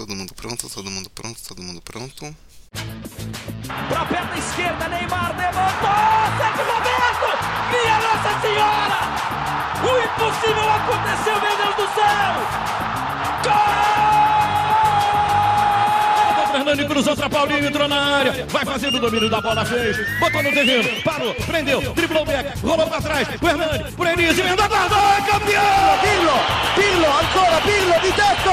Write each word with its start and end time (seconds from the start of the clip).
Todo 0.00 0.16
mundo 0.16 0.32
pronto, 0.34 0.66
todo 0.70 0.90
mundo 0.90 1.10
pronto, 1.10 1.38
todo 1.46 1.62
mundo 1.62 1.82
pronto. 1.82 2.34
Pra 2.72 4.06
perna 4.06 4.38
esquerda, 4.38 4.88
Neymar 4.88 5.36
levantou! 5.36 5.90
Sérgio 6.38 6.64
Roberto! 6.72 7.28
Minha 7.70 7.98
Nossa 8.00 8.32
Senhora! 8.40 8.98
O 9.84 9.90
impossível 10.00 10.70
aconteceu, 10.72 11.36
meu 11.42 11.54
Deus 11.54 11.76
do 11.76 11.86
céu! 11.94 12.32
Gol! 13.44 13.90
Fernando 16.50 16.86
cruzou 16.86 17.14
pra 17.14 17.28
Paulinho, 17.28 17.66
entrou 17.66 17.86
na 17.86 18.16
área. 18.16 18.46
Vai 18.48 18.64
fazendo 18.64 18.96
o 18.96 19.00
domínio 19.00 19.28
da 19.28 19.42
bola, 19.42 19.66
fez. 19.66 19.98
Botou 20.18 20.42
no 20.42 20.50
terreno, 20.50 21.02
parou, 21.02 21.34
prendeu, 21.34 21.92
driblou 21.92 22.22
o 22.22 22.26
back, 22.26 22.58
rolou 22.60 22.86
pra 22.86 23.02
trás. 23.02 23.28
O 23.40 23.46
Hernani, 23.46 23.92
por 23.92 24.06
Elise, 24.06 24.40
emenda 24.40 24.66
guarda, 24.66 24.96
é 24.96 25.20
campeão! 25.30 25.98
Pirlo, 26.00 26.32
Pirlo, 26.74 27.06
ancora 27.06 27.60
Pirlo 27.60 28.00
di 28.00 28.12
tetto, 28.12 28.52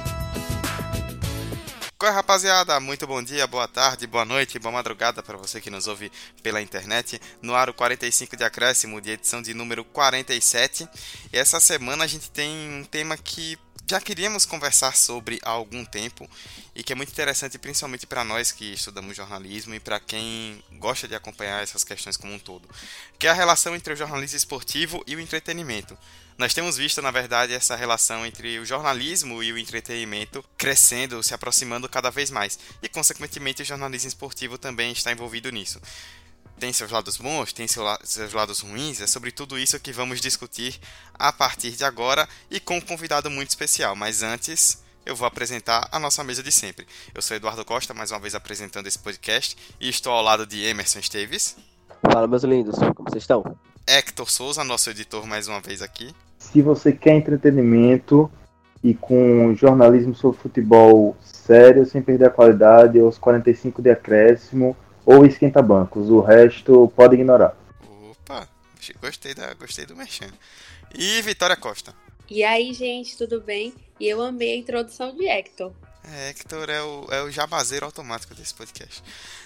Oi, 2.03 2.09
rapaziada, 2.09 2.79
muito 2.79 3.05
bom 3.05 3.21
dia, 3.21 3.45
boa 3.45 3.67
tarde, 3.67 4.07
boa 4.07 4.25
noite, 4.25 4.57
boa 4.57 4.71
madrugada 4.71 5.21
para 5.21 5.37
você 5.37 5.61
que 5.61 5.69
nos 5.69 5.85
ouve 5.85 6.11
pela 6.41 6.59
internet. 6.59 7.21
No 7.43 7.53
ar 7.53 7.69
o 7.69 7.75
45 7.75 8.35
de 8.35 8.43
acréscimo, 8.43 8.99
de 8.99 9.11
edição 9.11 9.39
de 9.39 9.53
número 9.53 9.85
47. 9.85 10.89
E 11.31 11.37
essa 11.37 11.59
semana 11.59 12.03
a 12.03 12.07
gente 12.07 12.31
tem 12.31 12.49
um 12.71 12.83
tema 12.83 13.15
que 13.15 13.55
já 13.87 14.01
queríamos 14.01 14.47
conversar 14.47 14.95
sobre 14.95 15.39
há 15.43 15.51
algum 15.51 15.85
tempo 15.85 16.27
e 16.73 16.81
que 16.81 16.91
é 16.91 16.95
muito 16.95 17.11
interessante 17.11 17.59
principalmente 17.59 18.07
para 18.07 18.23
nós 18.23 18.51
que 18.51 18.73
estudamos 18.73 19.15
jornalismo 19.15 19.75
e 19.75 19.79
para 19.79 19.99
quem 19.99 20.63
gosta 20.79 21.07
de 21.07 21.13
acompanhar 21.13 21.61
essas 21.61 21.83
questões 21.83 22.17
como 22.17 22.33
um 22.33 22.39
todo, 22.39 22.67
que 23.19 23.27
é 23.27 23.29
a 23.29 23.33
relação 23.33 23.75
entre 23.75 23.93
o 23.93 23.95
jornalismo 23.95 24.37
esportivo 24.37 25.03
e 25.05 25.15
o 25.15 25.19
entretenimento. 25.19 25.95
Nós 26.41 26.55
temos 26.55 26.75
visto, 26.75 27.03
na 27.03 27.11
verdade, 27.11 27.53
essa 27.53 27.75
relação 27.75 28.25
entre 28.25 28.57
o 28.57 28.65
jornalismo 28.65 29.43
e 29.43 29.53
o 29.53 29.59
entretenimento 29.59 30.43
crescendo, 30.57 31.21
se 31.21 31.35
aproximando 31.35 31.87
cada 31.87 32.09
vez 32.09 32.31
mais, 32.31 32.57
e 32.81 32.89
consequentemente 32.89 33.61
o 33.61 33.65
jornalismo 33.65 34.07
esportivo 34.07 34.57
também 34.57 34.91
está 34.91 35.11
envolvido 35.11 35.51
nisso 35.51 35.79
tem 36.59 36.73
seus 36.73 36.91
lados 36.91 37.17
bons, 37.17 37.53
tem 37.53 37.67
seus 37.67 38.33
lados 38.33 38.59
ruins, 38.59 39.01
é 39.01 39.07
sobre 39.07 39.31
tudo 39.31 39.57
isso 39.57 39.79
que 39.79 39.91
vamos 39.91 40.21
discutir 40.21 40.79
a 41.13 41.33
partir 41.33 41.71
de 41.71 41.83
agora 41.83 42.29
e 42.51 42.59
com 42.59 42.77
um 42.77 42.81
convidado 42.81 43.31
muito 43.31 43.49
especial. 43.49 43.95
Mas 43.95 44.21
antes, 44.21 44.83
eu 45.03 45.15
vou 45.15 45.27
apresentar 45.27 45.89
a 45.91 45.97
nossa 45.97 46.23
mesa 46.23 46.43
de 46.43 46.51
sempre. 46.51 46.87
Eu 47.15 47.21
sou 47.23 47.35
Eduardo 47.35 47.65
Costa, 47.65 47.95
mais 47.95 48.11
uma 48.11 48.19
vez 48.19 48.35
apresentando 48.35 48.85
esse 48.85 48.99
podcast, 48.99 49.57
e 49.79 49.89
estou 49.89 50.13
ao 50.13 50.21
lado 50.21 50.45
de 50.45 50.63
Emerson 50.63 50.99
Esteves. 50.99 51.57
Fala, 52.11 52.27
meus 52.27 52.43
lindos, 52.43 52.75
como 52.95 53.09
vocês 53.09 53.23
estão? 53.23 53.43
Hector 53.87 54.29
Souza, 54.29 54.63
nosso 54.63 54.89
editor, 54.89 55.25
mais 55.25 55.47
uma 55.47 55.59
vez 55.59 55.81
aqui. 55.81 56.13
Se 56.37 56.61
você 56.61 56.91
quer 56.91 57.15
entretenimento 57.15 58.31
e 58.83 58.93
com 58.93 59.53
jornalismo 59.55 60.15
sobre 60.15 60.39
futebol 60.39 61.15
sério, 61.21 61.85
sem 61.85 62.01
perder 62.01 62.25
a 62.25 62.29
qualidade, 62.29 62.99
os 62.99 63.17
45 63.17 63.81
de 63.81 63.89
acréscimo 63.89 64.75
ou 65.05 65.25
esquenta 65.25 65.61
bancos. 65.61 66.09
O 66.09 66.21
resto 66.21 66.91
pode 66.95 67.15
ignorar. 67.15 67.55
Opa, 68.09 68.47
gostei, 69.01 69.33
da, 69.33 69.53
gostei 69.53 69.85
do 69.85 69.95
merchan. 69.95 70.31
E 70.93 71.21
Vitória 71.21 71.55
Costa. 71.55 71.93
E 72.29 72.43
aí, 72.43 72.73
gente, 72.73 73.17
tudo 73.17 73.41
bem? 73.41 73.73
E 73.99 74.07
eu 74.07 74.21
amei 74.21 74.53
a 74.53 74.57
introdução 74.57 75.15
de 75.15 75.27
Hector. 75.27 75.71
É, 76.03 76.29
Hector 76.29 76.69
é 76.69 76.81
o, 76.81 77.07
é 77.11 77.21
o 77.21 77.31
jabazeiro 77.31 77.85
automático 77.85 78.33
desse 78.33 78.53
podcast. 78.53 79.03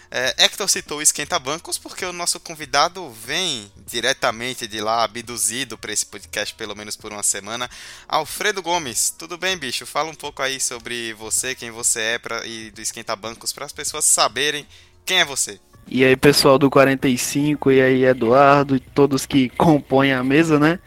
É, 0.09 0.45
Hector 0.45 0.67
citou 0.69 0.99
o 0.99 1.01
Esquenta 1.01 1.37
Bancos 1.37 1.77
porque 1.77 2.05
o 2.05 2.13
nosso 2.13 2.39
convidado 2.39 3.09
vem 3.09 3.71
diretamente 3.85 4.65
de 4.67 4.79
lá, 4.79 5.03
abduzido 5.03 5.77
para 5.77 5.91
esse 5.91 6.05
podcast, 6.05 6.55
pelo 6.55 6.75
menos 6.75 6.95
por 6.95 7.11
uma 7.11 7.23
semana. 7.23 7.69
Alfredo 8.07 8.61
Gomes, 8.61 9.13
tudo 9.17 9.37
bem, 9.37 9.57
bicho? 9.57 9.85
Fala 9.85 10.09
um 10.09 10.15
pouco 10.15 10.41
aí 10.41 10.59
sobre 10.59 11.13
você, 11.13 11.53
quem 11.53 11.71
você 11.71 11.99
é 11.99 12.19
pra, 12.19 12.45
e 12.45 12.71
do 12.71 12.81
Esquenta 12.81 13.15
Bancos, 13.15 13.51
para 13.51 13.65
as 13.65 13.73
pessoas 13.73 14.05
saberem 14.05 14.65
quem 15.05 15.19
é 15.19 15.25
você. 15.25 15.59
E 15.87 16.03
aí, 16.03 16.15
pessoal 16.15 16.57
do 16.57 16.69
45, 16.69 17.71
e 17.71 17.81
aí, 17.81 18.05
Eduardo, 18.05 18.75
e 18.75 18.79
todos 18.79 19.25
que 19.25 19.49
compõem 19.49 20.13
a 20.13 20.23
mesa, 20.23 20.57
né? 20.57 20.79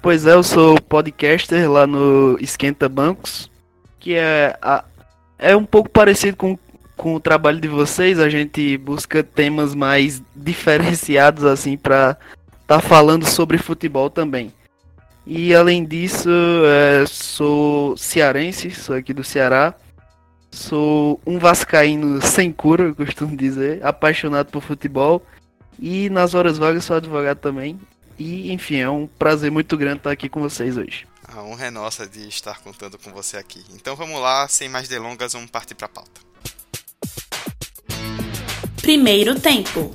Pois 0.00 0.24
é, 0.24 0.34
eu 0.34 0.42
sou 0.42 0.80
podcaster 0.80 1.68
lá 1.68 1.84
no 1.86 2.38
Esquenta 2.40 2.88
Bancos, 2.88 3.50
que 3.98 4.14
é, 4.14 4.56
a, 4.62 4.84
é 5.38 5.56
um 5.56 5.64
pouco 5.64 5.88
parecido 5.88 6.36
com, 6.36 6.58
com 6.96 7.14
o 7.14 7.20
trabalho 7.20 7.60
de 7.60 7.68
vocês. 7.68 8.18
A 8.18 8.28
gente 8.28 8.76
busca 8.78 9.22
temas 9.22 9.74
mais 9.74 10.22
diferenciados, 10.34 11.44
assim, 11.44 11.76
pra 11.76 12.16
tá 12.66 12.80
falando 12.80 13.24
sobre 13.24 13.58
futebol 13.58 14.10
também. 14.10 14.52
E 15.26 15.54
além 15.54 15.84
disso, 15.84 16.30
é, 16.64 17.04
sou 17.06 17.96
cearense, 17.96 18.70
sou 18.70 18.94
aqui 18.94 19.12
do 19.12 19.24
Ceará. 19.24 19.74
Sou 20.50 21.20
um 21.26 21.38
vascaíno 21.38 22.22
sem 22.22 22.50
cura, 22.50 22.84
eu 22.84 22.94
costumo 22.94 23.36
dizer, 23.36 23.84
apaixonado 23.84 24.46
por 24.46 24.62
futebol. 24.62 25.24
E 25.78 26.08
nas 26.08 26.34
horas 26.34 26.56
vagas 26.56 26.84
sou 26.84 26.96
advogado 26.96 27.38
também. 27.38 27.78
E, 28.18 28.50
enfim, 28.52 28.76
é 28.76 28.88
um 28.88 29.06
prazer 29.06 29.50
muito 29.50 29.76
grande 29.76 29.98
estar 29.98 30.10
aqui 30.10 30.28
com 30.28 30.40
vocês 30.40 30.76
hoje. 30.78 31.06
A 31.36 31.42
honra 31.42 31.66
é 31.66 31.70
nossa 31.70 32.06
de 32.06 32.26
estar 32.26 32.60
contando 32.60 32.96
com 32.96 33.12
você 33.12 33.36
aqui. 33.36 33.62
Então 33.74 33.94
vamos 33.94 34.18
lá, 34.18 34.48
sem 34.48 34.70
mais 34.70 34.88
delongas, 34.88 35.34
vamos 35.34 35.50
partir 35.50 35.74
para 35.74 35.84
a 35.84 35.90
pauta. 35.90 36.22
Primeiro 38.80 39.38
tempo. 39.38 39.92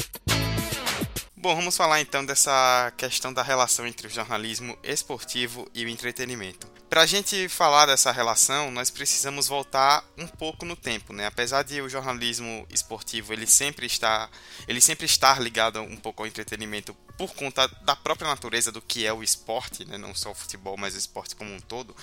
Bom, 1.41 1.55
vamos 1.55 1.75
falar 1.75 1.99
então 1.99 2.23
dessa 2.23 2.93
questão 2.95 3.33
da 3.33 3.41
relação 3.41 3.87
entre 3.87 4.05
o 4.05 4.09
jornalismo 4.11 4.77
esportivo 4.83 5.67
e 5.73 5.83
o 5.83 5.89
entretenimento. 5.89 6.67
Para 6.87 7.01
a 7.01 7.05
gente 7.07 7.49
falar 7.49 7.87
dessa 7.87 8.11
relação, 8.11 8.69
nós 8.69 8.91
precisamos 8.91 9.47
voltar 9.47 10.05
um 10.15 10.27
pouco 10.27 10.65
no 10.65 10.75
tempo, 10.75 11.11
né? 11.11 11.25
Apesar 11.25 11.63
de 11.63 11.81
o 11.81 11.89
jornalismo 11.89 12.67
esportivo 12.69 13.33
ele 13.33 13.47
sempre 13.47 13.87
está, 13.87 14.29
ele 14.67 14.79
sempre 14.79 15.07
estar 15.07 15.41
ligado 15.41 15.81
um 15.81 15.97
pouco 15.97 16.21
ao 16.21 16.27
entretenimento 16.27 16.93
por 17.17 17.33
conta 17.33 17.67
da 17.83 17.95
própria 17.95 18.27
natureza 18.27 18.71
do 18.71 18.79
que 18.79 19.07
é 19.07 19.11
o 19.11 19.23
esporte, 19.23 19.83
né? 19.83 19.97
Não 19.97 20.13
só 20.13 20.29
o 20.29 20.35
futebol, 20.35 20.77
mas 20.77 20.93
o 20.93 20.99
esporte 20.99 21.35
como 21.35 21.51
um 21.51 21.59
todo. 21.59 21.95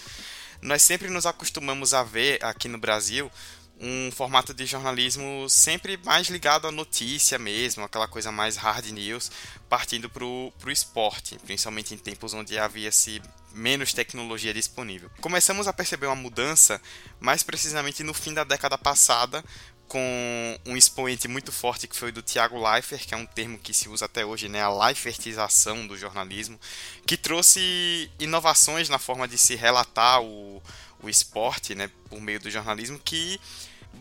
Nós 0.60 0.82
sempre 0.82 1.08
nos 1.08 1.26
acostumamos 1.26 1.94
a 1.94 2.02
ver 2.02 2.44
aqui 2.44 2.66
no 2.66 2.76
Brasil 2.76 3.30
um 3.80 4.10
formato 4.10 4.52
de 4.52 4.66
jornalismo 4.66 5.48
sempre 5.48 5.98
mais 6.04 6.28
ligado 6.28 6.66
à 6.66 6.72
notícia 6.72 7.38
mesmo, 7.38 7.84
aquela 7.84 8.08
coisa 8.08 8.32
mais 8.32 8.56
hard 8.56 8.86
news, 8.86 9.30
partindo 9.68 10.10
para 10.10 10.24
o 10.24 10.52
esporte, 10.68 11.38
principalmente 11.44 11.94
em 11.94 11.98
tempos 11.98 12.34
onde 12.34 12.58
havia-se 12.58 13.22
menos 13.52 13.92
tecnologia 13.92 14.52
disponível. 14.52 15.10
Começamos 15.20 15.68
a 15.68 15.72
perceber 15.72 16.06
uma 16.06 16.16
mudança 16.16 16.80
mais 17.20 17.42
precisamente 17.42 18.02
no 18.02 18.12
fim 18.12 18.34
da 18.34 18.44
década 18.44 18.76
passada, 18.76 19.44
com 19.88 20.60
um 20.66 20.76
expoente 20.76 21.26
muito 21.26 21.50
forte 21.50 21.88
que 21.88 21.96
foi 21.96 22.12
do 22.12 22.20
Tiago 22.20 22.62
Leifert, 22.62 23.06
que 23.06 23.14
é 23.14 23.16
um 23.16 23.24
termo 23.24 23.58
que 23.58 23.72
se 23.72 23.88
usa 23.88 24.04
até 24.04 24.24
hoje, 24.24 24.48
né, 24.48 24.60
a 24.60 24.68
Leifertização 24.68 25.86
do 25.86 25.96
jornalismo, 25.96 26.60
que 27.06 27.16
trouxe 27.16 28.10
inovações 28.18 28.88
na 28.90 28.98
forma 28.98 29.26
de 29.26 29.38
se 29.38 29.54
relatar 29.54 30.20
o, 30.20 30.62
o 31.02 31.08
esporte, 31.08 31.74
né, 31.74 31.90
por 32.10 32.20
meio 32.20 32.38
do 32.38 32.50
jornalismo, 32.50 33.00
que 33.02 33.40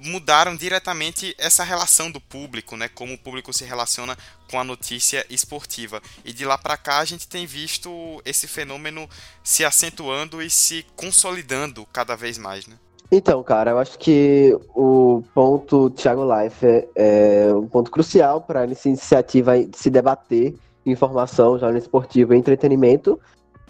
mudaram 0.04 0.56
diretamente 0.56 1.36
essa 1.38 1.64
relação 1.64 2.12
do 2.12 2.20
público, 2.20 2.76
né, 2.76 2.88
como 2.88 3.14
o 3.14 3.18
público 3.18 3.54
se 3.54 3.64
relaciona 3.64 4.18
com 4.50 4.60
a 4.60 4.64
notícia 4.64 5.26
esportiva. 5.30 6.02
E 6.24 6.32
de 6.32 6.46
lá 6.46 6.58
para 6.58 6.78
cá 6.78 7.00
a 7.00 7.06
gente 7.06 7.28
tem 7.28 7.46
visto 7.46 8.22
esse 8.26 8.48
fenômeno 8.48 9.10
se 9.44 9.66
acentuando 9.66 10.42
e 10.42 10.50
se 10.50 10.86
consolidando 10.96 11.86
cada 11.92 12.16
vez 12.16 12.38
mais, 12.38 12.68
né? 12.68 12.76
Então, 13.10 13.42
cara, 13.42 13.72
eu 13.72 13.80
acho 13.80 13.98
que 13.98 14.58
o 14.76 15.24
ponto 15.34 15.90
Thiago 15.92 16.24
Life 16.26 16.66
é, 16.94 17.48
um 17.54 17.68
ponto 17.68 17.90
crucial 17.90 18.42
para 18.42 18.66
essa 18.66 18.90
iniciativa 18.90 19.58
de 19.58 19.78
se 19.78 19.90
debater 19.90 20.54
informação, 20.86 21.58
jornalismo 21.58 21.88
esportivo 21.88 22.34
e 22.34 22.38
entretenimento. 22.38 23.20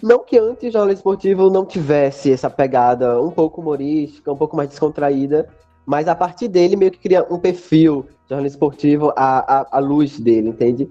Não 0.02 0.20
que 0.24 0.38
antes 0.38 0.70
o 0.70 0.72
jornalismo 0.72 1.00
esportivo 1.00 1.50
não 1.50 1.66
tivesse 1.66 2.32
essa 2.32 2.50
pegada 2.50 3.22
um 3.22 3.30
pouco 3.30 3.62
humorística, 3.62 4.32
um 4.32 4.38
pouco 4.38 4.56
mais 4.56 4.70
descontraída, 4.70 5.48
mas 5.88 6.10
a 6.10 6.14
partir 6.14 6.50
dele 6.50 6.76
meio 6.76 6.92
que 6.92 7.00
cria 7.00 7.26
um 7.32 7.40
perfil 7.40 8.06
jornalismo 8.28 8.58
esportivo 8.58 9.14
à, 9.16 9.62
à, 9.62 9.78
à 9.78 9.80
luz 9.80 10.20
dele, 10.20 10.50
entende? 10.50 10.90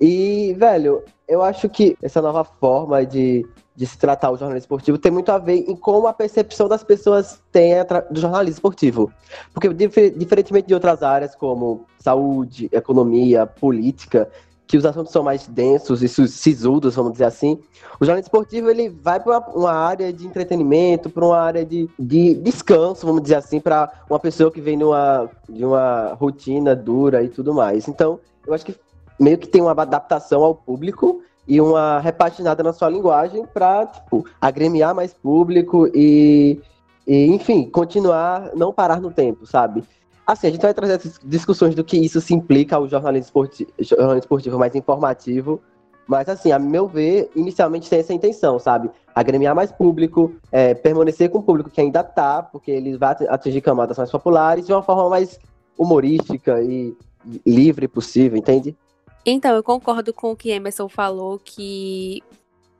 E, 0.00 0.54
velho, 0.56 1.02
eu 1.26 1.42
acho 1.42 1.68
que 1.68 1.96
essa 2.00 2.22
nova 2.22 2.44
forma 2.44 3.04
de, 3.04 3.44
de 3.74 3.84
se 3.84 3.98
tratar 3.98 4.30
o 4.30 4.36
jornalismo 4.36 4.66
esportivo 4.66 4.98
tem 4.98 5.10
muito 5.10 5.32
a 5.32 5.38
ver 5.38 5.68
em 5.68 5.74
como 5.74 6.06
a 6.06 6.12
percepção 6.12 6.68
das 6.68 6.84
pessoas 6.84 7.42
tem 7.50 7.72
do 8.08 8.20
jornalismo 8.20 8.54
esportivo. 8.54 9.12
Porque, 9.52 9.68
diferentemente 9.72 10.68
de 10.68 10.74
outras 10.74 11.02
áreas 11.02 11.34
como 11.34 11.84
saúde, 11.98 12.68
economia, 12.70 13.46
política, 13.46 14.30
que 14.66 14.76
os 14.76 14.84
assuntos 14.84 15.12
são 15.12 15.22
mais 15.22 15.46
densos 15.46 16.02
e 16.02 16.08
sisudos, 16.08 16.96
vamos 16.96 17.12
dizer 17.12 17.26
assim, 17.26 17.58
o 18.00 18.04
jornalismo 18.04 18.26
esportivo 18.26 18.68
ele 18.68 18.88
vai 18.88 19.20
para 19.20 19.38
uma, 19.54 19.72
área 19.72 20.12
de 20.12 20.26
entretenimento, 20.26 21.08
para 21.08 21.24
uma 21.24 21.38
área 21.38 21.64
de, 21.64 21.88
de 21.98 22.34
descanso, 22.34 23.06
vamos 23.06 23.22
dizer 23.22 23.36
assim, 23.36 23.60
para 23.60 23.92
uma 24.10 24.18
pessoa 24.18 24.50
que 24.50 24.60
vem 24.60 24.76
numa, 24.76 25.30
de 25.48 25.64
uma 25.64 26.14
rotina 26.14 26.74
dura 26.74 27.22
e 27.22 27.28
tudo 27.28 27.54
mais. 27.54 27.86
Então, 27.86 28.18
eu 28.46 28.52
acho 28.52 28.66
que 28.66 28.74
meio 29.18 29.38
que 29.38 29.46
tem 29.46 29.62
uma 29.62 29.70
adaptação 29.70 30.42
ao 30.42 30.54
público 30.54 31.22
e 31.46 31.60
uma 31.60 32.00
repaginada 32.00 32.62
na 32.62 32.72
sua 32.72 32.88
linguagem 32.88 33.46
para 33.46 33.86
tipo, 33.86 34.26
agremiar 34.40 34.94
mais 34.94 35.14
público 35.14 35.86
e, 35.94 36.60
e, 37.06 37.26
enfim, 37.26 37.70
continuar, 37.70 38.50
não 38.54 38.72
parar 38.72 39.00
no 39.00 39.12
tempo, 39.12 39.46
sabe? 39.46 39.84
Assim, 40.26 40.48
a 40.48 40.50
gente 40.50 40.62
vai 40.62 40.74
trazer 40.74 41.00
discussões 41.24 41.74
do 41.74 41.84
que 41.84 41.96
isso 41.96 42.20
se 42.20 42.34
implica 42.34 42.74
ao 42.74 42.88
jornalismo 42.88 43.26
esportivo, 43.26 43.70
jornalismo 43.78 44.18
esportivo 44.18 44.58
mais 44.58 44.74
informativo. 44.74 45.62
Mas, 46.06 46.28
assim, 46.28 46.50
a 46.50 46.58
meu 46.58 46.88
ver, 46.88 47.30
inicialmente 47.34 47.88
tem 47.88 48.00
essa 48.00 48.12
intenção, 48.12 48.58
sabe? 48.58 48.90
Agremiar 49.14 49.54
mais 49.54 49.70
público, 49.70 50.34
é, 50.50 50.74
permanecer 50.74 51.30
com 51.30 51.38
o 51.38 51.42
público 51.42 51.70
que 51.70 51.80
ainda 51.80 52.02
tá, 52.02 52.42
porque 52.42 52.70
ele 52.70 52.96
vai 52.96 53.16
atingir 53.28 53.60
camadas 53.60 53.98
mais 53.98 54.10
populares 54.10 54.66
de 54.66 54.72
uma 54.72 54.82
forma 54.82 55.08
mais 55.08 55.38
humorística 55.78 56.60
e 56.62 56.96
livre 57.44 57.86
possível, 57.88 58.36
entende? 58.36 58.76
Então, 59.24 59.54
eu 59.54 59.62
concordo 59.62 60.12
com 60.12 60.32
o 60.32 60.36
que 60.36 60.50
Emerson 60.50 60.88
falou, 60.88 61.40
que 61.44 62.22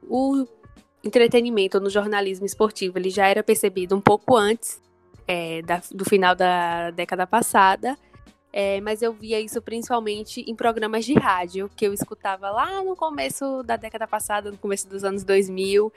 o 0.09 0.47
entretenimento 1.03 1.81
no 1.81 1.91
jornalismo 1.91 2.47
esportivo 2.47 2.99
ele 2.99 3.11
já 3.11 3.29
era 3.29 3.43
percebido 3.43 3.95
um 3.95 4.01
pouco 4.01 4.37
antes 4.37 4.81
é, 5.27 5.63
da, 5.63 5.83
do 5.93 6.05
final 6.05 6.35
da 6.35 6.91
década 6.91 7.27
passada, 7.27 7.97
é, 8.53 8.81
mas 8.81 9.03
eu 9.03 9.13
via 9.13 9.41
isso 9.41 9.61
principalmente 9.61 10.41
em 10.41 10.55
programas 10.55 11.05
de 11.05 11.15
rádio, 11.15 11.71
que 11.77 11.87
eu 11.87 11.93
escutava 11.93 12.51
lá 12.51 12.83
no 12.83 12.97
começo 12.97 13.63
da 13.63 13.77
década 13.77 14.07
passada, 14.07 14.51
no 14.51 14.57
começo 14.57 14.89
dos 14.89 15.05
anos 15.05 15.25
2000, 15.25 15.93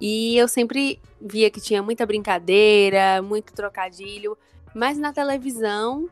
e 0.00 0.36
eu 0.36 0.46
sempre 0.46 1.00
via 1.20 1.50
que 1.50 1.60
tinha 1.60 1.82
muita 1.82 2.04
brincadeira, 2.04 3.22
muito 3.22 3.52
trocadilho, 3.54 4.36
mas 4.74 4.98
na 4.98 5.12
televisão 5.12 6.10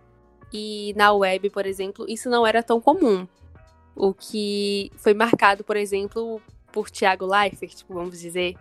e 0.53 0.95
na 0.97 1.13
web, 1.13 1.51
por 1.51 1.67
exemplo, 1.67 2.07
isso 2.09 2.31
não 2.31 2.47
era 2.47 2.63
tão 2.63 2.81
comum. 2.81 3.27
O 3.95 4.15
que 4.15 4.91
foi 4.97 5.13
marcado, 5.13 5.63
por 5.63 5.77
exemplo, 5.77 6.41
por 6.73 6.89
Thiago 6.89 7.27
Leifert, 7.27 7.85
vamos 7.89 8.21
dizer, 8.21 8.57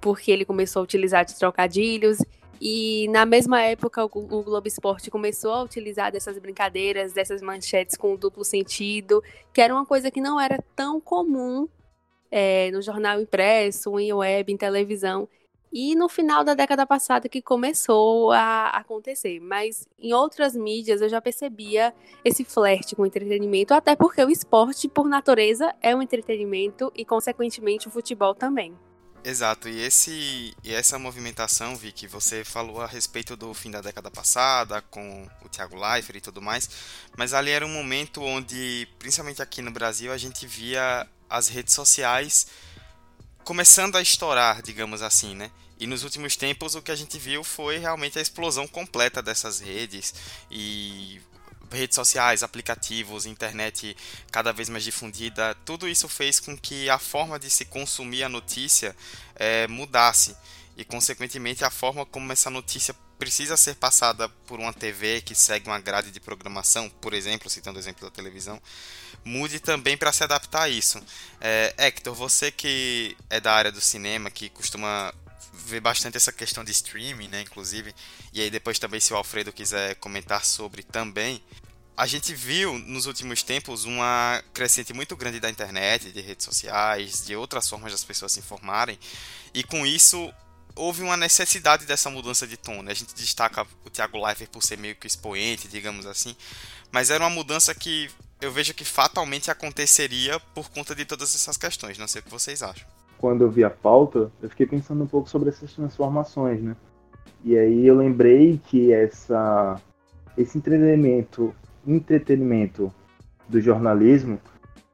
porque 0.00 0.30
ele 0.30 0.44
começou 0.44 0.80
a 0.80 0.82
utilizar 0.82 1.24
de 1.24 1.38
trocadilhos 1.38 2.18
e 2.60 3.06
na 3.08 3.24
mesma 3.24 3.62
época, 3.62 4.04
o, 4.04 4.08
Globo 4.08 4.66
Esporte 4.66 5.10
começou 5.10 5.52
a 5.52 5.62
utilizar 5.62 6.10
dessas 6.10 6.38
brincadeiras, 6.38 7.12
dessas 7.12 7.40
manchetes 7.40 7.96
com 7.96 8.16
duplo 8.16 8.44
sentido, 8.44 9.22
que 9.52 9.60
era 9.60 9.72
uma 9.72 9.86
coisa 9.86 10.10
que 10.10 10.20
não 10.20 10.40
era 10.40 10.62
tão 10.74 11.00
comum 11.00 11.68
é, 12.30 12.70
no 12.72 12.82
jornal 12.82 13.20
impresso, 13.20 13.98
em 13.98 14.12
web, 14.12 14.52
em 14.52 14.56
televisão. 14.56 15.28
E 15.70 15.94
no 15.94 16.08
final 16.08 16.42
da 16.42 16.54
década 16.54 16.86
passada 16.86 17.28
que 17.28 17.42
começou 17.42 18.32
a 18.32 18.68
acontecer. 18.68 19.38
Mas 19.38 19.86
em 19.98 20.14
outras 20.14 20.56
mídias 20.56 21.02
eu 21.02 21.08
já 21.08 21.20
percebia 21.20 21.94
esse 22.24 22.42
flerte 22.42 22.96
com 22.96 23.02
o 23.02 23.06
entretenimento, 23.06 23.74
até 23.74 23.94
porque 23.94 24.24
o 24.24 24.30
esporte, 24.30 24.88
por 24.88 25.06
natureza, 25.06 25.74
é 25.82 25.94
um 25.94 26.00
entretenimento 26.00 26.90
e, 26.96 27.04
consequentemente, 27.04 27.86
o 27.86 27.90
futebol 27.90 28.34
também. 28.34 28.74
Exato, 29.24 29.68
e, 29.68 29.80
esse, 29.82 30.54
e 30.62 30.72
essa 30.72 30.98
movimentação, 30.98 31.76
Vi, 31.76 31.92
que 31.92 32.06
você 32.06 32.44
falou 32.44 32.80
a 32.80 32.86
respeito 32.86 33.36
do 33.36 33.52
fim 33.52 33.70
da 33.70 33.80
década 33.80 34.10
passada, 34.10 34.80
com 34.82 35.28
o 35.42 35.48
Thiago 35.48 35.76
Leifert 35.76 36.16
e 36.16 36.20
tudo 36.20 36.40
mais, 36.40 36.70
mas 37.16 37.34
ali 37.34 37.50
era 37.50 37.66
um 37.66 37.72
momento 37.72 38.22
onde, 38.22 38.88
principalmente 38.98 39.42
aqui 39.42 39.60
no 39.60 39.70
Brasil, 39.70 40.12
a 40.12 40.16
gente 40.16 40.46
via 40.46 41.06
as 41.28 41.48
redes 41.48 41.74
sociais 41.74 42.46
começando 43.44 43.96
a 43.96 44.02
estourar, 44.02 44.62
digamos 44.62 45.02
assim, 45.02 45.34
né? 45.34 45.50
E 45.80 45.86
nos 45.86 46.02
últimos 46.02 46.36
tempos 46.36 46.74
o 46.74 46.82
que 46.82 46.90
a 46.90 46.96
gente 46.96 47.18
viu 47.18 47.44
foi 47.44 47.78
realmente 47.78 48.18
a 48.18 48.22
explosão 48.22 48.66
completa 48.66 49.22
dessas 49.22 49.60
redes 49.60 50.12
e 50.50 51.20
redes 51.70 51.94
sociais, 51.94 52.42
aplicativos, 52.42 53.26
internet 53.26 53.96
cada 54.30 54.52
vez 54.52 54.68
mais 54.68 54.84
difundida, 54.84 55.54
tudo 55.64 55.88
isso 55.88 56.08
fez 56.08 56.40
com 56.40 56.56
que 56.56 56.88
a 56.88 56.98
forma 56.98 57.38
de 57.38 57.50
se 57.50 57.64
consumir 57.64 58.22
a 58.22 58.28
notícia 58.28 58.94
é, 59.34 59.66
mudasse 59.68 60.36
e, 60.76 60.84
consequentemente, 60.84 61.64
a 61.64 61.70
forma 61.70 62.06
como 62.06 62.32
essa 62.32 62.48
notícia 62.48 62.94
precisa 63.18 63.56
ser 63.56 63.74
passada 63.74 64.28
por 64.46 64.60
uma 64.60 64.72
TV 64.72 65.20
que 65.20 65.34
segue 65.34 65.66
uma 65.66 65.80
grade 65.80 66.12
de 66.12 66.20
programação, 66.20 66.88
por 66.88 67.12
exemplo, 67.12 67.50
citando 67.50 67.76
o 67.76 67.80
exemplo 67.80 68.08
da 68.08 68.14
televisão, 68.14 68.62
mude 69.24 69.58
também 69.58 69.96
para 69.96 70.12
se 70.12 70.22
adaptar 70.22 70.62
a 70.62 70.68
isso. 70.68 71.02
É, 71.40 71.74
Hector, 71.76 72.14
você 72.14 72.52
que 72.52 73.16
é 73.28 73.40
da 73.40 73.52
área 73.52 73.72
do 73.72 73.80
cinema, 73.80 74.30
que 74.30 74.48
costuma 74.48 75.12
ver 75.68 75.80
bastante 75.80 76.16
essa 76.16 76.32
questão 76.32 76.64
de 76.64 76.72
streaming, 76.72 77.28
né, 77.28 77.42
inclusive, 77.42 77.94
e 78.32 78.40
aí 78.40 78.50
depois 78.50 78.78
também 78.78 78.98
se 78.98 79.12
o 79.12 79.16
Alfredo 79.16 79.52
quiser 79.52 79.94
comentar 79.96 80.44
sobre 80.44 80.82
também, 80.82 81.42
a 81.96 82.06
gente 82.06 82.32
viu 82.32 82.78
nos 82.78 83.06
últimos 83.06 83.42
tempos 83.42 83.84
uma 83.84 84.42
crescente 84.54 84.92
muito 84.92 85.16
grande 85.16 85.40
da 85.40 85.50
internet, 85.50 86.12
de 86.12 86.20
redes 86.20 86.44
sociais, 86.44 87.26
de 87.26 87.34
outras 87.34 87.68
formas 87.68 87.92
das 87.92 88.04
pessoas 88.04 88.32
se 88.32 88.38
informarem, 88.38 88.98
e 89.52 89.64
com 89.64 89.84
isso 89.84 90.32
houve 90.76 91.02
uma 91.02 91.16
necessidade 91.16 91.84
dessa 91.84 92.08
mudança 92.08 92.46
de 92.46 92.56
tom. 92.56 92.82
Né? 92.82 92.92
A 92.92 92.94
gente 92.94 93.12
destaca 93.14 93.66
o 93.84 93.90
Thiago 93.90 94.24
Leifert 94.24 94.48
por 94.50 94.62
ser 94.62 94.78
meio 94.78 94.94
que 94.94 95.08
expoente, 95.08 95.66
digamos 95.66 96.06
assim, 96.06 96.36
mas 96.92 97.10
era 97.10 97.24
uma 97.24 97.30
mudança 97.30 97.74
que 97.74 98.08
eu 98.40 98.52
vejo 98.52 98.72
que 98.74 98.84
fatalmente 98.84 99.50
aconteceria 99.50 100.38
por 100.38 100.70
conta 100.70 100.94
de 100.94 101.04
todas 101.04 101.34
essas 101.34 101.56
questões. 101.56 101.98
Não 101.98 102.06
sei 102.06 102.20
o 102.20 102.22
que 102.22 102.30
vocês 102.30 102.62
acham 102.62 102.97
quando 103.18 103.42
eu 103.42 103.50
vi 103.50 103.64
a 103.64 103.70
pauta, 103.70 104.30
eu 104.40 104.48
fiquei 104.48 104.66
pensando 104.66 105.02
um 105.02 105.06
pouco 105.06 105.28
sobre 105.28 105.48
essas 105.48 105.72
transformações, 105.74 106.62
né? 106.62 106.76
E 107.44 107.56
aí 107.56 107.86
eu 107.86 107.96
lembrei 107.96 108.60
que 108.66 108.92
essa, 108.92 109.76
esse 110.36 110.58
entretenimento, 110.58 111.54
entretenimento 111.86 112.92
do 113.48 113.60
jornalismo 113.60 114.38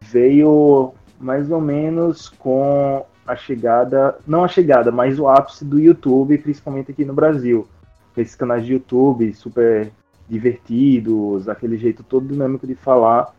veio 0.01 0.93
mais 1.19 1.51
ou 1.51 1.61
menos 1.61 2.29
com 2.29 3.05
a 3.27 3.35
chegada, 3.35 4.19
não 4.27 4.45
a 4.45 4.49
chegada, 4.49 4.93
mas 4.93 5.19
o 5.19 5.29
ápice 5.29 5.65
do 5.65 5.79
YouTube, 5.79 6.37
principalmente 6.39 6.91
aqui 6.91 7.05
no 7.05 7.15
Brasil. 7.15 7.67
Esses 8.17 8.35
canais 8.35 8.65
de 8.65 8.75
YouTube 8.75 9.33
super 9.33 9.91
divertidos, 10.29 11.49
aquele 11.49 11.77
jeito 11.77 12.03
todo 12.03 12.29
dinâmico 12.29 12.67
de 12.67 12.75
falar. 12.75 13.35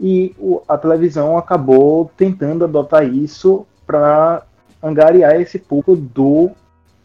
E 0.00 0.34
a 0.68 0.76
televisão 0.76 1.38
acabou 1.38 2.10
tentando 2.16 2.64
adotar 2.64 3.06
isso 3.06 3.66
para 3.86 4.42
angariar 4.82 5.40
esse 5.40 5.58
público 5.58 5.96
do 5.96 6.50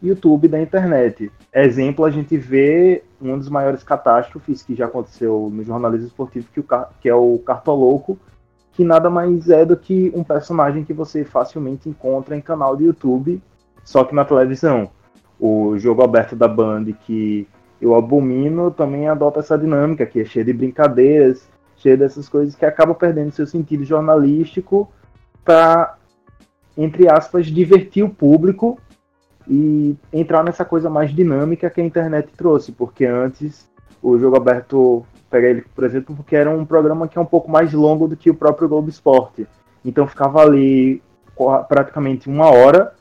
YouTube 0.02 0.48
da 0.48 0.60
internet. 0.60 1.30
Exemplo, 1.54 2.04
a 2.04 2.10
gente 2.10 2.36
vê 2.36 3.04
uma 3.20 3.36
das 3.36 3.48
maiores 3.48 3.82
catástrofes 3.82 4.62
que 4.62 4.74
já 4.74 4.86
aconteceu 4.86 5.48
no 5.52 5.62
jornalismo 5.62 6.08
esportivo, 6.08 6.48
que, 6.52 6.60
o, 6.60 6.66
que 7.00 7.08
é 7.08 7.14
o 7.14 7.38
Cartoloco, 7.38 8.18
que 8.72 8.84
nada 8.84 9.08
mais 9.08 9.48
é 9.48 9.64
do 9.64 9.76
que 9.76 10.10
um 10.14 10.24
personagem 10.24 10.84
que 10.84 10.92
você 10.92 11.24
facilmente 11.24 11.88
encontra 11.88 12.36
em 12.36 12.40
canal 12.40 12.76
de 12.76 12.84
YouTube, 12.84 13.40
só 13.84 14.02
que 14.04 14.14
na 14.14 14.24
televisão. 14.24 14.90
O 15.38 15.76
jogo 15.78 16.02
aberto 16.02 16.36
da 16.36 16.48
Band, 16.48 16.86
que 17.04 17.48
eu 17.80 17.94
abomino, 17.94 18.70
também 18.70 19.08
adota 19.08 19.40
essa 19.40 19.58
dinâmica, 19.58 20.06
que 20.06 20.20
é 20.20 20.24
cheia 20.24 20.44
de 20.44 20.52
brincadeiras, 20.52 21.48
cheia 21.76 21.96
dessas 21.96 22.28
coisas 22.28 22.54
que 22.54 22.64
acabam 22.64 22.94
perdendo 22.94 23.32
seu 23.32 23.46
sentido 23.46 23.84
jornalístico 23.84 24.88
para 25.44 25.96
entre 26.76 27.08
aspas, 27.08 27.46
divertir 27.46 28.04
o 28.04 28.08
público 28.08 28.78
e 29.48 29.96
entrar 30.12 30.44
nessa 30.44 30.64
coisa 30.64 30.88
mais 30.88 31.14
dinâmica 31.14 31.70
que 31.70 31.80
a 31.80 31.84
internet 31.84 32.28
trouxe, 32.36 32.72
porque 32.72 33.04
antes 33.04 33.68
o 34.02 34.18
jogo 34.18 34.36
aberto, 34.36 35.04
pega 35.30 35.48
ele, 35.48 35.64
por 35.74 35.84
exemplo, 35.84 36.14
porque 36.16 36.34
era 36.34 36.50
um 36.50 36.64
programa 36.64 37.06
que 37.06 37.18
é 37.18 37.20
um 37.20 37.26
pouco 37.26 37.50
mais 37.50 37.72
longo 37.72 38.08
do 38.08 38.16
que 38.16 38.30
o 38.30 38.34
próprio 38.34 38.68
Globo 38.68 38.88
Esporte. 38.88 39.46
Então 39.84 40.06
ficava 40.06 40.42
ali 40.42 41.02
praticamente 41.68 42.28
uma 42.28 42.50
hora 42.50 42.92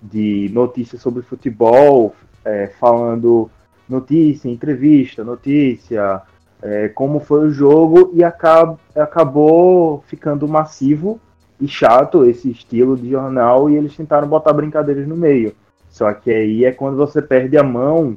de 0.00 0.50
notícias 0.52 1.00
sobre 1.00 1.22
futebol, 1.22 2.14
é, 2.44 2.68
falando 2.78 3.50
notícia, 3.88 4.48
entrevista, 4.48 5.24
notícia, 5.24 6.22
é, 6.62 6.88
como 6.88 7.20
foi 7.20 7.46
o 7.46 7.50
jogo, 7.50 8.10
e 8.14 8.22
acab 8.22 8.76
acabou 8.94 10.02
ficando 10.06 10.46
massivo 10.46 11.20
e 11.60 11.66
chato 11.66 12.24
esse 12.24 12.50
estilo 12.50 12.96
de 12.96 13.10
jornal 13.10 13.68
e 13.68 13.76
eles 13.76 13.96
tentaram 13.96 14.28
botar 14.28 14.52
brincadeiras 14.52 15.06
no 15.06 15.16
meio. 15.16 15.54
Só 15.90 16.12
que 16.12 16.30
aí 16.30 16.64
é 16.64 16.72
quando 16.72 16.96
você 16.96 17.20
perde 17.20 17.56
a 17.56 17.62
mão 17.62 18.16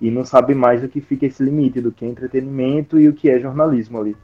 e 0.00 0.10
não 0.10 0.24
sabe 0.24 0.54
mais 0.54 0.82
o 0.82 0.88
que 0.88 1.00
fica 1.00 1.26
esse 1.26 1.42
limite 1.42 1.80
do 1.80 1.92
que 1.92 2.04
é 2.04 2.08
entretenimento 2.08 2.98
e 2.98 3.08
o 3.08 3.12
que 3.12 3.28
é 3.28 3.40
jornalismo 3.40 4.00
ali. 4.00 4.16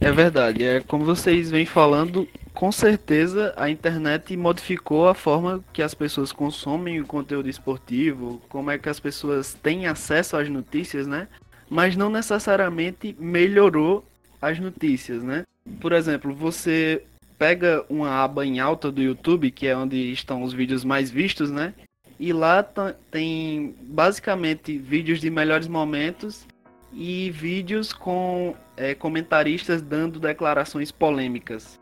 É 0.00 0.10
verdade, 0.10 0.64
é 0.64 0.80
como 0.80 1.04
vocês 1.04 1.50
vêm 1.50 1.66
falando, 1.66 2.26
com 2.54 2.72
certeza 2.72 3.52
a 3.56 3.68
internet 3.68 4.36
modificou 4.36 5.08
a 5.08 5.14
forma 5.14 5.62
que 5.72 5.82
as 5.82 5.94
pessoas 5.94 6.32
consomem 6.32 7.00
o 7.00 7.06
conteúdo 7.06 7.48
esportivo, 7.48 8.40
como 8.48 8.70
é 8.70 8.78
que 8.78 8.88
as 8.88 8.98
pessoas 8.98 9.54
têm 9.54 9.86
acesso 9.86 10.36
às 10.36 10.48
notícias, 10.48 11.06
né? 11.06 11.28
Mas 11.68 11.96
não 11.96 12.08
necessariamente 12.08 13.16
melhorou 13.18 14.04
as 14.40 14.58
notícias, 14.58 15.22
né? 15.22 15.44
por 15.80 15.92
exemplo, 15.92 16.34
você 16.34 17.02
pega 17.38 17.84
uma 17.88 18.22
aba 18.22 18.44
em 18.44 18.60
alta 18.60 18.90
do 18.90 19.02
YouTube, 19.02 19.50
que 19.50 19.66
é 19.66 19.76
onde 19.76 20.12
estão 20.12 20.42
os 20.42 20.52
vídeos 20.52 20.84
mais 20.84 21.10
vistos, 21.10 21.50
né? 21.50 21.74
E 22.18 22.32
lá 22.32 22.62
tem 23.10 23.74
basicamente 23.82 24.78
vídeos 24.78 25.20
de 25.20 25.30
melhores 25.30 25.68
momentos 25.68 26.46
e 26.92 27.30
vídeos 27.30 27.92
com 27.92 28.54
é, 28.76 28.94
comentaristas 28.94 29.82
dando 29.82 30.18
declarações 30.18 30.90
polêmicas. 30.90 31.78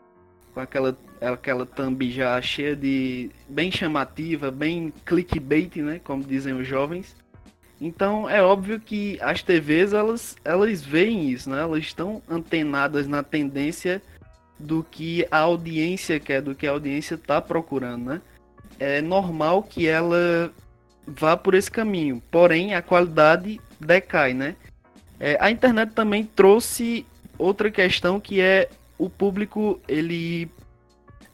Com 0.53 0.59
aquela, 0.59 0.97
aquela 1.21 1.65
thumb 1.65 2.09
já 2.11 2.41
cheia 2.41 2.75
de. 2.75 3.29
bem 3.47 3.71
chamativa, 3.71 4.51
bem 4.51 4.93
clickbait, 5.05 5.77
né? 5.77 5.99
Como 6.03 6.23
dizem 6.23 6.53
os 6.53 6.67
jovens. 6.67 7.15
Então 7.79 8.29
é 8.29 8.41
óbvio 8.41 8.79
que 8.79 9.17
as 9.21 9.43
TVs 9.43 9.93
elas, 9.93 10.35
elas 10.45 10.81
veem 10.81 11.29
isso, 11.29 11.49
né? 11.49 11.61
Elas 11.61 11.83
estão 11.83 12.21
antenadas 12.29 13.07
na 13.07 13.21
tendência 13.21 14.01
do 14.59 14.85
que 14.89 15.27
a 15.29 15.39
audiência 15.39 16.19
quer, 16.19 16.41
do 16.41 16.55
que 16.55 16.67
a 16.67 16.71
audiência 16.71 17.15
está 17.15 17.41
procurando, 17.41 18.05
né? 18.05 18.21
É 18.79 19.01
normal 19.01 19.63
que 19.63 19.87
ela 19.87 20.51
vá 21.07 21.37
por 21.37 21.53
esse 21.53 21.69
caminho, 21.69 22.21
porém 22.31 22.73
a 22.73 22.81
qualidade 22.81 23.59
decai, 23.79 24.33
né? 24.33 24.55
É, 25.19 25.37
a 25.39 25.49
internet 25.49 25.93
também 25.93 26.25
trouxe 26.25 27.05
outra 27.37 27.69
questão 27.69 28.19
que 28.19 28.41
é 28.41 28.69
o 28.97 29.09
público 29.09 29.79
ele 29.87 30.49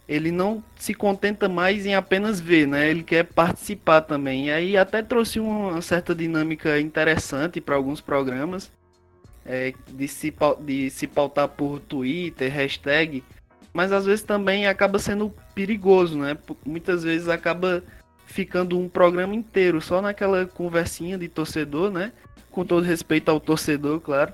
ele 0.08 0.30
não 0.30 0.62
se 0.76 0.94
contenta 0.94 1.48
mais 1.48 1.86
em 1.86 1.96
apenas 1.96 2.42
ver, 2.42 2.68
né? 2.68 2.90
Ele 2.90 3.02
quer 3.02 3.24
participar 3.24 4.02
também. 4.02 4.48
E 4.48 4.52
aí 4.52 4.76
até 4.76 5.02
trouxe 5.02 5.40
uma 5.40 5.82
certa 5.82 6.14
dinâmica 6.14 6.78
interessante 6.82 7.62
para 7.62 7.76
alguns 7.78 8.02
programas 8.02 8.70
é, 9.46 9.74
de, 9.90 10.08
se, 10.08 10.34
de 10.60 10.90
se 10.90 11.08
pautar 11.08 11.48
por 11.48 11.80
Twitter, 11.80 12.52
hashtag, 12.52 13.24
mas 13.74 13.92
às 13.92 14.06
vezes 14.06 14.24
também 14.24 14.68
acaba 14.68 15.00
sendo 15.00 15.34
perigoso, 15.56 16.18
né? 16.18 16.38
Muitas 16.66 17.04
vezes 17.04 17.28
acaba 17.28 17.84
ficando 18.26 18.78
um 18.78 18.88
programa 18.88 19.36
inteiro 19.36 19.82
só 19.82 20.02
naquela 20.02 20.46
conversinha 20.46 21.18
de 21.18 21.28
torcedor, 21.28 21.92
né? 21.92 22.12
Com 22.50 22.66
todo 22.66 22.84
respeito 22.84 23.30
ao 23.30 23.40
torcedor, 23.40 24.00
claro. 24.02 24.34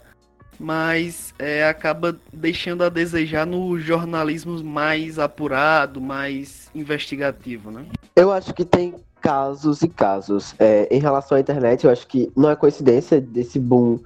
Mas 0.59 1.35
é, 1.37 1.67
acaba 1.67 2.17
deixando 2.33 2.83
a 2.83 2.89
desejar 2.89 3.45
no 3.45 3.79
jornalismo 3.79 4.63
mais 4.63 5.19
apurado, 5.19 6.01
mais 6.01 6.71
investigativo, 6.73 7.69
né? 7.69 7.85
Eu 8.15 8.31
acho 8.31 8.53
que 8.55 8.65
tem 8.65 8.95
casos 9.21 9.83
e 9.83 9.87
casos. 9.87 10.55
É, 10.57 10.87
em 10.89 10.99
relação 10.99 11.37
à 11.37 11.41
internet, 11.41 11.85
eu 11.85 11.91
acho 11.91 12.07
que 12.07 12.31
não 12.35 12.49
é 12.49 12.55
coincidência 12.55 13.21
desse 13.21 13.59
boom 13.59 13.99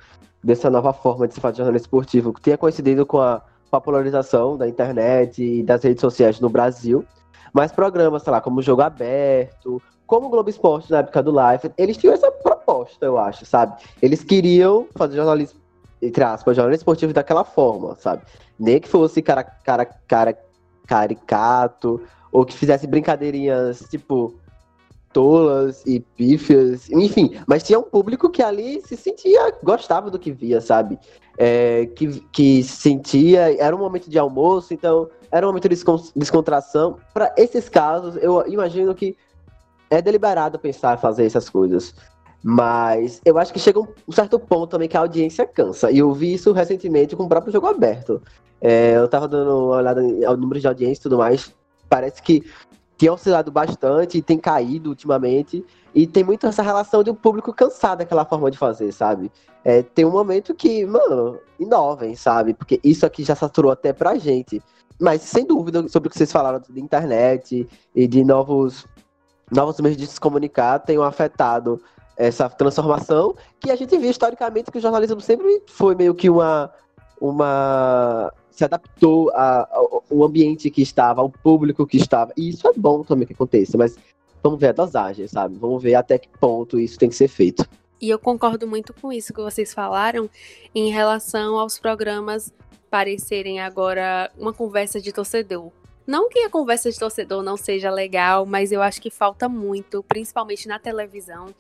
dessa 0.44 0.70
nova 0.70 0.94
forma 0.94 1.28
de 1.28 1.34
se 1.34 1.40
fazer 1.40 1.58
jornalismo 1.58 1.86
esportivo, 1.86 2.34
que 2.34 2.42
tenha 2.42 2.58
coincidido 2.58 3.06
com 3.06 3.20
a 3.20 3.42
popularização 3.70 4.58
da 4.58 4.68
internet 4.68 5.44
e 5.44 5.64
das 5.64 5.84
redes 5.84 6.02
sociais 6.02 6.40
no 6.40 6.50
Brasil. 6.50 7.06
Mas 7.54 7.72
programas, 7.72 8.24
sei 8.24 8.32
lá, 8.32 8.42
como 8.42 8.62
Jogo 8.62 8.82
Aberto, 8.82 9.82
como 10.06 10.28
o 10.28 10.30
Globo 10.30 10.50
Esporte 10.50 10.92
na 10.92 11.00
época 11.00 11.24
do 11.24 11.32
Live, 11.32 11.72
eles 11.78 11.98
tinham 11.98 12.14
essa 12.14 12.32
proposta, 12.32 13.06
eu 13.06 13.18
acho, 13.18 13.46
sabe? 13.46 13.82
Eles 14.02 14.24
queriam 14.24 14.88
fazer 14.96 15.16
jornalismo, 15.16 15.60
entre 16.02 16.24
aspas, 16.24 16.56
jornalismo 16.56 16.82
esportivo 16.82 17.14
daquela 17.14 17.44
forma, 17.44 17.96
sabe? 17.96 18.24
Nem 18.60 18.80
que 18.80 18.90
fosse 18.90 19.22
cara, 19.22 19.44
cara, 19.44 19.86
cara, 19.86 20.38
caricato, 20.86 22.02
ou 22.32 22.46
que 22.46 22.54
fizesse 22.54 22.88
brincadeirinhas, 22.88 23.88
tipo, 23.90 24.34
tolas 25.14 25.84
e 25.86 26.00
pífias, 26.00 26.90
enfim, 26.90 27.40
mas 27.48 27.64
tinha 27.64 27.80
um 27.80 27.84
público 27.84 28.30
que 28.30 28.42
ali 28.42 28.82
se 28.86 28.96
sentia, 28.96 29.54
gostava 29.64 30.10
do 30.10 30.20
que 30.20 30.32
via, 30.32 30.62
sabe? 30.62 30.98
É, 31.38 31.88
que, 31.96 32.20
que 32.32 32.64
sentia, 32.64 33.56
era 33.62 33.76
um 33.76 33.80
momento 33.80 34.10
de 34.10 34.20
almoço, 34.20 34.74
então 34.74 35.10
era 35.32 35.46
um 35.46 35.50
momento 35.50 35.70
de 35.70 35.84
descontração. 36.16 36.98
Para 37.14 37.34
esses 37.38 37.70
casos, 37.70 38.16
eu 38.18 38.46
imagino 38.48 38.94
que 38.94 39.16
é 39.90 40.02
deliberado 40.02 40.58
pensar 40.60 40.98
em 40.98 41.02
fazer 41.02 41.26
essas 41.26 41.50
coisas. 41.50 41.94
Mas 42.44 43.22
eu 43.24 43.38
acho 43.38 43.54
que 43.54 43.60
chega 43.60 43.80
um 43.80 44.12
certo 44.12 44.40
ponto 44.40 44.72
também 44.72 44.90
que 44.90 44.98
a 44.98 45.02
audiência 45.02 45.46
cansa. 45.46 45.92
E 45.92 46.00
eu 46.00 46.12
vi 46.12 46.34
isso 46.34 46.52
recentemente 46.52 47.16
com 47.16 47.24
o 47.24 47.30
próprio 47.30 47.54
jogo 47.54 47.68
aberto. 47.68 48.22
É, 48.60 48.96
eu 48.96 49.08
tava 49.08 49.28
dando 49.28 49.50
uma 49.52 49.78
olhada 49.78 50.02
no 50.02 50.38
número 50.38 50.60
de 50.60 50.68
audiência 50.68 51.02
e 51.02 51.04
tudo 51.04 51.18
mais. 51.18 51.54
Parece 51.88 52.22
que 52.22 52.44
tem 53.02 53.10
oscilado 53.10 53.52
bastante 53.52 54.20
e 54.20 54.22
tem 54.22 54.38
caído 54.38 54.92
ultimamente. 54.92 55.66
E 55.94 56.06
tem 56.06 56.24
muito 56.24 56.46
essa 56.46 56.62
relação 56.62 57.04
de 57.04 57.10
um 57.10 57.16
público 57.16 57.52
cansado 57.52 57.98
daquela 57.98 58.24
forma 58.26 58.52
de 58.52 58.60
fazer, 58.60 58.92
sabe? 58.92 59.32
É, 59.66 59.82
tem 59.82 60.06
um 60.06 60.12
momento 60.12 60.54
que, 60.54 60.86
mano, 60.86 61.40
inovem, 61.60 62.16
sabe? 62.16 62.54
Porque 62.54 62.80
isso 62.84 63.04
aqui 63.04 63.24
já 63.24 63.34
saturou 63.34 63.72
até 63.72 63.92
pra 63.92 64.20
gente. 64.20 64.62
Mas, 65.00 65.24
sem 65.24 65.44
dúvida, 65.44 65.88
sobre 65.88 66.08
o 66.08 66.12
que 66.12 66.18
vocês 66.18 66.32
falaram 66.32 66.62
de 66.70 66.80
internet 66.80 67.68
e 67.96 68.08
de 68.08 68.24
novos, 68.24 68.86
novos 69.52 69.80
meios 69.80 69.98
de 69.98 70.06
se 70.06 70.22
comunicar, 70.22 70.78
tenham 70.78 71.02
afetado 71.02 71.82
essa 72.16 72.48
transformação 72.50 73.34
que 73.60 73.72
a 73.72 73.76
gente 73.76 73.98
viu 73.98 74.12
historicamente 74.12 74.70
que 74.70 74.78
o 74.78 74.82
jornalismo 74.82 75.20
sempre 75.20 75.64
foi 75.66 75.96
meio 75.96 76.14
que 76.14 76.30
uma, 76.30 76.70
uma 77.20 78.32
se 78.52 78.64
adaptou 78.64 79.32
ao, 79.34 80.24
ambiente 80.24 80.70
que 80.70 80.82
estava, 80.82 81.22
ao 81.22 81.30
público 81.30 81.88
que 81.88 81.98
estava. 81.98 82.34
E 82.38 82.50
isso 82.50 82.68
é 82.68 82.74
bom 82.76 83.04
também 83.04 83.26
que 83.26 83.34
aconteça, 83.34 83.78
mas 83.78 83.98
vamos 84.44 84.60
ver 84.60 84.68
a 84.68 84.74
dosagem, 84.74 85.28
sabe? 85.28 85.58
Vamos 85.58 85.82
ver 85.82 85.96
até 85.96 86.18
que 86.18 86.28
ponto 86.40 86.80
isso 86.80 87.00
tem 87.00 87.10
que 87.10 87.16
ser 87.16 87.28
feito. 87.28 87.68
E 88.00 88.10
eu 88.10 88.20
concordo 88.20 88.68
muito 88.68 88.94
com 88.94 89.14
isso 89.14 89.34
que 89.34 89.42
vocês 89.42 89.74
falaram 89.74 90.30
em 90.74 90.90
relação 90.90 91.58
aos 91.58 91.78
programas 91.78 92.52
parecerem 92.90 93.60
agora 93.60 94.30
uma 94.38 94.52
conversa 94.52 95.00
de 95.00 95.14
torcedor. 95.14 95.72
Não 96.06 96.28
que 96.28 96.40
a 96.40 96.50
conversa 96.50 96.92
de 96.92 97.00
torcedor 97.00 97.44
não 97.44 97.56
seja 97.56 97.92
legal, 97.92 98.46
mas 98.46 98.72
eu 98.72 98.82
acho 98.82 99.02
que 99.02 99.10
falta 99.10 99.48
muito, 99.48 100.04
principalmente 100.04 100.68
na 100.68 100.80
televisão, 100.80 101.54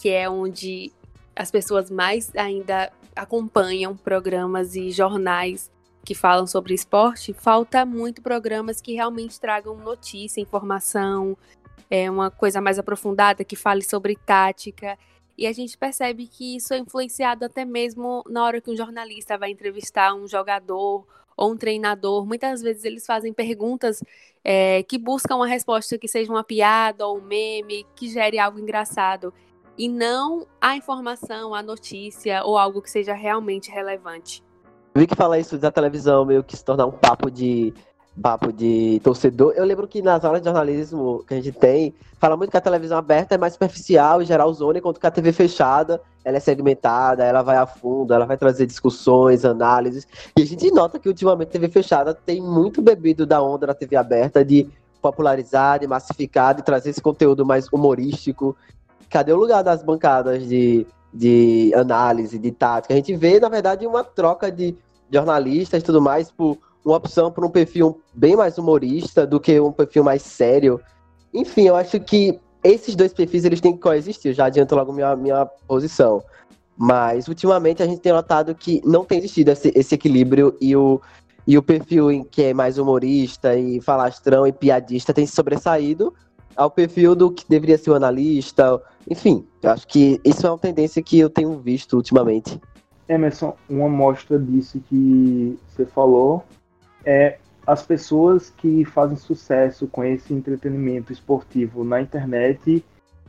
que 0.00 0.08
é 0.08 0.30
onde 0.30 0.92
as 1.34 1.50
pessoas 1.50 1.90
mais 1.90 2.34
ainda 2.36 2.90
acompanham 3.14 3.96
programas 3.96 4.74
e 4.76 4.90
jornais 4.90 5.70
que 6.04 6.14
falam 6.14 6.46
sobre 6.46 6.74
esporte, 6.74 7.32
falta 7.32 7.86
muito 7.86 8.22
programas 8.22 8.80
que 8.80 8.94
realmente 8.94 9.40
tragam 9.40 9.76
notícia, 9.76 10.40
informação, 10.40 11.36
é 11.90 12.10
uma 12.10 12.30
coisa 12.30 12.60
mais 12.60 12.78
aprofundada 12.78 13.44
que 13.44 13.54
fale 13.54 13.82
sobre 13.82 14.16
tática. 14.16 14.98
E 15.36 15.46
a 15.46 15.52
gente 15.52 15.76
percebe 15.76 16.26
que 16.26 16.56
isso 16.56 16.72
é 16.72 16.78
influenciado 16.78 17.44
até 17.44 17.64
mesmo 17.64 18.22
na 18.28 18.44
hora 18.44 18.60
que 18.60 18.70
um 18.70 18.76
jornalista 18.76 19.36
vai 19.36 19.50
entrevistar 19.50 20.14
um 20.14 20.26
jogador 20.26 21.06
ou 21.36 21.52
um 21.52 21.56
treinador. 21.56 22.26
Muitas 22.26 22.62
vezes 22.62 22.84
eles 22.84 23.04
fazem 23.04 23.32
perguntas 23.32 24.02
é, 24.42 24.82
que 24.82 24.98
buscam 24.98 25.36
uma 25.36 25.46
resposta 25.46 25.98
que 25.98 26.08
seja 26.08 26.32
uma 26.32 26.44
piada 26.44 27.06
ou 27.06 27.18
um 27.18 27.22
meme, 27.22 27.86
que 27.94 28.08
gere 28.08 28.38
algo 28.38 28.58
engraçado. 28.58 29.32
E 29.76 29.88
não 29.88 30.46
a 30.60 30.76
informação, 30.76 31.54
a 31.54 31.62
notícia 31.62 32.42
ou 32.44 32.58
algo 32.58 32.80
que 32.80 32.90
seja 32.90 33.14
realmente 33.14 33.70
relevante. 33.70 34.42
Vi 34.94 35.06
que 35.06 35.14
falar 35.14 35.38
isso 35.38 35.56
da 35.56 35.70
televisão 35.70 36.24
meio 36.24 36.44
que 36.44 36.56
se 36.56 36.64
tornar 36.64 36.86
um 36.86 36.92
papo 36.92 37.30
de 37.30 37.72
papo 38.20 38.52
de 38.52 39.00
torcedor. 39.02 39.54
Eu 39.56 39.64
lembro 39.64 39.88
que 39.88 40.02
nas 40.02 40.22
aulas 40.22 40.42
de 40.42 40.44
jornalismo 40.44 41.24
que 41.26 41.32
a 41.32 41.40
gente 41.40 41.52
tem, 41.52 41.94
fala 42.18 42.36
muito 42.36 42.50
que 42.50 42.56
a 42.58 42.60
televisão 42.60 42.98
aberta 42.98 43.34
é 43.34 43.38
mais 43.38 43.54
superficial 43.54 44.20
e 44.20 44.26
geral 44.26 44.52
zona, 44.52 44.78
enquanto 44.78 45.00
que 45.00 45.06
a 45.06 45.10
TV 45.10 45.32
fechada, 45.32 45.98
ela 46.22 46.36
é 46.36 46.40
segmentada, 46.40 47.24
ela 47.24 47.40
vai 47.40 47.56
a 47.56 47.66
fundo, 47.66 48.12
ela 48.12 48.26
vai 48.26 48.36
trazer 48.36 48.66
discussões, 48.66 49.46
análises. 49.46 50.06
E 50.36 50.42
a 50.42 50.44
gente 50.44 50.70
nota 50.70 50.98
que 50.98 51.08
ultimamente 51.08 51.48
a 51.48 51.52
TV 51.52 51.68
fechada 51.68 52.12
tem 52.12 52.40
muito 52.42 52.82
bebido 52.82 53.24
da 53.24 53.42
onda 53.42 53.66
da 53.66 53.74
TV 53.74 53.96
aberta 53.96 54.44
de 54.44 54.68
popularizar, 55.00 55.80
de 55.80 55.86
massificar, 55.86 56.54
de 56.54 56.62
trazer 56.62 56.90
esse 56.90 57.00
conteúdo 57.00 57.46
mais 57.46 57.66
humorístico. 57.72 58.54
Cadê 59.08 59.32
o 59.32 59.36
lugar 59.36 59.62
das 59.64 59.82
bancadas 59.82 60.46
de 60.46 60.86
de 61.12 61.72
análise, 61.74 62.38
de 62.38 62.50
tática. 62.50 62.94
A 62.94 62.96
gente 62.96 63.14
vê, 63.14 63.38
na 63.38 63.48
verdade, 63.48 63.86
uma 63.86 64.02
troca 64.02 64.50
de 64.50 64.76
jornalistas 65.10 65.82
e 65.82 65.84
tudo 65.84 66.00
mais 66.00 66.30
por 66.30 66.58
uma 66.84 66.96
opção 66.96 67.30
por 67.30 67.44
um 67.44 67.50
perfil 67.50 68.00
bem 68.14 68.34
mais 68.34 68.58
humorista 68.58 69.26
do 69.26 69.38
que 69.38 69.60
um 69.60 69.72
perfil 69.72 70.02
mais 70.02 70.22
sério. 70.22 70.80
Enfim, 71.32 71.68
eu 71.68 71.76
acho 71.76 72.00
que 72.00 72.40
esses 72.64 72.94
dois 72.96 73.12
perfis 73.12 73.44
eles 73.44 73.60
têm 73.60 73.72
que 73.72 73.80
coexistir. 73.80 74.30
Eu 74.30 74.34
já 74.34 74.46
adianto 74.46 74.74
logo 74.74 74.92
minha, 74.92 75.14
minha 75.14 75.46
posição. 75.66 76.22
Mas 76.76 77.28
ultimamente 77.28 77.82
a 77.82 77.86
gente 77.86 78.00
tem 78.00 78.12
notado 78.12 78.54
que 78.54 78.80
não 78.84 79.04
tem 79.04 79.18
existido 79.18 79.50
esse, 79.50 79.72
esse 79.74 79.94
equilíbrio 79.94 80.56
e 80.60 80.74
o, 80.74 81.00
e 81.46 81.58
o 81.58 81.62
perfil 81.62 82.10
em 82.10 82.24
que 82.24 82.42
é 82.44 82.54
mais 82.54 82.78
humorista 82.78 83.54
e 83.54 83.80
falastrão 83.80 84.46
e 84.46 84.52
piadista 84.52 85.12
tem 85.12 85.26
se 85.26 85.34
sobressaído 85.34 86.12
ao 86.56 86.70
perfil 86.70 87.14
do 87.14 87.30
que 87.30 87.44
deveria 87.48 87.78
ser 87.78 87.90
o 87.90 87.94
analista. 87.94 88.80
Enfim, 89.08 89.46
eu 89.62 89.70
acho 89.70 89.86
que 89.86 90.20
isso 90.24 90.46
é 90.46 90.50
uma 90.50 90.58
tendência 90.58 91.02
que 91.02 91.18
eu 91.18 91.30
tenho 91.30 91.58
visto 91.58 91.96
ultimamente. 91.96 92.60
Emerson, 93.08 93.56
uma 93.68 93.88
mostra 93.88 94.38
disso 94.38 94.82
que 94.88 95.58
você 95.68 95.84
falou 95.84 96.44
é 97.04 97.38
as 97.66 97.84
pessoas 97.84 98.50
que 98.50 98.84
fazem 98.84 99.16
sucesso 99.16 99.86
com 99.86 100.02
esse 100.04 100.32
entretenimento 100.32 101.12
esportivo 101.12 101.84
na 101.84 102.00
internet 102.00 102.84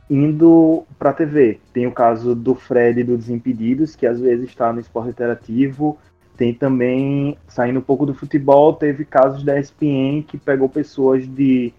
indo 0.08 0.84
para 0.98 1.10
a 1.10 1.14
TV. 1.14 1.60
Tem 1.72 1.86
o 1.86 1.92
caso 1.92 2.34
do 2.34 2.54
Fred 2.54 3.02
do 3.04 3.16
Desimpedidos, 3.16 3.96
que 3.96 4.06
às 4.06 4.20
vezes 4.20 4.48
está 4.48 4.72
no 4.72 4.80
esporte 4.80 5.10
interativo, 5.10 5.98
tem 6.36 6.52
também, 6.52 7.38
saindo 7.46 7.78
um 7.78 7.82
pouco 7.82 8.04
do 8.04 8.14
futebol, 8.14 8.74
teve 8.74 9.04
casos 9.04 9.42
da 9.44 9.58
ESPN 9.58 10.22
que 10.26 10.36
pegou 10.36 10.68
pessoas 10.68 11.26
de, 11.26 11.72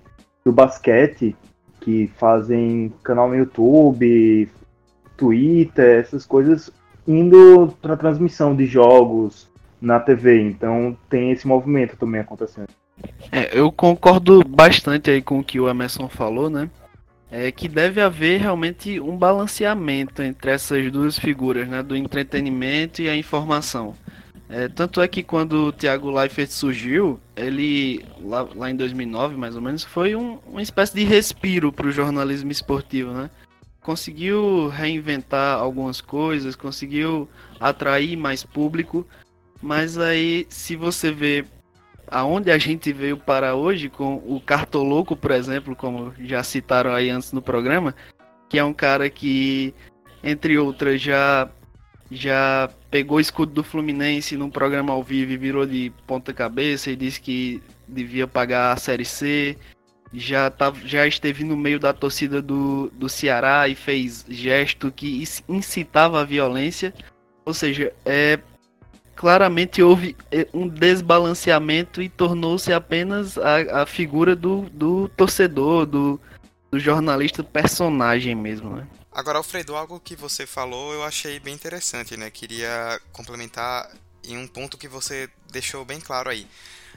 do 0.46 0.52
basquete 0.52 1.36
que 1.82 2.08
fazem 2.18 2.94
canal 3.04 3.28
no 3.28 3.36
YouTube, 3.36 4.48
Twitter, 5.18 6.00
essas 6.00 6.26
coisas, 6.26 6.72
indo 7.08 7.76
para 7.82 7.98
transmissão 7.98 8.56
de 8.56 8.66
jogos 8.68 9.50
na 9.82 10.00
TV. 10.00 10.42
Então 10.42 10.96
tem 11.10 11.32
esse 11.32 11.48
movimento 11.48 11.98
também 11.98 12.22
acontecendo. 12.22 12.68
É, 13.32 13.58
eu 13.60 13.72
concordo 13.72 14.44
bastante 14.48 15.10
aí 15.10 15.22
com 15.22 15.40
o 15.40 15.44
que 15.44 15.60
o 15.60 15.68
Emerson 15.68 16.08
falou, 16.08 16.50
né? 16.50 16.70
É 17.32 17.52
que 17.52 17.68
deve 17.68 18.00
haver 18.00 18.40
realmente 18.40 19.00
um 19.00 19.18
balanceamento 19.18 20.22
entre 20.22 20.52
essas 20.52 20.92
duas 20.92 21.18
figuras, 21.18 21.68
né? 21.68 21.82
Do 21.82 21.96
entretenimento 21.96 23.02
e 23.02 23.10
a 23.10 23.18
informação. 23.18 23.96
É, 24.58 24.70
tanto 24.70 25.02
é 25.02 25.08
que 25.10 25.22
quando 25.22 25.66
o 25.66 25.72
Thiago 25.74 26.10
Leifert 26.10 26.50
surgiu, 26.50 27.20
ele, 27.36 28.06
lá, 28.22 28.48
lá 28.56 28.72
em 28.72 28.76
2009 28.78 29.36
mais 29.36 29.54
ou 29.54 29.62
menos, 29.62 29.84
foi 29.84 30.16
um, 30.16 30.40
uma 30.48 30.62
espécie 30.62 30.96
de 30.96 31.04
respiro 31.04 31.74
para 31.74 31.88
o 31.88 31.92
jornalismo 31.92 32.50
esportivo, 32.50 33.12
né? 33.12 33.30
Conseguiu 33.82 34.70
reinventar 34.70 35.60
algumas 35.60 36.00
coisas, 36.00 36.56
conseguiu 36.56 37.28
atrair 37.60 38.16
mais 38.16 38.46
público, 38.46 39.06
mas 39.62 39.98
aí 39.98 40.48
se 40.48 40.78
você 40.78 41.12
vê 41.12 41.44
aonde 42.08 42.50
a 42.50 42.58
gente 42.58 42.94
veio 42.94 43.18
para 43.18 43.56
hoje, 43.56 43.90
com 43.90 44.24
o 44.26 44.40
Cartoloco, 44.40 45.18
por 45.18 45.32
exemplo, 45.32 45.76
como 45.76 46.14
já 46.18 46.42
citaram 46.44 46.94
aí 46.94 47.10
antes 47.10 47.34
no 47.34 47.42
programa, 47.42 47.94
que 48.48 48.58
é 48.58 48.64
um 48.64 48.74
cara 48.74 49.10
que, 49.10 49.74
entre 50.24 50.58
outras, 50.58 51.02
já 51.02 51.50
já 52.12 52.70
pegou 52.92 53.18
o 53.18 53.22
escudo 53.22 53.52
do 53.52 53.64
Fluminense 53.64 54.38
num 54.38 54.50
programa 54.50 54.94
ao 54.94 55.04
vivo 55.04 55.32
e 55.32 55.38
virou 55.38 55.66
de 55.66 55.92
ponta 56.06 56.34
cabeça 56.34 56.92
e 56.92 56.96
disse 56.96 57.20
que 57.20 57.62
devia 57.88 58.28
pagar 58.28 58.74
a 58.74 58.78
Série 58.78 59.06
C. 59.06 59.58
Já, 60.14 60.50
tá, 60.50 60.72
já 60.86 61.06
esteve 61.06 61.44
no 61.44 61.58
meio 61.58 61.80
da 61.80 61.92
torcida 61.92 62.42
do, 62.42 62.90
do 62.94 63.10
Ceará 63.10 63.68
e 63.68 63.76
fez 63.76 64.26
gesto 64.30 64.92
que 64.92 65.24
incitava 65.50 66.22
a 66.22 66.24
violência. 66.24 66.94
Ou 67.44 67.54
seja, 67.54 67.92
é, 68.06 68.40
claramente 69.16 69.82
houve 69.82 70.16
é, 70.32 70.48
um 70.54 70.68
desbalanceamento 70.68 72.02
e 72.02 72.08
tornou-se 72.08 72.72
apenas 72.72 73.38
a, 73.38 73.82
a 73.82 73.86
figura 73.86 74.36
do, 74.36 74.62
do 74.72 75.10
torcedor, 75.10 75.86
do, 75.86 76.20
do 76.72 76.80
jornalista 76.80 77.44
personagem 77.44 78.36
mesmo, 78.36 78.70
né? 78.76 78.88
Agora, 79.16 79.38
Alfredo, 79.38 79.78
algo 79.78 79.98
que 79.98 80.14
você 80.14 80.46
falou 80.46 80.92
eu 80.92 81.02
achei 81.02 81.40
bem 81.40 81.54
interessante, 81.54 82.18
né? 82.18 82.30
Queria 82.30 83.02
complementar 83.14 83.90
em 84.26 84.38
um 84.38 84.46
ponto 84.46 84.78
que 84.78 84.90
você 84.90 85.30
deixou 85.50 85.86
bem 85.86 86.02
claro 86.02 86.30
aí. 86.30 86.46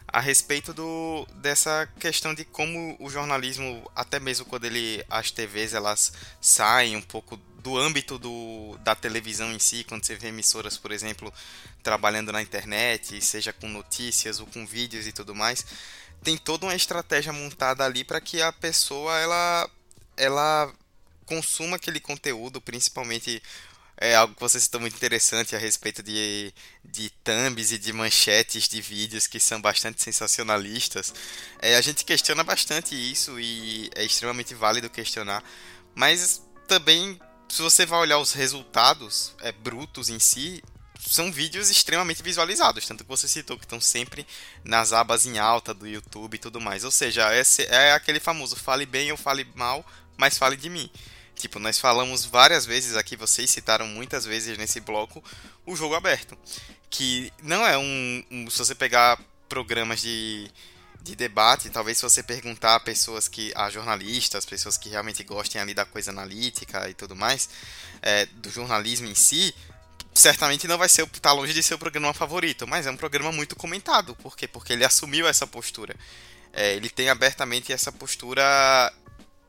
A 0.08 0.18
respeito 0.18 0.74
do, 0.74 1.24
dessa 1.36 1.88
questão 2.00 2.34
de 2.34 2.44
como 2.44 2.96
o 2.98 3.08
jornalismo, 3.08 3.88
até 3.94 4.18
mesmo 4.18 4.46
quando 4.46 4.64
ele, 4.64 5.04
as 5.08 5.30
TVs 5.30 5.74
elas 5.74 6.12
saem 6.40 6.96
um 6.96 7.02
pouco 7.02 7.36
do 7.62 7.78
âmbito 7.78 8.18
do, 8.18 8.76
da 8.82 8.96
televisão 8.96 9.52
em 9.52 9.60
si, 9.60 9.84
quando 9.84 10.04
você 10.04 10.16
vê 10.16 10.26
emissoras, 10.26 10.76
por 10.76 10.90
exemplo, 10.90 11.32
trabalhando 11.84 12.32
na 12.32 12.42
internet, 12.42 13.22
seja 13.22 13.52
com 13.52 13.68
notícias 13.68 14.40
ou 14.40 14.46
com 14.48 14.66
vídeos 14.66 15.06
e 15.06 15.12
tudo 15.12 15.36
mais, 15.36 15.64
tem 16.24 16.36
toda 16.36 16.66
uma 16.66 16.74
estratégia 16.74 17.32
montada 17.32 17.84
ali 17.84 18.02
para 18.02 18.20
que 18.20 18.42
a 18.42 18.52
pessoa 18.52 19.16
ela, 19.20 19.70
ela 20.16 20.74
consuma 21.28 21.76
aquele 21.76 22.00
conteúdo, 22.00 22.60
principalmente 22.60 23.42
é 24.00 24.14
algo 24.14 24.34
que 24.34 24.40
você 24.40 24.58
citou 24.58 24.80
muito 24.80 24.94
interessante 24.94 25.54
a 25.54 25.58
respeito 25.58 26.02
de, 26.02 26.54
de 26.84 27.10
thumbs 27.22 27.72
e 27.72 27.78
de 27.78 27.92
manchetes 27.92 28.68
de 28.68 28.80
vídeos 28.80 29.26
que 29.26 29.40
são 29.40 29.60
bastante 29.60 30.02
sensacionalistas. 30.02 31.12
É, 31.60 31.76
a 31.76 31.80
gente 31.80 32.04
questiona 32.04 32.44
bastante 32.44 32.94
isso 32.94 33.38
e 33.38 33.90
é 33.94 34.04
extremamente 34.04 34.54
válido 34.54 34.88
questionar, 34.88 35.42
mas 35.94 36.40
também, 36.68 37.20
se 37.48 37.60
você 37.60 37.84
vai 37.84 37.98
olhar 37.98 38.18
os 38.18 38.32
resultados 38.32 39.34
é, 39.40 39.50
brutos 39.50 40.08
em 40.08 40.20
si, 40.20 40.62
são 40.98 41.32
vídeos 41.32 41.70
extremamente 41.70 42.22
visualizados, 42.22 42.86
tanto 42.86 43.04
que 43.04 43.08
você 43.10 43.26
citou 43.26 43.56
que 43.56 43.64
estão 43.64 43.80
sempre 43.80 44.26
nas 44.64 44.92
abas 44.92 45.26
em 45.26 45.38
alta 45.38 45.74
do 45.74 45.86
YouTube 45.86 46.34
e 46.34 46.38
tudo 46.38 46.60
mais. 46.60 46.84
Ou 46.84 46.90
seja, 46.90 47.34
esse 47.36 47.62
é 47.64 47.92
aquele 47.92 48.20
famoso 48.20 48.56
fale 48.56 48.86
bem 48.86 49.10
ou 49.10 49.16
fale 49.16 49.46
mal, 49.54 49.84
mas 50.16 50.38
fale 50.38 50.56
de 50.56 50.70
mim. 50.70 50.90
Tipo, 51.38 51.60
nós 51.60 51.78
falamos 51.78 52.24
várias 52.24 52.66
vezes 52.66 52.96
aqui, 52.96 53.14
vocês 53.16 53.48
citaram 53.48 53.86
muitas 53.86 54.24
vezes 54.24 54.58
nesse 54.58 54.80
bloco 54.80 55.22
o 55.64 55.76
jogo 55.76 55.94
aberto. 55.94 56.36
Que 56.90 57.32
não 57.42 57.64
é 57.64 57.78
um. 57.78 58.24
um 58.30 58.50
se 58.50 58.58
você 58.58 58.74
pegar 58.74 59.18
programas 59.48 60.00
de, 60.00 60.50
de 61.00 61.14
debate, 61.14 61.70
talvez 61.70 61.98
se 61.98 62.02
você 62.02 62.22
perguntar 62.22 62.74
a 62.74 62.80
pessoas 62.80 63.28
que. 63.28 63.52
a 63.54 63.70
jornalistas, 63.70 64.44
pessoas 64.44 64.76
que 64.76 64.88
realmente 64.88 65.22
gostem 65.22 65.60
ali 65.60 65.74
da 65.74 65.84
coisa 65.84 66.10
analítica 66.10 66.88
e 66.90 66.94
tudo 66.94 67.14
mais, 67.14 67.48
é, 68.02 68.26
do 68.26 68.50
jornalismo 68.50 69.06
em 69.06 69.14
si, 69.14 69.54
certamente 70.12 70.66
não 70.66 70.76
vai 70.76 70.88
ser 70.88 71.06
tá 71.20 71.32
longe 71.32 71.54
de 71.54 71.62
ser 71.62 71.74
o 71.74 71.78
programa 71.78 72.12
favorito, 72.12 72.66
mas 72.66 72.86
é 72.86 72.90
um 72.90 72.96
programa 72.96 73.30
muito 73.30 73.54
comentado. 73.54 74.16
Por 74.16 74.36
quê? 74.36 74.48
Porque 74.48 74.72
ele 74.72 74.84
assumiu 74.84 75.28
essa 75.28 75.46
postura. 75.46 75.94
É, 76.52 76.74
ele 76.74 76.88
tem 76.90 77.08
abertamente 77.08 77.72
essa 77.72 77.92
postura 77.92 78.92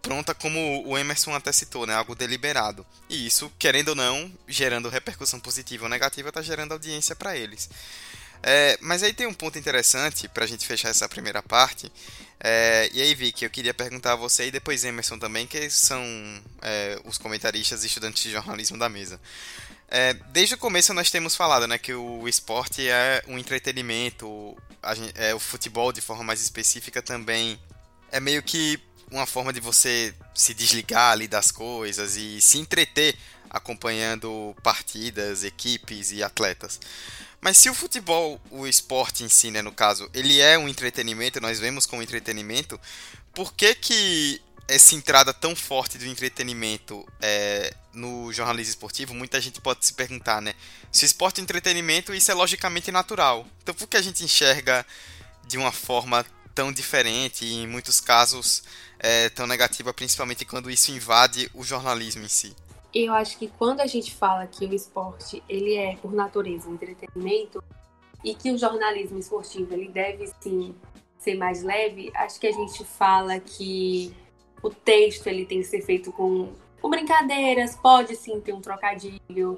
pronta 0.02 0.34
como 0.34 0.88
o 0.88 0.98
Emerson 0.98 1.34
até 1.34 1.52
citou, 1.52 1.86
né? 1.86 1.94
Algo 1.94 2.16
deliberado. 2.16 2.86
E 3.10 3.26
isso, 3.26 3.52
querendo 3.60 3.90
ou 3.90 3.96
não, 3.96 4.32
gerando 4.48 4.90
repercussão 4.90 5.40
positiva 5.40 5.86
ou 5.86 5.90
negativa, 5.90 6.30
está 6.30 6.42
gerando 6.42 6.72
audiência 6.72 7.16
para 7.16 7.36
eles. 7.36 7.70
É, 8.42 8.78
mas 8.82 9.04
aí 9.04 9.14
tem 9.14 9.28
um 9.28 9.34
ponto 9.34 9.58
interessante 9.60 10.28
para 10.28 10.46
a 10.46 10.48
gente 10.48 10.66
fechar 10.66 10.90
essa 10.90 11.10
primeira 11.10 11.44
parte. 11.44 11.92
É, 12.40 12.90
e 12.94 13.02
aí, 13.02 13.14
Vicky, 13.14 13.44
eu 13.44 13.50
queria 13.50 13.74
perguntar 13.74 14.14
a 14.14 14.16
você 14.16 14.48
e 14.48 14.52
depois 14.52 14.86
Emerson 14.86 15.20
também, 15.20 15.46
que 15.46 15.70
são 15.70 16.02
é, 16.62 17.00
os 17.04 17.18
comentaristas 17.18 17.84
e 17.84 17.88
estudantes 17.88 18.24
de 18.24 18.32
jornalismo 18.32 18.78
da 18.78 18.88
mesa. 18.88 19.20
É, 19.92 20.14
desde 20.32 20.54
o 20.54 20.58
começo 20.58 20.94
nós 20.94 21.10
temos 21.10 21.36
falado 21.36 21.68
né, 21.68 21.78
que 21.78 21.94
o 21.94 22.28
esporte 22.28 22.88
é 22.88 23.24
um 23.28 23.40
entretenimento, 23.40 24.56
gente, 24.96 25.14
é, 25.16 25.34
o 25.34 25.40
futebol 25.40 25.92
de 25.92 26.00
forma 26.00 26.24
mais 26.24 26.42
específica 26.42 27.02
também 27.02 27.60
é 28.12 28.20
meio 28.20 28.44
que 28.44 28.80
uma 29.12 29.26
forma 29.26 29.52
de 29.52 29.60
você 29.60 30.14
se 30.34 30.54
desligar 30.54 31.12
ali 31.12 31.28
das 31.28 31.52
coisas 31.52 32.16
e 32.16 32.40
se 32.42 32.58
entreter 32.58 33.16
acompanhando 33.50 34.56
partidas, 34.62 35.44
equipes 35.44 36.12
e 36.12 36.24
atletas. 36.24 36.80
Mas 37.42 37.58
se 37.58 37.70
o 37.70 37.74
futebol, 37.74 38.40
o 38.52 38.68
esporte 38.68 39.24
em 39.24 39.30
si, 39.30 39.50
né, 39.50 39.62
no 39.62 39.72
caso, 39.72 40.10
ele 40.14 40.40
é 40.40 40.58
um 40.58 40.68
entretenimento, 40.68 41.40
nós 41.40 41.60
vemos 41.60 41.86
como 41.86 42.04
entretenimento, 42.04 42.80
por 43.34 43.54
que 43.54 43.74
que 43.76 44.42
essa 44.68 44.94
entrada 44.94 45.34
tão 45.34 45.56
forte 45.56 45.98
do 45.98 46.06
entretenimento 46.06 47.08
é, 47.20 47.74
no 47.94 48.32
jornalismo 48.32 48.70
esportivo, 48.70 49.16
muita 49.16 49.42
gente 49.42 49.60
pode 49.60 49.84
se 49.84 49.94
perguntar, 49.94 50.42
né? 50.42 50.54
Se 50.92 51.04
o 51.04 51.08
esporte 51.08 51.40
é 51.40 51.44
entretenimento, 51.44 52.14
isso 52.14 52.30
é 52.30 52.36
logicamente 52.36 52.92
natural. 52.92 53.48
Então 53.64 53.74
por 53.74 53.88
que 53.88 53.98
a 53.98 54.02
gente 54.02 54.24
enxerga 54.24 54.86
de 55.48 55.58
uma 55.58 55.72
forma 55.72 56.24
tão 56.60 56.74
diferente 56.74 57.46
e 57.46 57.64
em 57.64 57.68
muitos 57.68 58.02
casos 58.02 58.62
é, 59.00 59.30
tão 59.30 59.48
negativa, 59.48 59.94
principalmente 59.94 60.44
quando 60.44 60.70
isso 60.70 60.92
invade 60.92 61.50
o 61.56 61.64
jornalismo 61.64 62.26
em 62.26 62.28
si? 62.28 62.54
Eu 62.94 63.14
acho 63.14 63.38
que 63.38 63.48
quando 63.48 63.80
a 63.80 63.88
gente 63.88 64.14
fala 64.14 64.46
que 64.46 64.66
o 64.66 64.74
esporte 64.74 65.42
ele 65.48 65.76
é 65.76 65.96
por 65.96 66.12
natureza 66.12 66.68
um 66.68 66.74
entretenimento 66.74 67.64
e 68.26 68.36
que 68.36 68.52
o 68.52 68.58
jornalismo 68.58 69.18
esportivo 69.18 69.74
ele 69.74 69.88
deve 69.88 70.30
sim 70.42 70.76
ser 71.18 71.36
mais 71.36 71.64
leve, 71.64 72.12
acho 72.14 72.38
que 72.38 72.48
a 72.48 72.52
gente 72.52 72.84
fala 72.84 73.40
que 73.40 74.14
o 74.62 74.70
texto 74.70 75.28
ele 75.28 75.46
tem 75.46 75.62
que 75.62 75.68
ser 75.68 75.82
feito 75.82 76.12
com, 76.12 76.52
com 76.82 76.90
brincadeiras, 76.90 77.78
pode 77.78 78.18
sim 78.18 78.42
ter 78.42 78.52
um 78.52 78.60
trocadilho. 78.60 79.58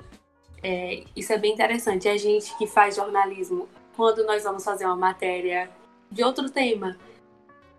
É, 0.62 1.04
isso 1.16 1.34
é 1.34 1.38
bem 1.40 1.52
interessante. 1.52 2.08
A 2.08 2.16
gente 2.16 2.56
que 2.60 2.68
faz 2.68 2.96
jornalismo, 2.96 3.68
quando 3.96 4.24
nós 4.24 4.44
vamos 4.44 4.64
fazer 4.64 4.86
uma 4.86 4.96
matéria 4.96 5.68
de 6.12 6.24
outro 6.24 6.50
tema, 6.50 6.98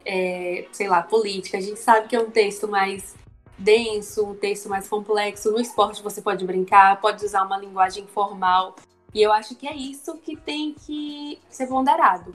é, 0.05 0.67
sei 0.73 0.89
lá, 0.89 1.03
política. 1.03 1.59
A 1.59 1.61
gente 1.61 1.79
sabe 1.79 2.09
que 2.09 2.17
é 2.17 2.21
um 2.21 2.31
texto 2.31 2.67
mais 2.67 3.15
denso, 3.59 4.25
um 4.25 4.35
texto 4.35 4.69
mais 4.69 4.89
complexo. 4.89 5.53
No 5.53 5.61
esporte 5.61 6.03
você 6.03 6.23
pode 6.23 6.45
brincar, 6.45 7.01
pode 7.01 7.25
usar 7.25 7.45
uma 7.45 7.59
linguagem 7.59 8.07
formal. 8.07 8.77
E 9.15 9.23
eu 9.23 9.33
acho 9.33 9.55
que 9.55 9.69
é 9.69 9.77
isso 9.77 10.17
que 10.19 10.37
tem 10.37 10.75
que 10.75 11.39
ser 11.51 11.67
ponderado. 11.67 12.33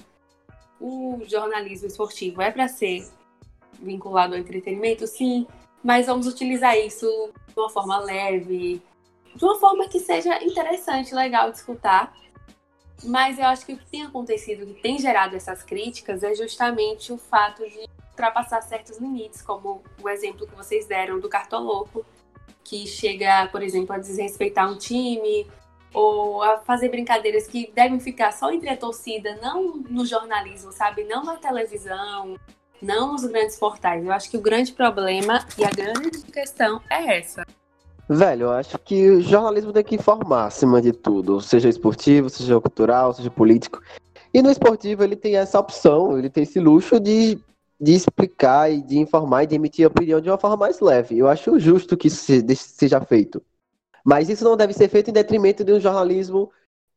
O 0.79 1.19
jornalismo 1.25 1.87
esportivo 1.87 2.41
é 2.41 2.51
para 2.51 2.67
ser 2.67 3.07
vinculado 3.73 4.35
ao 4.35 4.39
entretenimento, 4.39 5.07
sim, 5.07 5.47
mas 5.83 6.05
vamos 6.05 6.27
utilizar 6.27 6.77
isso 6.77 7.07
de 7.47 7.59
uma 7.59 7.69
forma 7.69 7.97
leve, 7.99 8.81
de 9.35 9.45
uma 9.45 9.59
forma 9.59 9.87
que 9.87 9.99
seja 9.99 10.43
interessante, 10.43 11.13
legal 11.13 11.51
de 11.51 11.57
escutar 11.57 12.15
mas 13.03 13.37
eu 13.37 13.45
acho 13.45 13.65
que 13.65 13.73
o 13.73 13.77
que 13.77 13.85
tem 13.85 14.03
acontecido, 14.03 14.65
que 14.65 14.81
tem 14.81 14.99
gerado 14.99 15.35
essas 15.35 15.63
críticas, 15.63 16.23
é 16.23 16.33
justamente 16.33 17.11
o 17.11 17.17
fato 17.17 17.63
de 17.67 17.87
ultrapassar 18.09 18.61
certos 18.61 18.97
limites, 18.97 19.41
como 19.41 19.83
o 20.01 20.09
exemplo 20.09 20.47
que 20.47 20.55
vocês 20.55 20.87
deram 20.87 21.19
do 21.19 21.29
cartoloco, 21.29 22.05
que 22.63 22.85
chega, 22.87 23.47
por 23.51 23.61
exemplo, 23.61 23.95
a 23.95 23.97
desrespeitar 23.97 24.69
um 24.69 24.77
time, 24.77 25.47
ou 25.93 26.43
a 26.43 26.59
fazer 26.59 26.89
brincadeiras 26.89 27.47
que 27.47 27.71
devem 27.73 27.99
ficar 27.99 28.31
só 28.31 28.51
entre 28.51 28.69
a 28.69 28.77
torcida, 28.77 29.37
não 29.41 29.77
no 29.77 30.05
jornalismo, 30.05 30.71
sabe? 30.71 31.03
Não 31.03 31.23
na 31.23 31.37
televisão, 31.37 32.37
não 32.81 33.13
nos 33.13 33.25
grandes 33.25 33.57
portais. 33.57 34.03
Eu 34.03 34.11
acho 34.11 34.29
que 34.29 34.37
o 34.37 34.41
grande 34.41 34.73
problema 34.73 35.45
e 35.57 35.65
a 35.65 35.69
grande 35.69 36.21
questão 36.31 36.81
é 36.89 37.19
essa. 37.19 37.45
Velho, 38.09 38.43
eu 38.43 38.51
acho 38.51 38.79
que 38.79 39.09
o 39.09 39.21
jornalismo 39.21 39.73
tem 39.73 39.83
que 39.83 39.95
informar 39.95 40.45
acima 40.45 40.81
de 40.81 40.93
tudo, 40.93 41.41
seja 41.41 41.67
esportivo, 41.67 42.29
seja 42.29 42.59
cultural, 42.59 43.13
seja 43.13 43.29
político. 43.29 43.81
E 44.33 44.41
no 44.41 44.49
esportivo 44.49 45.03
ele 45.03 45.15
tem 45.15 45.35
essa 45.35 45.59
opção, 45.59 46.17
ele 46.17 46.29
tem 46.29 46.43
esse 46.43 46.59
luxo 46.59 46.99
de, 46.99 47.37
de 47.79 47.93
explicar 47.93 48.71
e 48.71 48.81
de 48.81 48.97
informar 48.97 49.43
e 49.43 49.47
de 49.47 49.55
emitir 49.55 49.85
opinião 49.85 50.21
de 50.21 50.29
uma 50.29 50.37
forma 50.37 50.55
mais 50.55 50.79
leve. 50.79 51.17
Eu 51.17 51.27
acho 51.27 51.59
justo 51.59 51.97
que 51.97 52.07
isso 52.07 52.23
seja 52.55 53.01
feito. 53.01 53.41
Mas 54.05 54.29
isso 54.29 54.45
não 54.45 54.55
deve 54.55 54.73
ser 54.73 54.87
feito 54.87 55.09
em 55.09 55.13
detrimento 55.13 55.65
de 55.65 55.73
um 55.73 55.79
jornalismo 55.79 56.49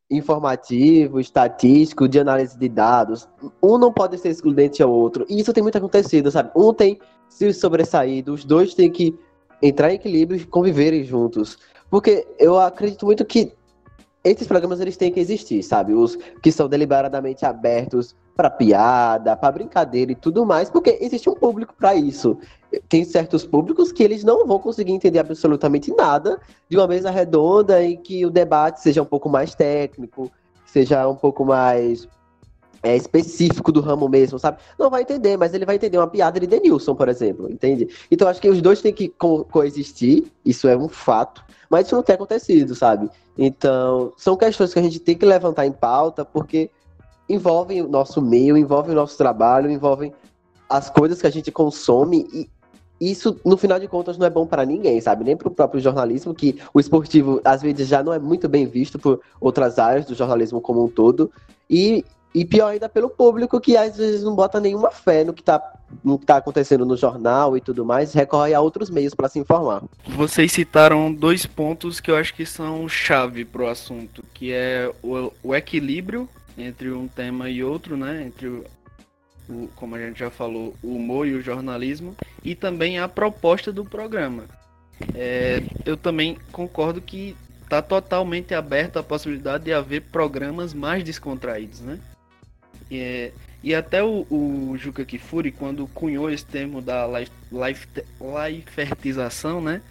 informativo, 0.09 1.19
estatístico, 1.19 2.09
de 2.09 2.21
análise 2.21 2.57
de 2.57 2.69
dados. 2.69 3.29
Um 3.61 3.79
não 3.79 3.93
pode 3.93 4.17
ser 4.19 4.29
excludente 4.29 4.81
ao 4.81 4.93
outro. 4.93 5.27
E 5.29 5.41
isso 5.41 5.53
tem 5.53 5.63
muito 5.63 5.79
acontecido, 5.79 6.31
sabe? 6.31 6.51
Um 6.55 6.73
tem 6.73 7.01
se 7.29 7.53
sobressaído, 7.53 8.33
os 8.33 8.45
dois 8.45 8.75
têm 8.75 8.91
que 8.91 9.17
entrar 9.63 9.91
em 9.91 9.95
equilíbrio 9.95 10.41
e 10.41 10.45
conviverem 10.45 11.05
juntos. 11.05 11.59
Porque 11.89 12.27
eu 12.39 12.59
acredito 12.59 13.05
muito 13.05 13.25
que 13.25 13.53
esses 14.23 14.47
programas 14.47 14.81
eles 14.81 14.97
têm 14.97 15.11
que 15.11 15.21
existir, 15.21 15.63
sabe? 15.63 15.95
Os 15.95 16.17
que 16.43 16.53
são 16.53 16.69
deliberadamente 16.69 17.45
abertos 17.45 18.15
para 18.37 18.51
piada, 18.51 19.37
para 19.37 19.53
brincadeira 19.53 20.13
e 20.13 20.15
tudo 20.15 20.47
mais, 20.47 20.71
porque 20.71 20.99
existe 21.01 21.29
um 21.29 21.35
público 21.35 21.75
para 21.79 21.95
isso. 21.95 22.39
Tem 22.89 23.05
certos 23.05 23.45
públicos 23.45 23.93
que 23.93 24.03
eles 24.03 24.25
não 24.25 24.47
vão 24.47 24.59
conseguir 24.59 24.93
entender 24.93 25.19
absolutamente 25.19 25.93
nada 25.95 26.41
de 26.69 26.77
uma 26.77 26.87
mesa 26.87 27.11
redonda 27.11 27.83
em 27.83 27.97
que 27.97 28.25
o 28.25 28.31
debate 28.31 28.81
seja 28.81 29.03
um 29.03 29.07
pouco 29.07 29.29
mais 29.29 29.55
técnico, 29.55 30.31
seja 30.65 31.07
um 31.09 31.17
pouco 31.17 31.45
mais 31.45 32.09
é, 32.83 32.97
específico 32.97 33.71
do 33.71 33.81
ramo 33.81 34.09
mesmo, 34.09 34.39
sabe? 34.39 34.59
Não 34.79 34.91
vai 34.91 35.03
entender, 35.03 35.37
mas 35.37 35.53
ele 35.53 35.67
vai 35.67 35.77
entender 35.77 35.99
uma 35.99 36.07
piada 36.07 36.41
de 36.41 36.47
Denilson, 36.47 36.95
por 36.95 37.09
exemplo, 37.09 37.51
entende? 37.51 37.89
Então 38.11 38.29
acho 38.29 38.41
que 38.41 38.49
os 38.49 38.61
dois 38.63 38.81
têm 38.81 38.93
que 38.93 39.09
co 39.09 39.45
coexistir, 39.45 40.25
isso 40.45 40.67
é 40.67 40.77
um 40.77 40.89
fato, 40.89 41.45
mas 41.69 41.87
isso 41.87 41.95
não 41.95 42.03
tem 42.03 42.15
acontecido, 42.15 42.75
sabe? 42.75 43.11
Então, 43.37 44.13
são 44.17 44.37
questões 44.37 44.73
que 44.73 44.79
a 44.79 44.83
gente 44.83 44.99
tem 44.99 45.17
que 45.17 45.27
levantar 45.27 45.67
em 45.67 45.73
pauta, 45.73 46.25
porque 46.25 46.71
envolvem 47.29 47.83
o 47.83 47.89
nosso 47.89 48.21
meio, 48.21 48.57
envolvem 48.57 48.93
o 48.93 48.97
nosso 48.97 49.17
trabalho, 49.17 49.71
envolvem 49.71 50.13
as 50.69 50.91
coisas 50.91 51.21
que 51.21 51.27
a 51.27 51.31
gente 51.31 51.51
consome 51.51 52.27
e 52.33 52.49
isso, 53.01 53.41
no 53.47 53.57
final 53.57 53.81
de 53.81 53.89
contas, 53.89 54.19
não 54.19 54.27
é 54.27 54.31
bom 54.31 54.47
para 54.47 54.67
ninguém, 54.67 55.01
sabe? 55.01 55.25
Nem 55.25 55.35
para 55.35 55.49
o 55.49 55.51
próprio 55.51 55.81
jornalismo, 55.81 56.35
que 56.35 56.61
o 56.75 56.79
esportivo, 56.79 57.41
às 57.43 57.63
vezes, 57.63 57.89
já 57.89 58.03
não 58.03 58.13
é 58.13 58.19
muito 58.19 58.47
bem 58.47 58.67
visto 58.67 58.99
por 58.99 59.21
outras 59.41 59.79
áreas 59.79 60.05
do 60.05 60.15
jornalismo 60.15 60.61
como 60.61 60.85
um 60.85 60.89
todo. 60.89 61.33
E 61.69 62.05
e 62.35 62.45
pior 62.45 62.69
ainda 62.69 62.89
pelo 62.89 63.11
público 63.11 63.61
que 63.61 63.77
às 63.77 63.97
vezes 63.97 64.23
não 64.23 64.35
bota 64.35 64.61
nenhuma 64.61 64.91
fé 64.91 65.25
no 65.25 65.33
que 65.33 65.43
está 65.43 65.61
no 66.05 66.19
que 66.19 66.27
tá 66.27 66.37
acontecendo 66.37 66.87
no 66.87 66.97
jornal 66.97 67.57
e 67.57 67.61
tudo 67.61 67.85
mais, 67.85 68.13
recorre 68.13 68.55
a 68.55 68.61
outros 68.61 68.89
meios 68.91 69.13
para 69.13 69.29
se 69.29 69.41
informar. 69.41 69.83
Vocês 70.07 70.53
citaram 70.53 71.13
dois 71.13 71.45
pontos 71.45 71.99
que 71.99 72.11
eu 72.11 72.17
acho 72.17 72.33
que 72.33 72.47
são 72.47 72.89
chave 72.89 73.45
para 73.45 73.63
o 73.63 73.67
assunto, 73.67 74.23
que 74.33 74.53
é 74.53 74.91
o, 75.03 75.33
o, 75.43 75.55
equilíbrio 75.55 76.29
entre 76.57 76.93
um 76.93 77.09
tema 77.09 77.51
e 77.51 77.65
outro, 77.65 77.97
né? 77.97 78.23
Entre 78.25 78.47
o, 78.47 78.65
como 79.75 79.97
a 79.97 79.99
gente 79.99 80.21
já 80.21 80.31
falou, 80.31 80.75
o 80.81 80.95
humor 80.95 81.27
e 81.27 81.35
o 81.35 81.43
jornalismo, 81.43 82.15
e 82.45 82.55
também 82.55 83.01
a 83.01 83.09
proposta 83.09 83.73
do 83.73 83.85
programa. 83.85 84.45
É, 85.15 85.63
eu 85.85 85.97
também 85.97 86.39
concordo 86.53 87.01
que 87.01 87.37
está 87.65 87.83
totalmente 87.83 88.55
aberto 88.55 88.99
a 88.99 89.03
possibilidade 89.03 89.65
de 89.65 89.73
haver 89.73 90.03
programas 90.03 90.75
mais 90.75 91.03
descontraídos, 91.03 91.81
né? 91.81 91.99
E 93.63 93.75
até 93.75 94.03
o, 94.03 94.27
o 94.31 94.75
Juca 94.79 95.05
Kifuri, 95.05 95.53
quando 95.53 95.87
cunhou 95.89 96.31
esse 96.31 96.45
termo 96.45 96.81
da 96.81 97.07
life, 97.07 97.31
life, 97.53 97.87
né? 99.61 99.83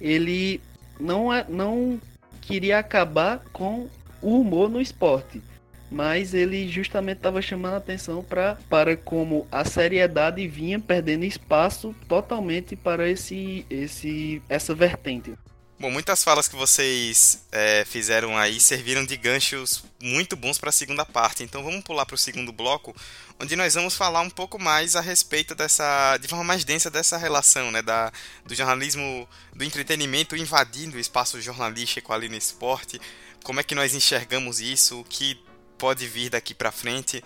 Ele 0.00 0.60
não, 0.98 1.32
é, 1.32 1.44
não 1.48 2.00
queria 2.40 2.78
acabar 2.78 3.42
com 3.52 3.88
o 4.22 4.40
humor 4.40 4.70
no 4.70 4.80
esporte. 4.80 5.42
Mas 5.90 6.34
ele 6.34 6.68
justamente 6.68 7.16
estava 7.16 7.42
chamando 7.42 7.74
a 7.74 7.78
atenção 7.78 8.22
pra, 8.22 8.56
para 8.68 8.96
como 8.96 9.46
a 9.50 9.64
seriedade 9.64 10.46
vinha 10.46 10.78
perdendo 10.78 11.24
espaço 11.24 11.94
totalmente 12.08 12.76
para 12.76 13.08
esse, 13.08 13.66
esse, 13.68 14.40
essa 14.48 14.72
vertente. 14.72 15.34
Bom, 15.80 15.90
muitas 15.90 16.22
falas 16.22 16.46
que 16.46 16.54
vocês 16.54 17.42
é, 17.50 17.86
fizeram 17.86 18.36
aí 18.36 18.60
serviram 18.60 19.02
de 19.02 19.16
ganchos 19.16 19.82
muito 19.98 20.36
bons 20.36 20.58
para 20.58 20.68
a 20.68 20.72
segunda 20.72 21.06
parte. 21.06 21.42
Então 21.42 21.64
vamos 21.64 21.82
pular 21.82 22.04
para 22.04 22.16
o 22.16 22.18
segundo 22.18 22.52
bloco, 22.52 22.94
onde 23.40 23.56
nós 23.56 23.72
vamos 23.72 23.96
falar 23.96 24.20
um 24.20 24.28
pouco 24.28 24.58
mais 24.58 24.94
a 24.94 25.00
respeito 25.00 25.54
dessa, 25.54 26.18
de 26.18 26.28
forma 26.28 26.44
mais 26.44 26.66
densa 26.66 26.90
dessa 26.90 27.16
relação, 27.16 27.70
né, 27.70 27.80
da, 27.80 28.12
do 28.44 28.54
jornalismo, 28.54 29.26
do 29.54 29.64
entretenimento 29.64 30.36
invadindo 30.36 30.98
o 30.98 31.00
espaço 31.00 31.40
jornalístico 31.40 32.12
ali 32.12 32.28
no 32.28 32.36
esporte. 32.36 33.00
Como 33.42 33.58
é 33.58 33.62
que 33.62 33.74
nós 33.74 33.94
enxergamos 33.94 34.60
isso? 34.60 35.00
O 35.00 35.04
que 35.04 35.42
pode 35.78 36.06
vir 36.06 36.28
daqui 36.28 36.52
para 36.52 36.70
frente? 36.70 37.24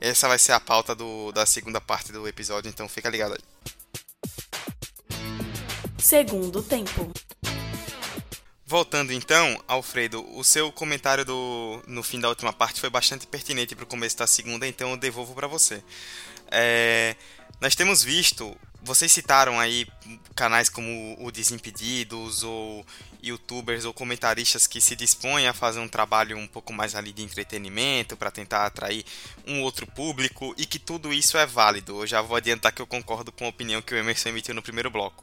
Essa 0.00 0.26
vai 0.26 0.40
ser 0.40 0.50
a 0.50 0.58
pauta 0.58 0.92
do, 0.92 1.30
da 1.30 1.46
segunda 1.46 1.80
parte 1.80 2.10
do 2.10 2.26
episódio, 2.26 2.68
então 2.68 2.88
fica 2.88 3.08
ligado 3.08 3.34
aí. 3.34 3.40
Segundo 5.98 6.60
tempo. 6.64 7.12
Voltando 8.72 9.12
então, 9.12 9.62
Alfredo, 9.68 10.26
o 10.34 10.42
seu 10.42 10.72
comentário 10.72 11.26
do, 11.26 11.82
no 11.86 12.02
fim 12.02 12.18
da 12.18 12.30
última 12.30 12.54
parte 12.54 12.80
foi 12.80 12.88
bastante 12.88 13.26
pertinente 13.26 13.76
para 13.76 13.84
o 13.84 13.86
começo 13.86 14.16
da 14.16 14.26
segunda, 14.26 14.66
então 14.66 14.92
eu 14.92 14.96
devolvo 14.96 15.34
para 15.34 15.46
você. 15.46 15.84
É, 16.50 17.14
nós 17.60 17.76
temos 17.76 18.02
visto, 18.02 18.56
vocês 18.82 19.12
citaram 19.12 19.60
aí 19.60 19.86
canais 20.34 20.70
como 20.70 21.18
o 21.20 21.30
Desimpedidos, 21.30 22.42
ou 22.44 22.86
youtubers 23.22 23.84
ou 23.84 23.92
comentaristas 23.92 24.66
que 24.66 24.80
se 24.80 24.96
dispõem 24.96 25.46
a 25.46 25.52
fazer 25.52 25.80
um 25.80 25.86
trabalho 25.86 26.38
um 26.38 26.46
pouco 26.46 26.72
mais 26.72 26.94
ali 26.94 27.12
de 27.12 27.22
entretenimento 27.22 28.16
para 28.16 28.30
tentar 28.30 28.64
atrair 28.64 29.04
um 29.46 29.60
outro 29.60 29.86
público 29.86 30.54
e 30.56 30.64
que 30.64 30.78
tudo 30.78 31.12
isso 31.12 31.36
é 31.36 31.44
válido. 31.44 32.00
Eu 32.00 32.06
já 32.06 32.22
vou 32.22 32.38
adiantar 32.38 32.72
que 32.72 32.80
eu 32.80 32.86
concordo 32.86 33.30
com 33.32 33.44
a 33.44 33.48
opinião 33.48 33.82
que 33.82 33.92
o 33.92 33.98
Emerson 33.98 34.30
emitiu 34.30 34.54
no 34.54 34.62
primeiro 34.62 34.90
bloco. 34.90 35.22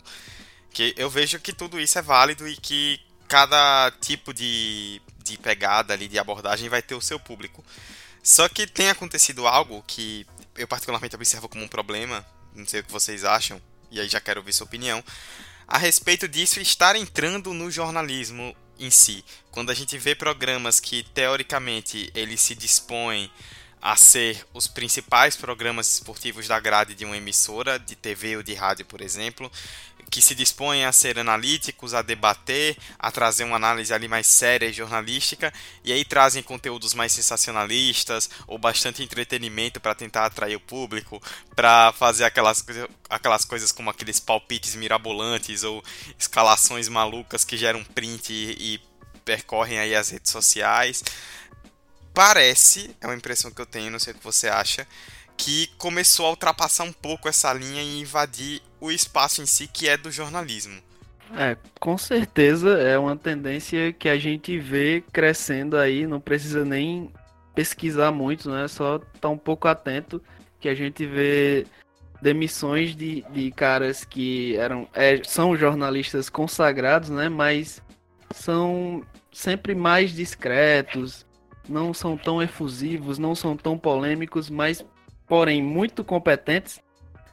Que 0.72 0.94
eu 0.96 1.10
vejo 1.10 1.40
que 1.40 1.52
tudo 1.52 1.80
isso 1.80 1.98
é 1.98 2.02
válido 2.04 2.48
e 2.48 2.56
que 2.56 3.09
cada 3.30 3.92
tipo 4.02 4.34
de, 4.34 5.00
de 5.24 5.38
pegada 5.38 5.94
ali, 5.94 6.08
de 6.08 6.18
abordagem, 6.18 6.68
vai 6.68 6.82
ter 6.82 6.96
o 6.96 7.02
seu 7.02 7.20
público. 7.20 7.64
Só 8.22 8.50
que 8.50 8.68
tem 8.68 8.90
acontecido 8.90 9.48
algo 9.48 9.84
que 9.88 10.26
eu 10.56 10.68
particularmente 10.68 11.16
observo 11.16 11.48
como 11.48 11.64
um 11.64 11.68
problema, 11.68 12.26
não 12.54 12.68
sei 12.68 12.82
o 12.82 12.84
que 12.84 12.92
vocês 12.92 13.24
acham, 13.24 13.62
e 13.92 14.00
aí 14.00 14.10
já 14.10 14.20
quero 14.20 14.42
ouvir 14.42 14.52
sua 14.52 14.66
opinião, 14.66 15.04
a 15.68 15.78
respeito 15.78 16.28
disso 16.28 16.60
estar 16.60 16.96
entrando 16.96 17.54
no 17.54 17.70
jornalismo 17.70 18.56
em 18.80 18.90
si. 18.90 19.24
Quando 19.52 19.70
a 19.70 19.76
gente 19.76 19.98
vê 19.98 20.16
programas 20.16 20.80
que, 20.80 21.04
teoricamente, 21.04 22.12
eles 22.16 22.42
se 22.42 22.56
dispõem 22.56 23.32
a 23.82 23.96
ser 23.96 24.46
os 24.54 24.68
principais 24.68 25.38
programas 25.38 25.94
esportivos 25.94 26.48
da 26.48 26.60
grade 26.60 26.96
de 26.96 27.06
uma 27.06 27.16
emissora, 27.16 27.80
de 27.80 27.96
TV 27.96 28.38
ou 28.38 28.44
de 28.44 28.54
rádio, 28.54 28.86
por 28.86 29.02
exemplo, 29.02 29.50
que 30.10 30.22
se 30.22 30.34
dispõem 30.34 30.86
a 30.86 30.92
ser 30.92 31.20
analíticos, 31.20 31.94
a 31.94 32.02
debater, 32.02 32.78
a 32.98 33.12
trazer 33.12 33.44
uma 33.44 33.56
análise 33.56 33.94
ali 33.94 34.08
mais 34.08 34.28
séria 34.28 34.68
e 34.68 34.74
jornalística, 34.74 35.54
e 35.84 35.94
aí 35.94 36.04
trazem 36.04 36.42
conteúdos 36.42 36.94
mais 36.94 37.12
sensacionalistas 37.12 38.30
ou 38.48 38.58
bastante 38.58 39.04
entretenimento 39.04 39.80
para 39.80 39.96
tentar 39.96 40.26
atrair 40.26 40.56
o 40.56 40.60
público, 40.60 41.22
para 41.56 41.94
fazer 41.94 42.24
aquelas, 42.24 42.66
aquelas 43.10 43.46
coisas 43.46 43.72
como 43.72 43.90
aqueles 43.90 44.20
palpites 44.20 44.76
mirabolantes 44.76 45.64
ou 45.64 45.84
escalações 46.18 46.88
malucas 46.88 47.46
que 47.46 47.58
geram 47.58 47.84
print 47.84 48.32
e, 48.32 48.76
e 48.76 48.82
percorrem 49.24 49.80
aí 49.80 49.96
as 49.96 50.10
redes 50.10 50.32
sociais. 50.32 51.04
Parece, 52.14 52.96
é 53.00 53.08
uma 53.08 53.16
impressão 53.16 53.52
que 53.52 53.62
eu 53.62 53.66
tenho, 53.66 53.92
não 53.92 54.00
sei 54.00 54.14
o 54.14 54.18
que 54.18 54.24
você 54.24 54.48
acha, 54.50 54.88
que 55.40 55.68
começou 55.78 56.26
a 56.26 56.32
ultrapassar 56.32 56.84
um 56.84 56.92
pouco 56.92 57.30
essa 57.30 57.54
linha 57.54 57.82
e 57.82 58.02
invadir 58.02 58.62
o 58.80 58.92
espaço 58.92 59.42
em 59.42 59.46
si 59.46 59.68
que 59.68 59.88
é 59.88 59.96
do 59.96 60.12
jornalismo. 60.12 60.82
É, 61.34 61.56
com 61.80 61.98
certeza 61.98 62.78
é 62.78 63.00
uma 63.00 63.16
tendência 63.16 63.94
que 63.94 64.10
a 64.10 64.18
gente 64.18 64.60
vê 64.60 65.02
crescendo 65.14 65.78
aí, 65.78 66.06
não 66.06 66.20
precisa 66.20 66.66
nem 66.66 67.10
pesquisar 67.56 68.12
muito, 68.12 68.52
né? 68.52 68.68
Só 68.68 68.98
estar 68.98 69.08
tá 69.22 69.30
um 69.30 69.38
pouco 69.38 69.70
atento 69.70 70.22
que 70.60 70.68
a 70.68 70.76
gente 70.76 71.06
vê 71.06 71.66
demissões 72.22 72.94
de, 72.94 73.24
de 73.32 73.50
caras 73.52 74.04
que 74.04 74.58
eram 74.58 74.90
é, 74.94 75.22
são 75.24 75.56
jornalistas 75.56 76.30
consagrados, 76.30 77.10
né? 77.10 77.30
Mas 77.30 77.82
são 78.34 79.06
sempre 79.32 79.74
mais 79.74 80.12
discretos, 80.12 81.26
não 81.68 81.94
são 81.94 82.18
tão 82.18 82.42
efusivos, 82.42 83.18
não 83.18 83.34
são 83.34 83.56
tão 83.56 83.78
polêmicos, 83.78 84.50
mas 84.50 84.84
porém 85.30 85.62
muito 85.62 86.04
competentes, 86.04 86.82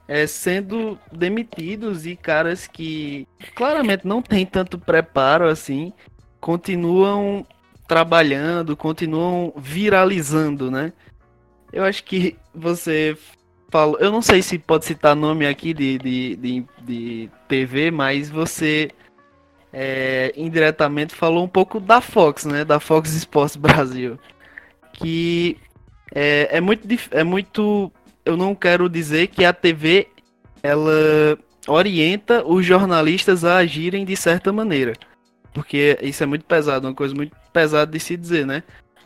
é, 0.06 0.26
sendo 0.26 0.96
demitidos 1.10 2.06
e 2.06 2.14
caras 2.14 2.68
que 2.68 3.26
claramente 3.56 4.06
não 4.06 4.22
têm 4.22 4.46
tanto 4.46 4.78
preparo 4.78 5.48
assim, 5.48 5.92
continuam 6.40 7.44
trabalhando, 7.88 8.76
continuam 8.76 9.52
viralizando, 9.56 10.70
né? 10.70 10.92
Eu 11.72 11.82
acho 11.82 12.04
que 12.04 12.36
você 12.54 13.16
falou. 13.70 13.98
Eu 13.98 14.12
não 14.12 14.22
sei 14.22 14.42
se 14.42 14.58
pode 14.58 14.84
citar 14.84 15.16
nome 15.16 15.46
aqui 15.46 15.74
de, 15.74 15.98
de, 15.98 16.36
de, 16.36 16.64
de 16.82 17.30
TV, 17.48 17.90
mas 17.90 18.30
você 18.30 18.90
é, 19.72 20.32
indiretamente 20.36 21.14
falou 21.14 21.44
um 21.44 21.48
pouco 21.48 21.80
da 21.80 22.00
Fox, 22.00 22.44
né? 22.44 22.64
Da 22.64 22.78
Fox 22.78 23.12
Sports 23.14 23.56
Brasil. 23.56 24.18
Que 24.92 25.58
é, 26.14 26.56
é, 26.56 26.60
muito, 26.60 26.86
é 27.10 27.24
muito. 27.24 27.92
Eu 28.24 28.36
não 28.36 28.54
quero 28.54 28.88
dizer 28.88 29.28
que 29.28 29.44
a 29.44 29.52
TV 29.52 30.08
ela 30.62 31.38
orienta 31.66 32.44
os 32.46 32.64
jornalistas 32.64 33.44
a 33.44 33.58
agirem 33.58 34.04
de 34.04 34.16
certa 34.16 34.52
maneira. 34.52 34.94
Porque 35.52 35.98
isso 36.02 36.22
é 36.22 36.26
muito 36.26 36.44
pesado, 36.44 36.86
uma 36.86 36.94
coisa 36.94 37.14
muito 37.14 37.34
pesada 37.52 37.90
de 37.90 37.98
se 37.98 38.16
dizer, 38.16 38.46
né? 38.46 38.62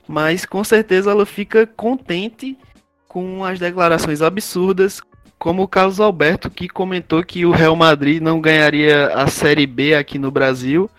Mas 0.08 0.44
com 0.44 0.64
certeza 0.64 1.10
ela 1.10 1.24
fica 1.24 1.66
contente 1.66 2.58
com 3.06 3.44
as 3.44 3.58
declarações 3.58 4.22
absurdas, 4.22 5.00
como 5.38 5.62
o 5.62 5.68
Carlos 5.68 6.00
Alberto, 6.00 6.50
que 6.50 6.68
comentou 6.68 7.22
que 7.24 7.46
o 7.46 7.50
Real 7.50 7.76
Madrid 7.76 8.20
não 8.20 8.40
ganharia 8.40 9.08
a 9.14 9.26
Série 9.26 9.66
B 9.66 9.94
aqui 9.94 10.18
no 10.18 10.30
Brasil. 10.30 10.90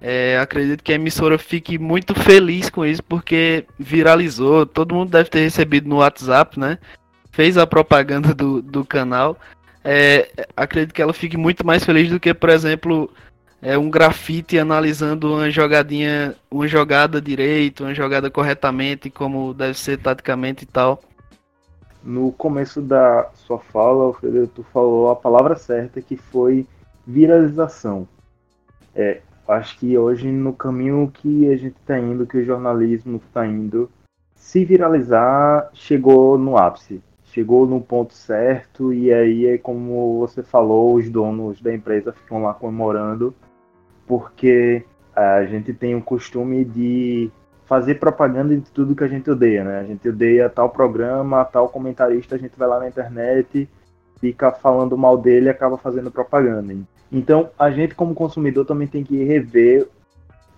É, 0.00 0.38
acredito 0.38 0.82
que 0.84 0.92
a 0.92 0.96
emissora 0.96 1.38
fique 1.38 1.78
muito 1.78 2.14
feliz 2.14 2.68
com 2.68 2.84
isso, 2.84 3.02
porque 3.02 3.64
viralizou. 3.78 4.66
Todo 4.66 4.94
mundo 4.94 5.10
deve 5.10 5.30
ter 5.30 5.40
recebido 5.40 5.88
no 5.88 5.96
WhatsApp, 5.96 6.58
né? 6.58 6.78
Fez 7.32 7.56
a 7.56 7.66
propaganda 7.66 8.34
do, 8.34 8.62
do 8.62 8.84
canal 8.84 9.38
é, 9.88 10.48
acredito 10.56 10.92
que 10.92 11.00
ela 11.00 11.12
fique 11.12 11.36
muito 11.36 11.64
mais 11.64 11.84
feliz 11.84 12.10
do 12.10 12.18
que, 12.18 12.34
por 12.34 12.50
exemplo, 12.50 13.08
é, 13.62 13.78
um 13.78 13.88
grafite 13.88 14.58
analisando 14.58 15.32
uma 15.32 15.48
jogadinha, 15.48 16.34
uma 16.50 16.66
jogada 16.66 17.20
direito, 17.20 17.84
uma 17.84 17.94
jogada 17.94 18.28
corretamente, 18.28 19.08
como 19.08 19.54
deve 19.54 19.78
ser 19.78 19.98
taticamente 19.98 20.64
e 20.64 20.66
tal. 20.66 21.00
No 22.02 22.32
começo 22.32 22.82
da 22.82 23.30
sua 23.34 23.60
fala, 23.60 24.02
Alfredo, 24.06 24.48
tu 24.48 24.64
falou 24.72 25.08
a 25.08 25.14
palavra 25.14 25.54
certa 25.54 26.02
que 26.02 26.16
foi 26.16 26.66
viralização. 27.06 28.08
É, 28.92 29.20
acho 29.48 29.78
que 29.78 29.96
hoje 29.96 30.30
no 30.30 30.52
caminho 30.52 31.10
que 31.12 31.50
a 31.50 31.56
gente 31.56 31.76
está 31.76 31.98
indo, 31.98 32.26
que 32.26 32.38
o 32.38 32.44
jornalismo 32.44 33.16
está 33.16 33.46
indo, 33.46 33.90
se 34.34 34.64
viralizar 34.64 35.70
chegou 35.72 36.38
no 36.38 36.56
ápice 36.56 37.02
chegou 37.36 37.66
no 37.66 37.82
ponto 37.82 38.14
certo 38.14 38.94
e 38.94 39.12
aí 39.12 39.46
é 39.46 39.58
como 39.58 40.18
você 40.20 40.42
falou, 40.42 40.94
os 40.94 41.10
donos 41.10 41.60
da 41.60 41.74
empresa 41.74 42.10
ficam 42.10 42.42
lá 42.42 42.54
comemorando 42.54 43.34
porque 44.06 44.82
a 45.14 45.44
gente 45.44 45.74
tem 45.74 45.94
o 45.94 46.00
costume 46.00 46.64
de 46.64 47.30
fazer 47.66 47.96
propaganda 47.96 48.56
de 48.56 48.70
tudo 48.70 48.94
que 48.94 49.04
a 49.04 49.08
gente 49.08 49.30
odeia, 49.30 49.64
né? 49.64 49.80
A 49.80 49.84
gente 49.84 50.08
odeia 50.08 50.48
tal 50.48 50.70
programa, 50.70 51.44
tal 51.44 51.68
comentarista, 51.68 52.36
a 52.36 52.38
gente 52.38 52.56
vai 52.56 52.68
lá 52.68 52.78
na 52.78 52.88
internet, 52.88 53.68
fica 54.20 54.52
falando 54.52 54.96
mal 54.96 55.16
dele 55.16 55.46
e 55.46 55.50
acaba 55.50 55.76
fazendo 55.76 56.10
propaganda. 56.10 56.74
Então, 57.10 57.50
a 57.58 57.70
gente 57.70 57.94
como 57.94 58.14
consumidor 58.14 58.64
também 58.64 58.88
tem 58.88 59.04
que 59.04 59.22
rever 59.22 59.88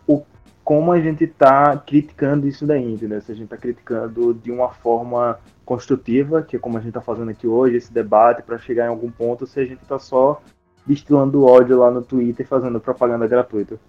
o 0.06 0.22
como 0.64 0.92
a 0.92 1.00
gente 1.00 1.24
está 1.24 1.78
criticando 1.78 2.46
isso 2.46 2.66
daí, 2.66 2.92
entendeu? 2.92 3.22
Se 3.22 3.32
a 3.32 3.34
gente 3.34 3.44
está 3.44 3.56
criticando 3.56 4.34
de 4.34 4.50
uma 4.50 4.68
forma 4.68 5.38
construtiva, 5.64 6.42
que 6.42 6.56
é 6.56 6.58
como 6.58 6.76
a 6.76 6.80
gente 6.80 6.90
está 6.90 7.00
fazendo 7.00 7.30
aqui 7.30 7.46
hoje, 7.46 7.76
esse 7.76 7.90
debate 7.90 8.42
para 8.42 8.58
chegar 8.58 8.84
em 8.84 8.88
algum 8.88 9.10
ponto, 9.10 9.46
se 9.46 9.58
a 9.60 9.64
gente 9.64 9.82
está 9.82 9.98
só 9.98 10.42
destilando 10.84 11.44
ódio 11.44 11.78
lá 11.78 11.90
no 11.90 12.02
Twitter 12.02 12.44
e 12.44 12.48
fazendo 12.48 12.78
propaganda 12.80 13.26
gratuita. 13.26 13.80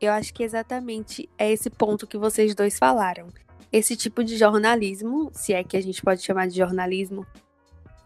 Eu 0.00 0.12
acho 0.12 0.32
que 0.32 0.42
exatamente 0.42 1.28
é 1.36 1.52
esse 1.52 1.68
ponto 1.68 2.06
que 2.06 2.16
vocês 2.16 2.54
dois 2.54 2.78
falaram. 2.78 3.28
Esse 3.70 3.94
tipo 3.94 4.24
de 4.24 4.36
jornalismo, 4.36 5.30
se 5.34 5.52
é 5.52 5.62
que 5.62 5.76
a 5.76 5.82
gente 5.82 6.02
pode 6.02 6.22
chamar 6.22 6.48
de 6.48 6.56
jornalismo, 6.56 7.26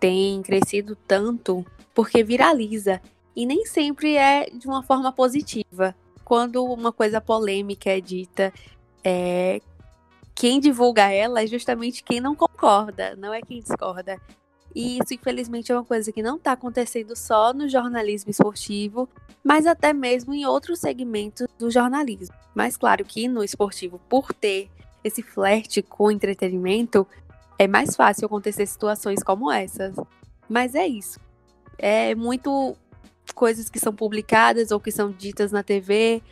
tem 0.07 0.40
crescido 0.40 0.95
tanto 0.95 1.66
porque 1.92 2.23
viraliza 2.23 3.01
e 3.35 3.45
nem 3.45 3.66
sempre 3.66 4.16
é 4.16 4.49
de 4.49 4.69
uma 4.69 4.81
forma 4.81 5.11
positiva 5.11 5.97
quando 6.25 6.64
uma 6.64 6.92
coisa 6.92 7.21
polêmica 7.21 7.90
é 7.90 8.01
dita, 8.01 8.53
é, 9.03 9.61
quem 10.33 10.61
divulga 10.61 11.11
ela 11.11 11.42
é 11.42 11.47
justamente 11.47 12.05
quem 12.05 12.21
não 12.21 12.37
concorda, 12.37 13.16
não 13.16 13.35
é 13.35 13.40
quem 13.40 13.59
discorda. 13.61 14.21
E 14.75 14.99
isso, 14.99 15.14
infelizmente, 15.14 15.73
é 15.73 15.75
uma 15.75 15.85
coisa 15.85 16.12
que 16.12 16.23
não 16.23 16.37
está 16.37 16.53
acontecendo 16.53 17.16
só 17.16 17.53
no 17.53 17.69
jornalismo 17.69 18.31
esportivo, 18.31 19.09
mas 19.42 19.66
até 19.66 19.92
mesmo 19.92 20.35
em 20.35 20.47
outros 20.47 20.79
segmentos 20.79 21.49
do 21.59 21.69
jornalismo. 21.69 22.35
Mas 22.55 22.77
claro 22.77 23.05
que 23.05 23.27
no 23.27 23.42
esportivo, 23.42 24.01
por 24.09 24.33
ter 24.33 24.69
esse 25.03 25.23
flerte 25.23 25.83
com 25.83 26.11
entretenimento, 26.11 27.07
é 27.59 27.66
mais 27.66 27.97
fácil 27.97 28.27
acontecer 28.27 28.66
situações 28.66 29.23
como 29.23 29.51
essas. 29.51 29.97
Mas 30.49 30.75
é 30.75 30.87
isso. 30.87 31.19
É 31.79 32.14
muito 32.14 32.77
coisas 33.35 33.69
que 33.69 33.79
são 33.79 33.95
publicadas 33.95 34.71
ou 34.71 34.81
que 34.81 34.90
são 34.90 35.11
ditas 35.11 35.53
na 35.53 35.62
TV, 35.62 36.23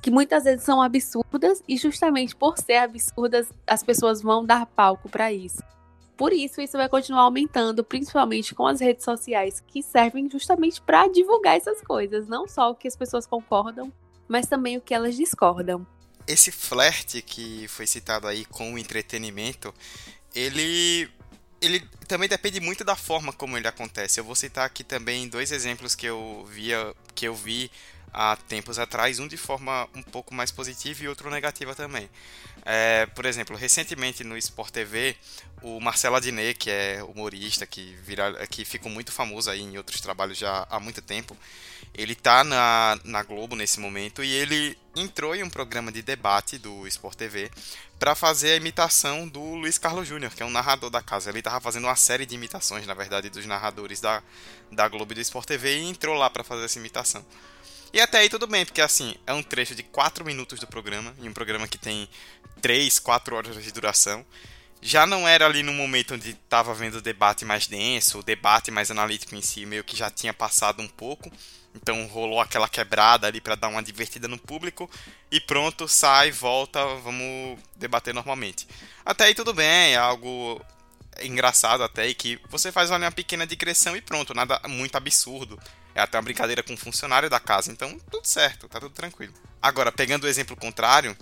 que 0.00 0.10
muitas 0.10 0.44
vezes 0.44 0.64
são 0.64 0.80
absurdas 0.80 1.62
e 1.66 1.76
justamente 1.76 2.36
por 2.36 2.58
ser 2.58 2.76
absurdas, 2.76 3.48
as 3.66 3.82
pessoas 3.82 4.22
vão 4.22 4.44
dar 4.44 4.66
palco 4.66 5.08
para 5.08 5.32
isso. 5.32 5.62
Por 6.16 6.32
isso, 6.32 6.60
isso 6.60 6.76
vai 6.76 6.88
continuar 6.88 7.22
aumentando, 7.22 7.82
principalmente 7.82 8.54
com 8.54 8.66
as 8.66 8.80
redes 8.80 9.04
sociais, 9.04 9.60
que 9.66 9.82
servem 9.82 10.30
justamente 10.30 10.80
para 10.80 11.08
divulgar 11.08 11.56
essas 11.56 11.80
coisas, 11.80 12.28
não 12.28 12.46
só 12.46 12.70
o 12.70 12.74
que 12.74 12.86
as 12.86 12.96
pessoas 12.96 13.26
concordam, 13.26 13.92
mas 14.28 14.46
também 14.46 14.76
o 14.76 14.80
que 14.80 14.94
elas 14.94 15.16
discordam. 15.16 15.84
Esse 16.26 16.52
flerte 16.52 17.20
que 17.20 17.66
foi 17.68 17.86
citado 17.86 18.28
aí 18.28 18.44
com 18.44 18.72
o 18.72 18.78
entretenimento, 18.78 19.74
ele 20.34 21.08
ele 21.60 21.80
também 22.06 22.28
depende 22.28 22.60
muito 22.60 22.84
da 22.84 22.94
forma 22.94 23.32
como 23.32 23.56
ele 23.56 23.66
acontece. 23.66 24.20
Eu 24.20 24.24
vou 24.24 24.34
citar 24.34 24.66
aqui 24.66 24.84
também 24.84 25.28
dois 25.28 25.50
exemplos 25.50 25.94
que 25.94 26.06
eu 26.06 26.46
via, 26.50 26.94
que 27.14 27.26
eu 27.26 27.34
vi 27.34 27.70
há 28.14 28.36
tempos 28.36 28.78
atrás, 28.78 29.18
um 29.18 29.26
de 29.26 29.36
forma 29.36 29.88
um 29.94 30.02
pouco 30.02 30.32
mais 30.32 30.52
positiva 30.52 31.02
e 31.02 31.08
outro 31.08 31.28
negativa 31.28 31.74
também. 31.74 32.08
É, 32.64 33.06
por 33.06 33.26
exemplo, 33.26 33.56
recentemente 33.56 34.22
no 34.22 34.38
Sport 34.38 34.70
TV, 34.70 35.16
o 35.60 35.80
Marcelo 35.80 36.16
Adnet, 36.16 36.54
que 36.58 36.70
é 36.70 37.02
humorista, 37.02 37.66
que, 37.66 37.94
vira, 38.02 38.46
que 38.46 38.64
ficou 38.64 38.90
muito 38.90 39.10
famoso 39.12 39.50
aí 39.50 39.60
em 39.60 39.76
outros 39.76 40.00
trabalhos 40.00 40.38
já 40.38 40.66
há 40.70 40.78
muito 40.78 41.02
tempo, 41.02 41.36
ele 41.92 42.14
tá 42.14 42.42
na, 42.44 42.98
na 43.04 43.22
Globo 43.22 43.54
nesse 43.54 43.78
momento 43.80 44.22
e 44.22 44.32
ele 44.32 44.78
entrou 44.96 45.34
em 45.34 45.42
um 45.42 45.50
programa 45.50 45.92
de 45.92 46.02
debate 46.02 46.56
do 46.58 46.86
Sport 46.86 47.16
TV 47.16 47.50
para 47.98 48.14
fazer 48.14 48.52
a 48.52 48.56
imitação 48.56 49.28
do 49.28 49.40
Luiz 49.40 49.78
Carlos 49.78 50.06
Júnior, 50.06 50.32
que 50.34 50.42
é 50.42 50.46
um 50.46 50.50
narrador 50.50 50.90
da 50.90 51.02
casa. 51.02 51.30
Ele 51.30 51.38
estava 51.38 51.60
fazendo 51.60 51.84
uma 51.84 51.96
série 51.96 52.26
de 52.26 52.34
imitações, 52.34 52.86
na 52.86 52.94
verdade, 52.94 53.30
dos 53.30 53.46
narradores 53.46 54.00
da, 54.00 54.22
da 54.72 54.88
Globo 54.88 55.12
e 55.12 55.16
do 55.16 55.20
Sport 55.20 55.46
TV 55.46 55.78
e 55.78 55.88
entrou 55.88 56.14
lá 56.14 56.28
para 56.28 56.44
fazer 56.44 56.64
essa 56.64 56.78
imitação. 56.78 57.24
E 57.94 58.00
até 58.00 58.18
aí 58.18 58.28
tudo 58.28 58.48
bem, 58.48 58.66
porque 58.66 58.80
assim, 58.80 59.14
é 59.24 59.32
um 59.32 59.40
trecho 59.40 59.72
de 59.72 59.84
4 59.84 60.24
minutos 60.24 60.58
do 60.58 60.66
programa, 60.66 61.14
em 61.22 61.28
um 61.28 61.32
programa 61.32 61.68
que 61.68 61.78
tem 61.78 62.08
3, 62.60 62.98
4 62.98 63.36
horas 63.36 63.62
de 63.62 63.70
duração. 63.70 64.26
Já 64.82 65.06
não 65.06 65.28
era 65.28 65.46
ali 65.46 65.62
no 65.62 65.72
momento 65.72 66.14
onde 66.14 66.30
estava 66.30 66.74
vendo 66.74 66.96
o 66.96 67.00
debate 67.00 67.44
mais 67.44 67.68
denso, 67.68 68.18
o 68.18 68.22
debate 68.24 68.72
mais 68.72 68.90
analítico 68.90 69.36
em 69.36 69.40
si, 69.40 69.64
meio 69.64 69.84
que 69.84 69.96
já 69.96 70.10
tinha 70.10 70.34
passado 70.34 70.82
um 70.82 70.88
pouco. 70.88 71.30
Então 71.72 72.04
rolou 72.08 72.40
aquela 72.40 72.68
quebrada 72.68 73.28
ali 73.28 73.40
para 73.40 73.54
dar 73.54 73.68
uma 73.68 73.80
divertida 73.80 74.26
no 74.26 74.38
público 74.38 74.90
e 75.30 75.40
pronto, 75.40 75.86
sai, 75.86 76.32
volta, 76.32 76.84
vamos 76.96 77.60
debater 77.76 78.12
normalmente. 78.12 78.66
Até 79.04 79.26
aí 79.26 79.36
tudo 79.36 79.54
bem, 79.54 79.92
é 79.92 79.96
algo 79.96 80.60
engraçado 81.22 81.84
até 81.84 82.08
e 82.08 82.14
que 82.14 82.40
você 82.50 82.72
faz 82.72 82.90
uma 82.90 83.12
pequena 83.12 83.46
digressão 83.46 83.96
e 83.96 84.00
pronto, 84.00 84.34
nada 84.34 84.60
muito 84.66 84.96
absurdo. 84.96 85.56
É 85.94 86.00
até 86.00 86.18
uma 86.18 86.24
brincadeira 86.24 86.62
com 86.62 86.72
um 86.72 86.76
funcionário 86.76 87.30
da 87.30 87.38
casa, 87.38 87.70
então 87.70 87.98
tudo 88.10 88.26
certo, 88.26 88.68
tá 88.68 88.80
tudo 88.80 88.92
tranquilo. 88.92 89.32
Agora, 89.62 89.92
pegando 89.92 90.24
o 90.24 90.28
exemplo 90.28 90.56
contrário, 90.56 91.16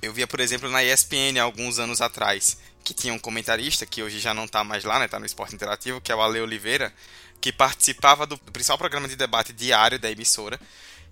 eu 0.00 0.12
via, 0.12 0.26
por 0.26 0.40
exemplo, 0.40 0.70
na 0.70 0.84
ESPN 0.84 1.38
alguns 1.40 1.78
anos 1.78 2.00
atrás, 2.00 2.58
que 2.84 2.94
tinha 2.94 3.12
um 3.12 3.18
comentarista 3.18 3.84
que 3.84 4.02
hoje 4.02 4.20
já 4.20 4.32
não 4.32 4.46
tá 4.46 4.62
mais 4.62 4.84
lá, 4.84 4.98
né, 4.98 5.08
tá 5.08 5.18
no 5.18 5.26
Esporte 5.26 5.54
Interativo, 5.54 6.00
que 6.00 6.12
é 6.12 6.14
o 6.14 6.22
Ale 6.22 6.40
Oliveira, 6.40 6.92
que 7.40 7.52
participava 7.52 8.26
do 8.26 8.38
principal 8.38 8.78
programa 8.78 9.08
de 9.08 9.16
debate 9.16 9.52
diário 9.52 9.98
da 9.98 10.10
emissora. 10.10 10.58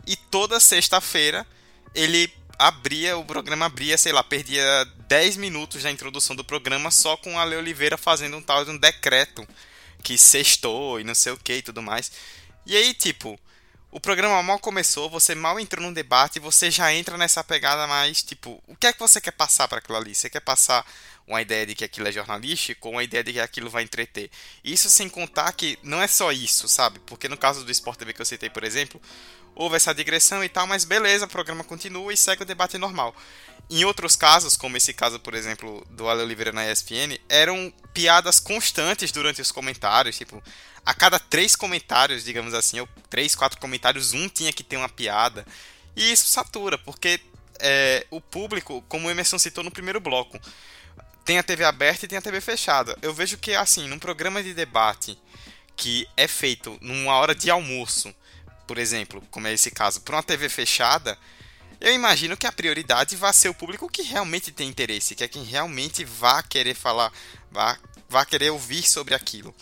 E 0.06 0.16
toda 0.16 0.60
sexta-feira 0.60 1.46
ele 1.94 2.32
abria, 2.58 3.16
o 3.16 3.24
programa 3.24 3.66
abria, 3.66 3.98
sei 3.98 4.12
lá, 4.12 4.22
perdia 4.22 4.64
10 5.08 5.36
minutos 5.36 5.82
da 5.82 5.90
introdução 5.90 6.34
do 6.34 6.44
programa 6.44 6.90
só 6.90 7.16
com 7.16 7.38
a 7.38 7.42
Ale 7.42 7.56
Oliveira 7.56 7.96
fazendo 7.96 8.36
um 8.36 8.42
tal 8.42 8.64
de 8.64 8.70
um 8.70 8.78
decreto 8.78 9.46
que 10.02 10.16
sextou 10.16 11.00
e 11.00 11.04
não 11.04 11.14
sei 11.14 11.32
o 11.32 11.36
que 11.36 11.54
e 11.54 11.62
tudo 11.62 11.82
mais. 11.82 12.10
E 12.66 12.76
aí, 12.76 12.92
tipo, 12.92 13.38
o 13.92 14.00
programa 14.00 14.42
mal 14.42 14.58
começou, 14.58 15.08
você 15.08 15.36
mal 15.36 15.58
entrou 15.60 15.86
no 15.86 15.94
debate, 15.94 16.40
você 16.40 16.68
já 16.68 16.92
entra 16.92 17.16
nessa 17.16 17.44
pegada 17.44 17.86
mais, 17.86 18.24
tipo, 18.24 18.60
o 18.66 18.74
que 18.74 18.88
é 18.88 18.92
que 18.92 18.98
você 18.98 19.20
quer 19.20 19.30
passar 19.30 19.68
para 19.68 19.78
aquilo 19.78 19.96
ali? 19.96 20.16
Você 20.16 20.28
quer 20.28 20.40
passar 20.40 20.84
uma 21.28 21.40
ideia 21.40 21.64
de 21.64 21.76
que 21.76 21.84
aquilo 21.84 22.08
é 22.08 22.12
jornalístico, 22.12 22.90
uma 22.90 23.04
ideia 23.04 23.22
de 23.22 23.32
que 23.32 23.40
aquilo 23.40 23.70
vai 23.70 23.84
entreter. 23.84 24.30
Isso 24.64 24.90
sem 24.90 25.08
contar 25.08 25.52
que 25.52 25.78
não 25.82 26.02
é 26.02 26.08
só 26.08 26.32
isso, 26.32 26.66
sabe? 26.66 26.98
Porque 27.06 27.28
no 27.28 27.36
caso 27.36 27.64
do 27.64 27.70
Sport 27.70 27.98
TV 27.98 28.12
que 28.12 28.20
eu 28.20 28.26
citei, 28.26 28.50
por 28.50 28.64
exemplo, 28.64 29.00
houve 29.56 29.76
essa 29.76 29.94
digressão 29.94 30.44
e 30.44 30.48
tal, 30.48 30.66
mas 30.66 30.84
beleza, 30.84 31.24
o 31.24 31.28
programa 31.28 31.64
continua 31.64 32.12
e 32.12 32.16
segue 32.16 32.42
o 32.42 32.46
debate 32.46 32.78
normal. 32.78 33.16
Em 33.68 33.84
outros 33.84 34.14
casos, 34.14 34.56
como 34.56 34.76
esse 34.76 34.94
caso, 34.94 35.18
por 35.18 35.34
exemplo, 35.34 35.84
do 35.90 36.08
Ale 36.08 36.22
Oliveira 36.22 36.52
na 36.52 36.70
ESPN, 36.70 37.18
eram 37.28 37.72
piadas 37.92 38.38
constantes 38.38 39.10
durante 39.10 39.40
os 39.40 39.50
comentários, 39.50 40.16
tipo, 40.16 40.40
a 40.84 40.94
cada 40.94 41.18
três 41.18 41.56
comentários, 41.56 42.22
digamos 42.22 42.54
assim, 42.54 42.78
ou 42.78 42.88
três, 43.10 43.34
quatro 43.34 43.58
comentários, 43.58 44.12
um 44.12 44.28
tinha 44.28 44.52
que 44.52 44.62
ter 44.62 44.76
uma 44.76 44.88
piada. 44.88 45.44
E 45.96 46.12
isso 46.12 46.28
satura, 46.28 46.78
porque 46.78 47.18
é, 47.58 48.06
o 48.08 48.20
público, 48.20 48.84
como 48.88 49.08
o 49.08 49.10
Emerson 49.10 49.38
citou 49.38 49.64
no 49.64 49.70
primeiro 49.70 49.98
bloco, 49.98 50.38
tem 51.24 51.38
a 51.38 51.42
TV 51.42 51.64
aberta 51.64 52.04
e 52.04 52.08
tem 52.08 52.18
a 52.18 52.22
TV 52.22 52.40
fechada. 52.40 52.96
Eu 53.02 53.12
vejo 53.12 53.36
que, 53.36 53.52
assim, 53.52 53.88
num 53.88 53.98
programa 53.98 54.44
de 54.44 54.54
debate 54.54 55.18
que 55.74 56.08
é 56.16 56.28
feito 56.28 56.78
numa 56.80 57.14
hora 57.14 57.34
de 57.34 57.50
almoço, 57.50 58.14
por 58.66 58.78
exemplo, 58.78 59.22
como 59.30 59.46
é 59.46 59.52
esse 59.52 59.70
caso, 59.70 60.00
para 60.00 60.16
uma 60.16 60.22
TV 60.22 60.48
fechada, 60.48 61.18
eu 61.80 61.92
imagino 61.92 62.36
que 62.36 62.46
a 62.46 62.52
prioridade 62.52 63.16
vai 63.16 63.32
ser 63.32 63.48
o 63.48 63.54
público 63.54 63.88
que 63.88 64.02
realmente 64.02 64.50
tem 64.50 64.68
interesse, 64.68 65.14
que 65.14 65.24
é 65.24 65.28
quem 65.28 65.44
realmente 65.44 66.04
vá 66.04 66.42
querer 66.42 66.74
falar, 66.74 67.12
vá, 67.50 68.24
querer 68.24 68.50
ouvir 68.50 68.82
sobre 68.82 69.14
aquilo. 69.14 69.54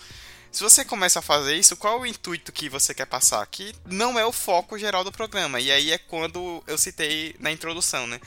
Se 0.53 0.63
você 0.63 0.85
começa 0.85 1.19
a 1.19 1.23
fazer 1.23 1.57
isso, 1.57 1.77
qual 1.77 1.99
é 1.99 2.01
o 2.03 2.07
intuito 2.07 2.53
que 2.53 2.69
você 2.69 2.95
quer 2.95 3.07
passar? 3.07 3.45
Que 3.47 3.75
não 3.85 4.17
é 4.17 4.25
o 4.25 4.31
foco 4.31 4.79
geral 4.79 5.03
do 5.03 5.11
programa. 5.11 5.59
E 5.59 5.73
aí 5.73 5.91
é 5.91 5.99
quando 5.99 6.63
eu 6.69 6.79
citei 6.79 7.35
na 7.41 7.51
introdução, 7.51 8.07
né? 8.07 8.21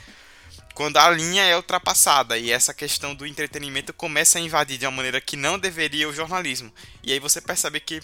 Quando 0.74 0.98
a 0.98 1.10
linha 1.10 1.44
é 1.44 1.56
ultrapassada 1.56 2.38
e 2.38 2.52
essa 2.52 2.74
questão 2.74 3.16
do 3.16 3.26
entretenimento 3.26 3.94
começa 3.94 4.38
a 4.38 4.42
invadir 4.42 4.78
de 4.78 4.86
uma 4.86 4.92
maneira 4.92 5.22
que 5.22 5.38
não 5.38 5.58
deveria 5.58 6.10
o 6.10 6.14
jornalismo. 6.14 6.72
E 7.02 7.14
aí 7.14 7.20
você 7.20 7.40
percebe 7.40 7.80
que 7.80 8.02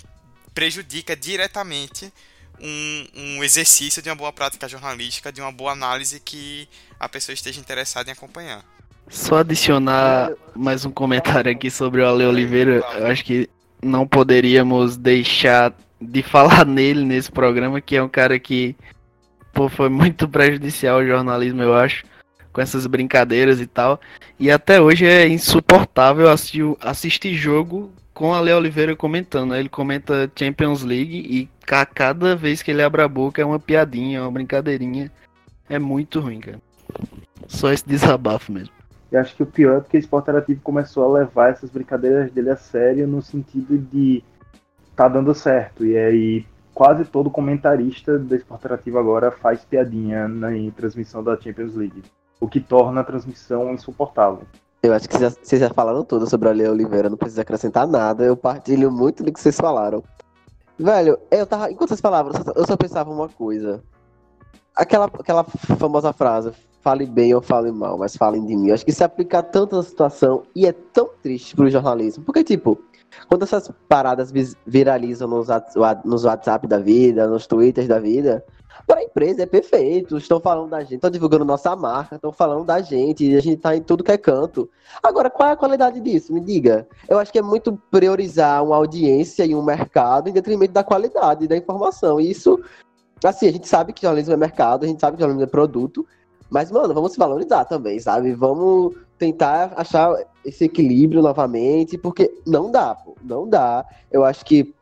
prejudica 0.53 1.17
diretamente 1.17 2.11
um, 2.61 3.05
um 3.15 3.43
exercício 3.43 4.01
de 4.01 4.09
uma 4.09 4.15
boa 4.15 4.31
prática 4.31 4.67
jornalística, 4.67 5.31
de 5.31 5.41
uma 5.41 5.51
boa 5.51 5.71
análise 5.71 6.19
que 6.19 6.67
a 6.99 7.09
pessoa 7.09 7.33
esteja 7.33 7.59
interessada 7.59 8.09
em 8.09 8.13
acompanhar. 8.13 8.63
Só 9.09 9.37
adicionar 9.37 10.31
mais 10.55 10.85
um 10.85 10.91
comentário 10.91 11.51
aqui 11.51 11.69
sobre 11.69 12.01
o 12.01 12.07
Ale 12.07 12.25
Oliveira. 12.25 12.83
Eu 12.95 13.07
acho 13.07 13.23
que 13.23 13.49
não 13.81 14.07
poderíamos 14.07 14.95
deixar 14.95 15.73
de 15.99 16.23
falar 16.23 16.65
nele 16.65 17.03
nesse 17.03 17.31
programa, 17.31 17.81
que 17.81 17.95
é 17.95 18.03
um 18.03 18.09
cara 18.09 18.39
que 18.39 18.75
pô, 19.53 19.69
foi 19.69 19.89
muito 19.89 20.27
prejudicial 20.27 20.97
ao 20.97 21.05
jornalismo, 21.05 21.61
eu 21.61 21.73
acho, 21.73 22.03
com 22.53 22.61
essas 22.61 22.85
brincadeiras 22.85 23.59
e 23.59 23.65
tal. 23.65 23.99
E 24.39 24.51
até 24.51 24.79
hoje 24.79 25.05
é 25.05 25.27
insuportável 25.27 26.29
assistir, 26.29 26.63
assistir 26.79 27.33
jogo 27.33 27.91
com 28.13 28.33
a 28.33 28.39
Léo 28.39 28.57
Oliveira 28.57 28.95
comentando. 28.95 29.49
Né? 29.49 29.59
Ele 29.59 29.69
comenta 29.69 30.31
Champions 30.35 30.83
League 30.83 31.17
e 31.17 31.49
cada 31.65 32.35
vez 32.35 32.61
que 32.61 32.71
ele 32.71 32.83
abre 32.83 33.01
a 33.01 33.07
boca 33.07 33.41
é 33.41 33.45
uma 33.45 33.59
piadinha, 33.59 34.21
uma 34.21 34.31
brincadeirinha. 34.31 35.11
É 35.67 35.79
muito 35.79 36.19
ruim, 36.19 36.39
cara. 36.39 36.59
Só 37.47 37.71
esse 37.71 37.85
desabafo 37.85 38.51
mesmo. 38.51 38.73
Eu 39.11 39.19
acho 39.19 39.35
que 39.35 39.43
o 39.43 39.47
pior 39.47 39.77
é 39.77 39.79
porque 39.79 39.97
o 39.97 39.99
Esporte 39.99 40.25
Interativo 40.25 40.61
começou 40.61 41.03
a 41.03 41.19
levar 41.19 41.51
essas 41.51 41.69
brincadeiras 41.69 42.31
dele 42.31 42.49
a 42.49 42.55
sério 42.55 43.07
no 43.07 43.21
sentido 43.21 43.77
de 43.77 44.23
tá 44.95 45.07
dando 45.07 45.33
certo. 45.33 45.85
E 45.85 45.97
aí 45.97 46.45
quase 46.73 47.05
todo 47.05 47.29
comentarista 47.29 48.17
do 48.17 48.35
Esporte 48.35 48.61
Interativo 48.61 48.97
agora 48.97 49.31
faz 49.31 49.63
piadinha 49.63 50.27
na 50.27 50.49
transmissão 50.75 51.23
da 51.23 51.39
Champions 51.39 51.75
League. 51.75 52.03
O 52.43 52.47
que 52.49 52.59
torna 52.59 52.99
a 52.99 53.03
transmissão 53.05 53.73
insuportável. 53.73 54.41
Eu 54.81 54.93
acho 54.93 55.07
que 55.07 55.17
vocês 55.17 55.61
já, 55.61 55.69
falaram 55.69 56.03
tudo 56.03 56.29
sobre 56.29 56.49
a 56.49 56.51
Lea 56.51 56.69
Oliveira, 56.69 57.09
não 57.09 57.15
precisa 57.15 57.41
acrescentar 57.41 57.87
nada. 57.87 58.25
Eu 58.25 58.35
partilho 58.35 58.91
muito 58.91 59.23
do 59.23 59.31
que 59.31 59.39
vocês 59.39 59.55
falaram. 59.55 60.03
Velho, 60.77 61.17
eu 61.31 61.47
tava. 61.47 61.71
Enquanto 61.71 61.87
vocês 61.87 62.01
falavam, 62.01 62.33
eu 62.53 62.67
só 62.67 62.75
pensava 62.75 63.09
uma 63.09 63.29
coisa. 63.29 63.81
Aquela, 64.75 65.05
aquela 65.05 65.45
famosa 65.45 66.11
frase, 66.11 66.51
fale 66.81 67.05
bem 67.05 67.33
ou 67.33 67.41
fale 67.41 67.71
mal, 67.71 67.97
mas 67.97 68.17
falem 68.17 68.45
de 68.45 68.57
mim. 68.57 68.67
Eu 68.67 68.73
acho 68.73 68.83
que 68.83 68.91
se 68.91 69.05
aplica 69.05 69.41
tanto 69.41 69.77
na 69.77 69.83
situação 69.83 70.43
e 70.53 70.65
é 70.65 70.73
tão 70.73 71.11
triste 71.21 71.55
pro 71.55 71.69
jornalismo. 71.69 72.25
Porque, 72.25 72.43
tipo, 72.43 72.77
quando 73.27 73.43
essas 73.43 73.71
paradas 73.87 74.31
viralizam 74.65 75.27
nos, 75.27 75.47
nos 76.03 76.23
WhatsApp 76.25 76.67
da 76.67 76.79
vida, 76.79 77.27
nos 77.27 77.47
Twitters 77.47 77.87
da 77.87 77.99
vida, 77.99 78.43
para 78.87 78.99
a 78.99 79.03
empresa 79.03 79.43
é 79.43 79.45
perfeito. 79.45 80.17
Estão 80.17 80.39
falando 80.39 80.69
da 80.69 80.81
gente, 80.81 80.95
estão 80.95 81.09
divulgando 81.09 81.45
nossa 81.45 81.75
marca, 81.75 82.15
estão 82.15 82.31
falando 82.31 82.65
da 82.65 82.81
gente, 82.81 83.35
a 83.35 83.41
gente 83.41 83.57
está 83.57 83.75
em 83.75 83.81
tudo 83.81 84.03
que 84.03 84.11
é 84.11 84.17
canto. 84.17 84.69
Agora, 85.01 85.29
qual 85.29 85.49
é 85.49 85.51
a 85.53 85.57
qualidade 85.57 85.99
disso? 85.99 86.33
Me 86.33 86.41
diga. 86.41 86.87
Eu 87.07 87.19
acho 87.19 87.31
que 87.31 87.39
é 87.39 87.41
muito 87.41 87.79
priorizar 87.89 88.63
uma 88.63 88.75
audiência 88.75 89.45
e 89.45 89.55
um 89.55 89.63
mercado 89.63 90.29
em 90.29 90.33
detrimento 90.33 90.73
da 90.73 90.83
qualidade 90.83 91.47
da 91.47 91.55
informação. 91.55 92.19
E 92.19 92.29
isso, 92.29 92.59
assim, 93.23 93.47
a 93.47 93.51
gente 93.51 93.67
sabe 93.67 93.93
que 93.93 94.01
jornalismo 94.01 94.33
é 94.33 94.37
mercado, 94.37 94.83
a 94.83 94.87
gente 94.87 94.99
sabe 94.99 95.17
que 95.17 95.21
jornalismo 95.21 95.47
é 95.47 95.51
produto, 95.51 96.05
mas, 96.49 96.71
mano, 96.71 96.93
vamos 96.93 97.13
se 97.13 97.17
valorizar 97.17 97.65
também, 97.65 97.99
sabe? 97.99 98.33
Vamos 98.33 98.95
tentar 99.23 99.71
achar 99.77 100.13
esse 100.43 100.65
equilíbrio 100.65 101.21
novamente, 101.21 101.97
porque 101.97 102.29
não 102.45 102.69
dá, 102.69 102.93
pô, 102.93 103.15
não 103.23 103.47
dá. 103.47 103.85
Eu 104.11 104.25
acho 104.25 104.43
que 104.43 104.73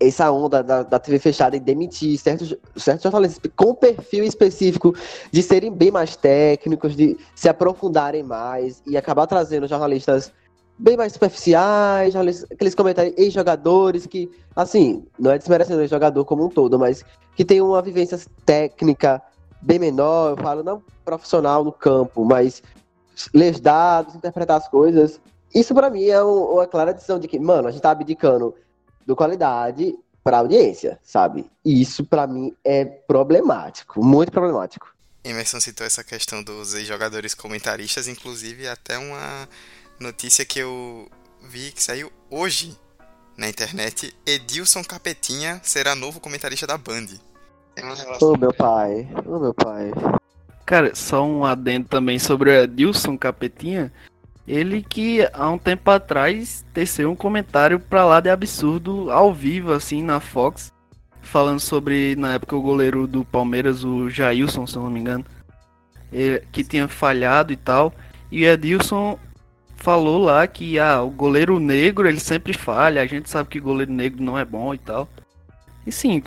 essa 0.00 0.32
onda 0.32 0.62
da, 0.62 0.82
da 0.82 0.98
TV 0.98 1.20
fechada 1.20 1.56
e 1.56 1.60
demitir 1.60 2.18
certos, 2.18 2.56
certos 2.74 3.02
jornalistas 3.02 3.52
com 3.54 3.74
perfil 3.74 4.24
específico 4.24 4.94
de 5.30 5.42
serem 5.42 5.70
bem 5.70 5.92
mais 5.92 6.16
técnicos, 6.16 6.96
de 6.96 7.16
se 7.34 7.48
aprofundarem 7.48 8.24
mais 8.24 8.82
e 8.86 8.96
acabar 8.96 9.26
trazendo 9.26 9.68
jornalistas 9.68 10.32
bem 10.76 10.96
mais 10.96 11.12
superficiais, 11.12 12.14
aqueles 12.16 12.74
comentários 12.74 13.14
ex-jogadores 13.18 14.06
que, 14.06 14.28
assim, 14.56 15.04
não 15.18 15.30
é 15.30 15.38
desmerecendo 15.38 15.82
o 15.82 15.86
jogador 15.86 16.24
como 16.24 16.46
um 16.46 16.48
todo, 16.48 16.78
mas 16.78 17.04
que 17.36 17.44
tem 17.44 17.60
uma 17.60 17.82
vivência 17.82 18.18
técnica 18.44 19.22
bem 19.60 19.78
menor, 19.78 20.30
eu 20.30 20.42
falo 20.42 20.62
não 20.64 20.82
profissional 21.04 21.62
no 21.62 21.72
campo, 21.72 22.24
mas 22.24 22.62
ler 23.34 23.58
dados, 23.60 24.14
interpretar 24.14 24.56
as 24.56 24.68
coisas. 24.68 25.20
Isso 25.54 25.74
para 25.74 25.90
mim 25.90 26.06
é 26.06 26.22
uma 26.22 26.66
clara 26.66 26.94
decisão 26.94 27.18
de 27.18 27.26
que, 27.26 27.38
mano, 27.38 27.68
a 27.68 27.70
gente 27.70 27.82
tá 27.82 27.90
abdicando 27.90 28.54
do 29.06 29.16
qualidade 29.16 29.98
para 30.22 30.38
audiência, 30.38 30.98
sabe? 31.02 31.50
E 31.64 31.80
isso 31.80 32.04
para 32.04 32.26
mim 32.26 32.54
é 32.64 32.84
problemático, 32.84 34.04
muito 34.04 34.30
problemático. 34.30 34.88
Emerson 35.24 35.60
citou 35.60 35.86
essa 35.86 36.04
questão 36.04 36.42
dos 36.42 36.70
jogadores 36.86 37.34
comentaristas, 37.34 38.08
inclusive 38.08 38.68
até 38.68 38.96
uma 38.96 39.48
notícia 39.98 40.44
que 40.44 40.60
eu 40.60 41.08
vi 41.42 41.72
que 41.72 41.82
saiu 41.82 42.10
hoje 42.30 42.78
na 43.36 43.48
internet. 43.48 44.14
Edilson 44.24 44.82
Capetinha 44.84 45.60
será 45.62 45.94
novo 45.94 46.20
comentarista 46.20 46.66
da 46.66 46.78
Band. 46.78 47.06
Ô 48.20 48.32
oh, 48.32 48.36
meu 48.36 48.52
pai, 48.52 49.08
ô 49.26 49.36
oh, 49.36 49.38
meu 49.38 49.54
pai. 49.54 49.90
Cara, 50.70 50.94
só 50.94 51.26
um 51.26 51.44
adendo 51.44 51.88
também 51.88 52.16
sobre 52.20 52.48
o 52.48 52.52
Edilson 52.52 53.18
Capetinha. 53.18 53.92
Ele 54.46 54.84
que 54.84 55.28
há 55.32 55.50
um 55.50 55.58
tempo 55.58 55.90
atrás 55.90 56.64
teceu 56.72 57.10
um 57.10 57.16
comentário 57.16 57.80
pra 57.80 58.04
lá 58.04 58.20
de 58.20 58.30
absurdo 58.30 59.10
ao 59.10 59.34
vivo, 59.34 59.72
assim, 59.72 60.00
na 60.00 60.20
Fox, 60.20 60.72
falando 61.22 61.58
sobre, 61.58 62.14
na 62.14 62.34
época, 62.34 62.54
o 62.54 62.62
goleiro 62.62 63.08
do 63.08 63.24
Palmeiras, 63.24 63.82
o 63.82 64.08
Jailson, 64.08 64.64
se 64.64 64.76
eu 64.76 64.82
não 64.82 64.90
me 64.90 65.00
engano, 65.00 65.24
que 66.52 66.62
tinha 66.62 66.86
falhado 66.86 67.52
e 67.52 67.56
tal. 67.56 67.92
E 68.30 68.44
o 68.44 68.48
Edilson 68.48 69.18
falou 69.74 70.22
lá 70.22 70.46
que 70.46 70.78
ah, 70.78 71.02
o 71.02 71.10
goleiro 71.10 71.58
negro 71.58 72.06
ele 72.08 72.20
sempre 72.20 72.52
falha, 72.52 73.02
a 73.02 73.06
gente 73.06 73.28
sabe 73.28 73.48
que 73.48 73.58
goleiro 73.58 73.92
negro 73.92 74.22
não 74.22 74.38
é 74.38 74.44
bom 74.44 74.72
e 74.72 74.78
tal. 74.78 75.08
E 75.84 75.90
sim, 75.90 76.22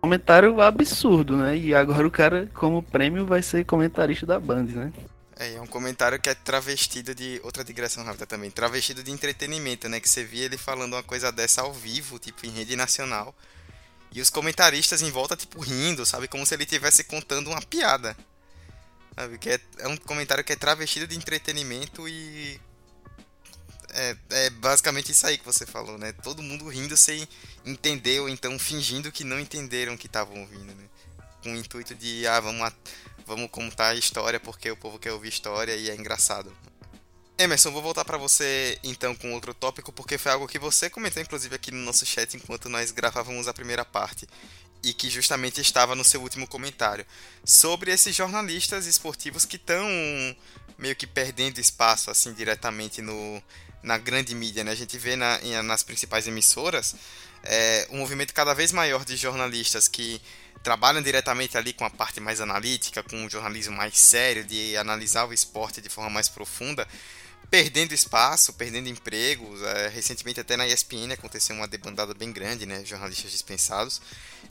comentário 0.00 0.60
absurdo, 0.60 1.36
né? 1.36 1.56
E 1.56 1.74
agora 1.74 2.06
o 2.06 2.10
cara, 2.10 2.50
como 2.54 2.82
prêmio, 2.82 3.26
vai 3.26 3.42
ser 3.42 3.64
comentarista 3.64 4.26
da 4.26 4.40
Band, 4.40 4.64
né? 4.64 4.92
É, 5.38 5.54
é 5.54 5.60
um 5.60 5.66
comentário 5.66 6.20
que 6.20 6.28
é 6.28 6.34
travestido 6.34 7.14
de. 7.14 7.40
Outra 7.42 7.64
digressão 7.64 8.04
rápida 8.04 8.26
também. 8.26 8.50
Travestido 8.50 9.02
de 9.02 9.10
entretenimento, 9.10 9.88
né? 9.88 10.00
Que 10.00 10.08
você 10.08 10.24
via 10.24 10.44
ele 10.44 10.58
falando 10.58 10.94
uma 10.94 11.02
coisa 11.02 11.30
dessa 11.30 11.62
ao 11.62 11.72
vivo, 11.72 12.18
tipo, 12.18 12.44
em 12.46 12.50
rede 12.50 12.76
nacional. 12.76 13.34
E 14.12 14.20
os 14.20 14.28
comentaristas 14.28 15.02
em 15.02 15.10
volta, 15.10 15.36
tipo, 15.36 15.60
rindo, 15.60 16.04
sabe? 16.04 16.28
Como 16.28 16.44
se 16.44 16.54
ele 16.54 16.64
estivesse 16.64 17.04
contando 17.04 17.48
uma 17.48 17.62
piada. 17.62 18.16
Sabe? 19.14 19.38
Que 19.38 19.50
é, 19.50 19.60
é 19.78 19.88
um 19.88 19.96
comentário 19.96 20.44
que 20.44 20.52
é 20.52 20.56
travestido 20.56 21.06
de 21.06 21.16
entretenimento 21.16 22.08
e. 22.08 22.60
É, 23.92 24.16
é 24.30 24.50
basicamente 24.50 25.12
isso 25.12 25.26
aí 25.26 25.38
que 25.38 25.44
você 25.44 25.66
falou, 25.66 25.98
né? 25.98 26.12
Todo 26.12 26.42
mundo 26.42 26.68
rindo 26.68 26.96
sem 26.96 27.26
entender 27.64 28.20
ou 28.20 28.28
então 28.28 28.58
fingindo 28.58 29.10
que 29.12 29.24
não 29.24 29.38
entenderam 29.38 29.96
que 29.96 30.06
estavam 30.06 30.40
ouvindo, 30.40 30.74
né? 30.74 30.84
Com 31.42 31.52
o 31.52 31.56
intuito 31.56 31.94
de, 31.94 32.26
ah, 32.26 32.40
vamos 32.40 32.72
vamos 33.26 33.50
contar 33.50 33.88
a 33.88 33.94
história 33.94 34.40
porque 34.40 34.70
o 34.70 34.76
povo 34.76 34.98
quer 34.98 35.12
ouvir 35.12 35.28
história 35.28 35.74
e 35.74 35.88
é 35.90 35.94
engraçado. 35.94 36.52
Emerson, 37.38 37.70
vou 37.70 37.80
voltar 37.80 38.04
para 38.04 38.18
você 38.18 38.78
então 38.82 39.14
com 39.14 39.32
outro 39.32 39.54
tópico, 39.54 39.92
porque 39.92 40.18
foi 40.18 40.32
algo 40.32 40.46
que 40.46 40.58
você 40.58 40.90
comentou 40.90 41.22
inclusive 41.22 41.54
aqui 41.54 41.70
no 41.70 41.78
nosso 41.78 42.04
chat 42.04 42.36
enquanto 42.36 42.68
nós 42.68 42.90
gravávamos 42.90 43.48
a 43.48 43.54
primeira 43.54 43.84
parte. 43.84 44.26
e 44.82 44.94
que 44.94 45.10
justamente 45.10 45.60
estava 45.60 45.94
no 45.94 46.04
seu 46.04 46.22
último 46.22 46.46
comentário, 46.46 47.04
sobre 47.44 47.92
esses 47.92 48.14
jornalistas 48.16 48.86
esportivos 48.86 49.44
que 49.44 49.56
estão 49.56 49.86
meio 50.78 50.96
que 50.96 51.06
perdendo 51.06 51.60
espaço 51.60 52.10
assim 52.10 52.32
diretamente 52.32 53.02
no, 53.02 53.42
na 53.82 53.98
grande 53.98 54.34
mídia. 54.34 54.64
Né? 54.64 54.72
A 54.72 54.76
gente 54.76 54.96
vê 54.98 55.16
na, 55.16 55.38
nas 55.62 55.82
principais 55.82 56.26
emissoras 56.26 56.94
é, 57.42 57.86
um 57.90 57.98
movimento 57.98 58.34
cada 58.34 58.54
vez 58.54 58.72
maior 58.72 59.04
de 59.04 59.16
jornalistas 59.16 59.88
que 59.88 60.20
trabalham 60.62 61.00
diretamente 61.00 61.56
ali 61.56 61.72
com 61.72 61.84
a 61.84 61.90
parte 61.90 62.20
mais 62.20 62.40
analítica, 62.40 63.02
com 63.02 63.16
um 63.16 63.30
jornalismo 63.30 63.74
mais 63.76 63.98
sério, 63.98 64.44
de 64.44 64.76
analisar 64.76 65.26
o 65.26 65.32
esporte 65.32 65.80
de 65.80 65.88
forma 65.88 66.10
mais 66.10 66.28
profunda, 66.28 66.86
perdendo 67.50 67.92
espaço, 67.92 68.52
perdendo 68.52 68.88
empregos. 68.88 69.62
É, 69.62 69.88
recentemente 69.88 70.40
até 70.40 70.56
na 70.56 70.66
ESPN 70.66 71.12
aconteceu 71.12 71.56
uma 71.56 71.66
debandada 71.66 72.12
bem 72.12 72.30
grande, 72.30 72.66
né, 72.66 72.84
jornalistas 72.84 73.30
dispensados. 73.30 74.02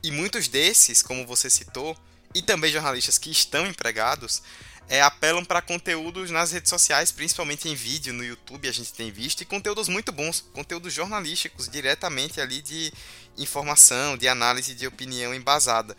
E 0.01 0.11
muitos 0.11 0.47
desses, 0.47 1.03
como 1.03 1.25
você 1.27 1.49
citou, 1.49 1.95
e 2.33 2.41
também 2.41 2.71
jornalistas 2.71 3.17
que 3.17 3.31
estão 3.31 3.65
empregados, 3.65 4.41
é, 4.87 5.01
apelam 5.01 5.43
para 5.43 5.61
conteúdos 5.61 6.31
nas 6.31 6.51
redes 6.51 6.69
sociais, 6.69 7.11
principalmente 7.11 7.67
em 7.67 7.75
vídeo, 7.75 8.13
no 8.13 8.23
YouTube 8.23 8.67
a 8.67 8.71
gente 8.71 8.93
tem 8.93 9.11
visto, 9.11 9.41
e 9.41 9.45
conteúdos 9.45 9.87
muito 9.87 10.11
bons, 10.11 10.41
conteúdos 10.53 10.93
jornalísticos, 10.93 11.67
diretamente 11.67 12.41
ali 12.41 12.61
de 12.61 12.91
informação, 13.37 14.17
de 14.17 14.27
análise 14.27 14.73
de 14.73 14.87
opinião 14.87 15.33
embasada. 15.33 15.95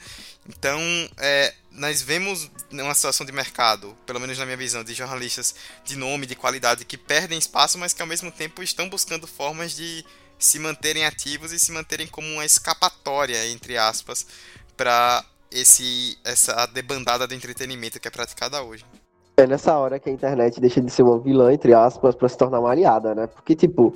Então, 0.49 0.81
é, 1.17 1.55
nós 1.71 2.03
vemos 2.03 2.51
uma 2.71 2.95
situação 2.95 3.25
de 3.25 3.33
mercado, 3.33 3.97
pelo 4.07 4.21
menos 4.21 4.37
na 4.39 4.45
minha 4.45 4.57
visão, 4.57 4.83
de 4.83 4.95
jornalistas 4.95 5.55
de 5.85 5.97
nome, 5.97 6.27
de 6.27 6.35
qualidade, 6.35 6.85
que 6.85 6.99
perdem 6.99 7.39
espaço, 7.39 7.79
mas 7.79 7.93
que 7.93 8.03
ao 8.03 8.09
mesmo 8.09 8.31
tempo 8.31 8.63
estão 8.63 8.89
buscando 8.89 9.27
formas 9.27 9.75
de 9.75 10.05
se 10.39 10.59
manterem 10.59 11.05
ativos 11.05 11.53
e 11.53 11.59
se 11.59 11.71
manterem 11.71 12.07
como 12.07 12.27
uma 12.27 12.45
escapatória, 12.45 13.47
entre 13.49 13.77
aspas, 13.77 14.27
para 14.77 15.25
esse 15.51 16.17
essa 16.25 16.67
debandada 16.67 17.27
de 17.27 17.35
entretenimento 17.35 18.01
que 18.01 18.09
é 18.09 18.11
praticada 18.11 18.63
hoje. 18.63 18.85
É 19.37 19.47
nessa 19.47 19.77
hora 19.79 19.99
que 19.99 20.09
a 20.09 20.13
internet 20.13 20.61
deixa 20.61 20.81
de 20.81 20.91
ser 20.91 21.03
uma 21.03 21.19
vilã, 21.19 21.53
entre 21.53 21.73
aspas, 21.73 22.15
para 22.15 22.29
se 22.29 22.37
tornar 22.37 22.61
uma 22.61 22.71
aliada, 22.71 23.15
né? 23.15 23.27
Porque, 23.27 23.55
tipo, 23.55 23.95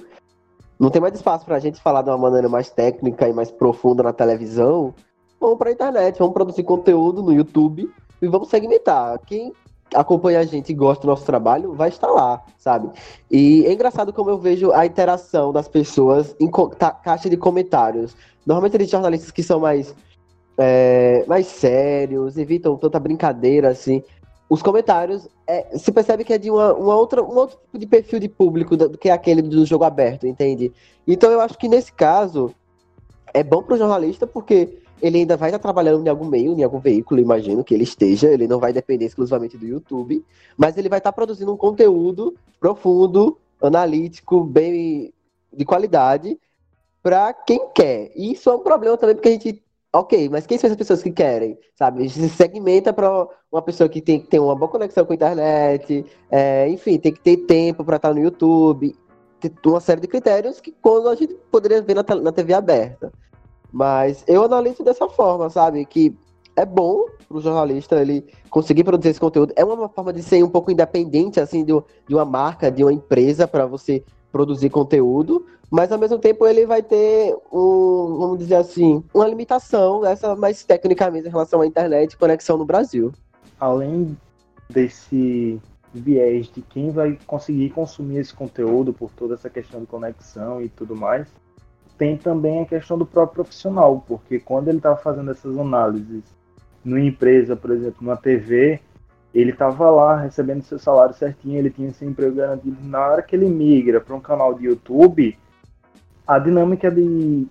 não 0.78 0.90
tem 0.90 1.02
mais 1.02 1.14
espaço 1.14 1.44
pra 1.44 1.58
gente 1.58 1.80
falar 1.80 2.02
de 2.02 2.08
uma 2.08 2.18
maneira 2.18 2.48
mais 2.48 2.70
técnica 2.70 3.28
e 3.28 3.32
mais 3.32 3.50
profunda 3.50 4.02
na 4.02 4.12
televisão. 4.12 4.94
Vamos 5.38 5.58
pra 5.58 5.70
internet, 5.70 6.18
vamos 6.18 6.32
produzir 6.32 6.62
conteúdo 6.62 7.22
no 7.22 7.32
YouTube 7.32 7.90
e 8.22 8.26
vamos 8.26 8.48
segmentar. 8.48 9.18
Quem 9.26 9.52
acompanha 9.94 10.40
a 10.40 10.44
gente 10.44 10.70
e 10.70 10.74
gosta 10.74 11.02
do 11.02 11.08
nosso 11.08 11.24
trabalho 11.24 11.74
vai 11.74 11.90
estar 11.90 12.08
lá, 12.08 12.42
sabe? 12.58 12.90
E 13.30 13.64
é 13.66 13.72
engraçado 13.72 14.12
como 14.12 14.30
eu 14.30 14.38
vejo 14.38 14.72
a 14.72 14.86
interação 14.86 15.52
das 15.52 15.68
pessoas 15.68 16.34
em 16.40 16.50
caixa 17.02 17.28
de 17.28 17.36
comentários. 17.36 18.16
Normalmente 18.46 18.76
eles 18.76 18.90
jornalistas 18.90 19.30
que 19.30 19.42
são 19.42 19.60
mais 19.60 19.94
é, 20.58 21.24
mais 21.26 21.46
sérios, 21.46 22.36
evitam 22.36 22.76
tanta 22.76 22.98
brincadeira 22.98 23.68
assim. 23.68 24.02
Os 24.48 24.62
comentários 24.62 25.28
é, 25.46 25.76
se 25.76 25.90
percebe 25.90 26.24
que 26.24 26.32
é 26.32 26.38
de 26.38 26.50
uma, 26.50 26.74
uma, 26.74 26.94
outra, 26.94 27.22
um 27.22 27.36
outro 27.36 27.58
tipo 27.58 27.78
de 27.78 27.86
perfil 27.86 28.20
de 28.20 28.28
público 28.28 28.76
do, 28.76 28.96
que 28.96 29.10
aquele 29.10 29.42
do 29.42 29.64
jogo 29.64 29.84
aberto, 29.84 30.26
entende? 30.26 30.72
Então 31.06 31.30
eu 31.30 31.40
acho 31.40 31.58
que 31.58 31.68
nesse 31.68 31.92
caso 31.92 32.54
é 33.32 33.42
bom 33.42 33.62
para 33.62 33.74
o 33.74 33.78
jornalista 33.78 34.26
porque 34.26 34.78
ele 35.02 35.18
ainda 35.18 35.36
vai 35.36 35.48
estar 35.48 35.58
trabalhando 35.58 36.06
em 36.06 36.08
algum 36.08 36.26
meio, 36.26 36.52
em 36.52 36.62
algum 36.62 36.78
veículo, 36.78 37.20
imagino 37.20 37.64
que 37.64 37.74
ele 37.74 37.84
esteja, 37.84 38.28
ele 38.28 38.46
não 38.46 38.58
vai 38.58 38.72
depender 38.72 39.06
exclusivamente 39.06 39.58
do 39.58 39.66
YouTube, 39.66 40.24
mas 40.56 40.76
ele 40.76 40.88
vai 40.88 40.98
estar 40.98 41.12
produzindo 41.12 41.52
um 41.52 41.56
conteúdo 41.56 42.34
profundo, 42.60 43.36
analítico, 43.60 44.44
bem 44.44 45.12
de 45.52 45.64
qualidade 45.64 46.38
para 47.02 47.32
quem 47.32 47.68
quer. 47.74 48.12
E 48.14 48.32
isso 48.32 48.48
é 48.48 48.54
um 48.54 48.60
problema 48.60 48.96
também 48.96 49.14
porque 49.14 49.28
a 49.28 49.32
gente 49.32 49.63
Ok, 49.94 50.28
mas 50.28 50.44
quem 50.44 50.58
são 50.58 50.68
as 50.68 50.76
pessoas 50.76 51.04
que 51.04 51.12
querem? 51.12 51.56
Sabe? 51.76 52.00
A 52.00 52.02
gente 52.08 52.18
se 52.18 52.28
segmenta 52.28 52.92
para 52.92 53.28
uma 53.50 53.62
pessoa 53.62 53.88
que 53.88 54.02
tem 54.02 54.18
que 54.18 54.26
ter 54.26 54.40
uma 54.40 54.56
boa 54.56 54.68
conexão 54.68 55.06
com 55.06 55.12
a 55.12 55.16
internet, 55.16 56.04
é, 56.28 56.68
enfim, 56.68 56.98
tem 56.98 57.12
que 57.12 57.20
ter 57.20 57.36
tempo 57.36 57.84
para 57.84 57.96
estar 57.96 58.12
no 58.12 58.20
YouTube, 58.20 58.96
tem 59.40 59.52
uma 59.64 59.80
série 59.80 60.00
de 60.00 60.08
critérios 60.08 60.60
que 60.60 60.72
quando 60.82 61.08
a 61.08 61.14
gente 61.14 61.34
poderia 61.48 61.80
ver 61.80 61.94
na, 61.94 62.02
na 62.16 62.32
TV 62.32 62.54
aberta. 62.54 63.12
Mas 63.72 64.24
eu 64.26 64.42
analiso 64.42 64.82
dessa 64.82 65.08
forma, 65.08 65.48
sabe? 65.48 65.84
Que 65.84 66.16
é 66.56 66.66
bom 66.66 67.06
para 67.28 67.36
o 67.36 67.40
jornalista 67.40 68.00
ele 68.00 68.24
conseguir 68.50 68.82
produzir 68.82 69.10
esse 69.10 69.20
conteúdo. 69.20 69.52
É 69.54 69.64
uma 69.64 69.88
forma 69.88 70.12
de 70.12 70.22
ser 70.24 70.42
um 70.42 70.50
pouco 70.50 70.72
independente, 70.72 71.38
assim, 71.38 71.64
de, 71.64 71.72
de 72.08 72.14
uma 72.14 72.24
marca, 72.24 72.70
de 72.70 72.82
uma 72.82 72.92
empresa, 72.92 73.46
para 73.46 73.64
você 73.64 74.04
produzir 74.34 74.68
conteúdo, 74.68 75.46
mas 75.70 75.92
ao 75.92 75.98
mesmo 75.98 76.18
tempo 76.18 76.44
ele 76.44 76.66
vai 76.66 76.82
ter 76.82 77.32
um, 77.52 78.16
vamos 78.18 78.38
dizer 78.40 78.56
assim, 78.56 79.00
uma 79.14 79.28
limitação 79.28 80.04
essa 80.04 80.34
mais 80.34 80.64
tecnicamente 80.64 81.28
em 81.28 81.30
relação 81.30 81.60
à 81.60 81.66
internet 81.66 82.12
e 82.12 82.16
conexão 82.16 82.58
no 82.58 82.64
Brasil. 82.64 83.12
Além 83.60 84.18
desse 84.68 85.60
viés 85.94 86.50
de 86.52 86.62
quem 86.62 86.90
vai 86.90 87.16
conseguir 87.28 87.70
consumir 87.70 88.18
esse 88.18 88.34
conteúdo 88.34 88.92
por 88.92 89.08
toda 89.12 89.34
essa 89.34 89.48
questão 89.48 89.82
de 89.82 89.86
conexão 89.86 90.60
e 90.60 90.68
tudo 90.68 90.96
mais, 90.96 91.28
tem 91.96 92.16
também 92.16 92.62
a 92.62 92.66
questão 92.66 92.98
do 92.98 93.06
próprio 93.06 93.44
profissional, 93.44 94.04
porque 94.04 94.40
quando 94.40 94.66
ele 94.66 94.78
estava 94.78 94.96
fazendo 94.96 95.30
essas 95.30 95.56
análises 95.56 96.24
numa 96.84 97.00
empresa, 97.00 97.54
por 97.54 97.70
exemplo, 97.70 97.98
numa 98.00 98.16
TV, 98.16 98.80
ele 99.34 99.50
estava 99.50 99.90
lá 99.90 100.20
recebendo 100.20 100.62
seu 100.62 100.78
salário 100.78 101.14
certinho, 101.14 101.58
ele 101.58 101.70
tinha 101.70 101.92
seu 101.92 102.08
emprego 102.08 102.36
garantido. 102.36 102.76
Na 102.82 103.04
hora 103.08 103.22
que 103.22 103.34
ele 103.34 103.48
migra 103.48 104.00
para 104.00 104.14
um 104.14 104.20
canal 104.20 104.54
de 104.54 104.66
YouTube, 104.66 105.36
a 106.26 106.38
dinâmica 106.38 106.90
de 106.90 107.46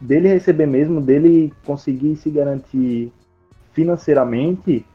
dele 0.00 0.28
receber 0.28 0.66
mesmo, 0.66 1.00
dele 1.00 1.52
conseguir 1.66 2.16
se 2.16 2.30
garantir 2.30 3.12
financeiramente, 3.72 4.86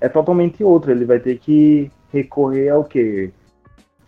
é 0.00 0.08
totalmente 0.08 0.64
outra. 0.64 0.92
Ele 0.92 1.04
vai 1.04 1.20
ter 1.20 1.38
que 1.38 1.90
recorrer 2.10 2.70
ao 2.70 2.84
que? 2.84 3.30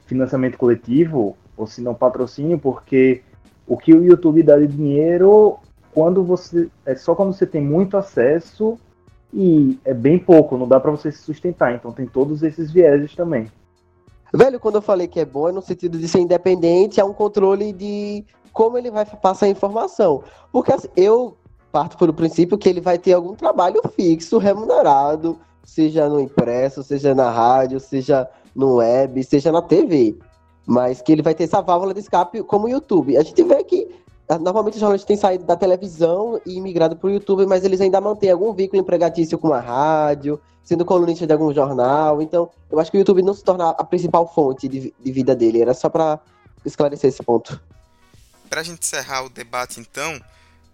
Financiamento 0.07 0.57
coletivo, 0.57 1.37
ou 1.57 1.67
se 1.67 1.81
não 1.83 1.95
patrocínio, 1.95 2.59
porque 2.59 3.23
o 3.67 3.77
que 3.77 3.93
o 3.93 4.05
YouTube 4.05 4.43
dá 4.43 4.59
de 4.59 4.67
dinheiro 4.67 5.59
quando 5.93 6.23
você 6.25 6.69
é 6.85 6.95
só 6.95 7.15
quando 7.15 7.33
você 7.33 7.47
tem 7.47 7.63
muito 7.63 7.97
acesso 7.97 8.79
e 9.35 9.79
é 9.85 9.93
bem 9.93 10.17
pouco, 10.17 10.57
não 10.57 10.69
dá 10.69 10.79
para 10.79 10.93
você 10.93 11.11
se 11.11 11.19
sustentar. 11.19 11.75
Então 11.75 11.91
tem 11.91 12.07
todos 12.07 12.43
esses 12.43 12.71
vieses 12.71 13.15
também. 13.17 13.51
Velho, 14.33 14.61
quando 14.61 14.77
eu 14.77 14.83
falei 14.83 15.09
que 15.09 15.19
é 15.19 15.25
bom, 15.25 15.49
é 15.49 15.53
no 15.53 15.61
sentido 15.61 15.99
de 15.99 16.07
ser 16.07 16.21
independente, 16.21 17.01
é 17.01 17.05
um 17.05 17.13
controle 17.13 17.73
de 17.73 18.25
como 18.53 18.79
ele 18.79 18.91
vai 18.91 19.05
passar 19.05 19.47
a 19.47 19.49
informação. 19.49 20.23
Porque 20.53 20.73
assim, 20.73 20.89
eu 20.97 21.37
parto 21.73 21.99
pelo 21.99 22.15
princípio 22.15 22.57
que 22.57 22.69
ele 22.69 22.81
vai 22.81 22.97
ter 22.97 23.13
algum 23.15 23.35
trabalho 23.35 23.81
fixo, 23.97 24.39
remunerado, 24.39 25.37
seja 25.65 26.09
no 26.09 26.21
impresso, 26.21 26.85
seja 26.85 27.13
na 27.15 27.31
rádio, 27.31 27.81
seja 27.81 28.29
no 28.55 28.77
web, 28.77 29.23
seja 29.25 29.51
na 29.51 29.61
TV. 29.61 30.17
Mas 30.65 31.03
que 31.03 31.11
ele 31.11 31.23
vai 31.23 31.35
ter 31.35 31.45
essa 31.45 31.61
válvula 31.61 31.93
de 31.93 32.01
escape 32.01 32.43
como 32.45 32.67
o 32.67 32.71
YouTube. 32.71 33.17
A 33.17 33.23
gente 33.23 33.43
vê 33.43 33.65
que 33.65 33.89
normalmente 34.41 34.75
os 34.75 34.81
jornalistas 34.81 35.07
têm 35.07 35.17
saído 35.17 35.45
da 35.45 35.57
televisão 35.57 36.41
e 36.47 36.61
migrado 36.61 36.97
para 36.97 37.07
o 37.07 37.11
YouTube, 37.11 37.47
mas 37.47 37.65
eles 37.65 37.81
ainda 37.81 38.01
mantêm 38.01 38.31
algum 38.31 38.53
vínculo 38.53 38.81
empregatício 38.81 39.39
com 39.39 39.53
a 39.53 39.61
rádio, 39.61 40.41
sendo 40.63 40.85
colunista 40.85 41.27
de 41.27 41.33
algum 41.33 41.53
jornal. 41.53 42.23
Então, 42.23 42.51
eu 42.71 42.81
acho 42.81 42.91
que 42.91 42.97
o 42.97 43.01
YouTube 43.01 43.23
não 43.23 43.35
se 43.35 43.45
torna 43.45 43.71
a 43.71 43.85
principal 43.85 44.27
fonte 44.33 44.67
de, 44.67 44.95
de 44.99 45.13
vida 45.13 45.35
dele. 45.35 45.61
Era 45.61 45.75
só 45.75 45.89
para 45.89 46.19
esclarecer 46.65 47.09
esse 47.09 47.23
ponto 47.23 47.61
para 48.55 48.61
a 48.61 48.65
gente 48.65 48.83
encerrar 48.83 49.25
o 49.25 49.29
debate, 49.29 49.81
então, 49.81 50.21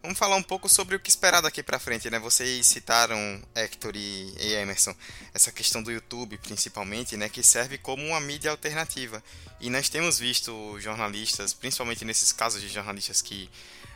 vamos 0.02 0.18
falar 0.18 0.36
um 0.36 0.42
pouco 0.42 0.68
sobre 0.68 0.96
o 0.96 1.00
que 1.00 1.10
esperar 1.10 1.40
daqui 1.40 1.62
para 1.62 1.78
frente, 1.78 2.10
né? 2.10 2.18
Vocês 2.18 2.66
citaram, 2.66 3.42
Hector 3.54 3.92
e 3.94 4.34
Emerson, 4.54 4.94
essa 5.34 5.52
questão 5.52 5.82
do 5.82 5.90
YouTube, 5.90 6.38
principalmente, 6.38 7.16
né? 7.16 7.28
Que 7.28 7.42
serve 7.42 7.78
como 7.78 8.04
uma 8.04 8.20
mídia 8.20 8.50
alternativa. 8.50 9.22
E 9.60 9.68
nós 9.68 9.88
temos 9.88 10.18
visto 10.18 10.78
jornalistas, 10.80 11.52
principalmente 11.52 12.04
nesses 12.04 12.32
casos 12.32 12.60
de 12.60 12.68
jornalistas 12.68 13.20
que 13.20 13.50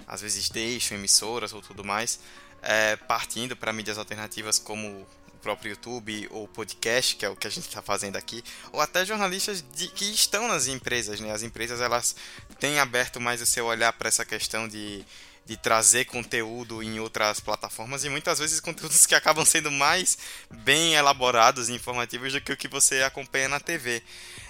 às 0.07 0.21
vezes 0.21 0.49
deixam 0.51 0.97
emissoras 0.97 1.53
ou 1.53 1.63
tudo 1.63 1.83
mais, 1.83 2.19
é, 2.61 2.97
partindo 2.97 3.57
para 3.57 3.73
mídias 3.73 3.97
alternativas 3.97 4.59
como 4.59 5.07
próprio 5.41 5.71
YouTube 5.71 6.27
ou 6.31 6.49
podcast, 6.49 7.17
que 7.17 7.25
é 7.25 7.29
o 7.29 7.37
que 7.37 7.47
a 7.47 7.51
gente 7.51 7.69
está 7.69 7.83
fazendo 7.83 8.17
aqui, 8.17 8.43
ou 8.73 8.81
até 8.81 9.05
jornalistas 9.05 9.63
de, 9.75 9.89
que 9.89 10.07
estão 10.07 10.49
nas 10.49 10.67
empresas, 10.67 11.21
né? 11.21 11.31
As 11.33 11.43
empresas 11.43 11.81
elas 11.81 12.17
têm 12.59 12.79
aberto 12.79 13.21
mais 13.21 13.43
o 13.43 13.47
seu 13.47 13.67
olhar 13.67 13.93
para 13.93 14.09
essa 14.09 14.25
questão 14.25 14.67
de, 14.67 15.05
de 15.47 15.57
trazer 15.57 16.07
conteúdo 16.07 16.83
em 16.83 16.99
outras 16.99 17.39
plataformas 17.41 18.05
e 18.05 18.09
muitas 18.09 18.39
vezes 18.39 18.61
conteúdos 18.61 19.07
que 19.07 19.15
acabam 19.15 19.45
sendo 19.45 19.71
mais 19.71 20.17
bem 20.51 20.95
elaborados 20.95 21.69
e 21.69 21.75
informativos 21.75 22.33
do 22.33 22.41
que 22.41 22.53
o 22.53 22.57
que 22.57 22.69
você 22.69 23.03
acompanha 23.03 23.49
na 23.49 23.61
TV. 23.61 24.03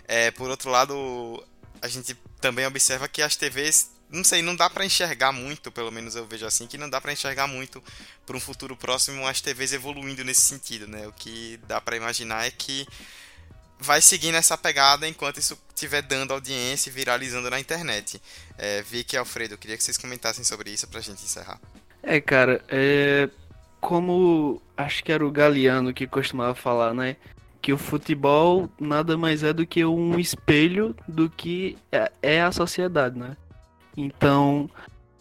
É, 0.06 0.30
por 0.30 0.50
outro 0.50 0.70
lado, 0.70 1.44
a 1.82 1.88
gente 1.88 2.16
também 2.40 2.66
observa 2.66 3.08
que 3.08 3.22
as 3.22 3.36
TVs 3.36 3.94
não 4.10 4.22
sei, 4.22 4.42
não 4.42 4.54
dá 4.54 4.70
para 4.70 4.84
enxergar 4.84 5.32
muito, 5.32 5.72
pelo 5.72 5.90
menos 5.90 6.14
eu 6.14 6.24
vejo 6.26 6.46
assim, 6.46 6.66
que 6.66 6.78
não 6.78 6.88
dá 6.88 7.00
para 7.00 7.12
enxergar 7.12 7.48
muito 7.48 7.82
para 8.24 8.36
um 8.36 8.40
futuro 8.40 8.76
próximo 8.76 9.26
as 9.26 9.40
TVs 9.40 9.72
evoluindo 9.72 10.22
nesse 10.22 10.42
sentido, 10.42 10.86
né? 10.86 11.08
O 11.08 11.12
que 11.12 11.58
dá 11.66 11.80
para 11.80 11.96
imaginar 11.96 12.46
é 12.46 12.50
que 12.50 12.86
vai 13.84 14.00
seguindo 14.00 14.36
essa 14.36 14.56
pegada 14.56 15.06
enquanto 15.06 15.38
isso 15.38 15.58
estiver 15.68 16.02
dando 16.02 16.32
audiência 16.32 16.88
e 16.88 16.92
viralizando 16.92 17.50
na 17.50 17.60
internet. 17.60 18.20
É, 18.56 18.82
Vicky 18.82 19.14
e 19.14 19.18
Alfredo, 19.18 19.58
queria 19.58 19.76
que 19.76 19.84
vocês 19.84 19.98
comentassem 19.98 20.42
sobre 20.42 20.70
isso 20.70 20.88
pra 20.88 21.00
gente 21.00 21.22
encerrar. 21.22 21.60
É, 22.02 22.20
cara, 22.20 22.64
é... 22.68 23.28
como 23.80 24.60
acho 24.76 25.04
que 25.04 25.12
era 25.12 25.24
o 25.24 25.30
Galeano 25.30 25.92
que 25.92 26.06
costumava 26.06 26.54
falar, 26.54 26.94
né? 26.94 27.16
Que 27.60 27.72
o 27.72 27.78
futebol 27.78 28.68
nada 28.80 29.16
mais 29.16 29.42
é 29.42 29.52
do 29.52 29.66
que 29.66 29.84
um 29.84 30.18
espelho 30.18 30.96
do 31.06 31.28
que 31.28 31.76
é, 31.92 32.10
é 32.22 32.42
a 32.42 32.52
sociedade, 32.52 33.18
né? 33.18 33.36
Então, 33.96 34.68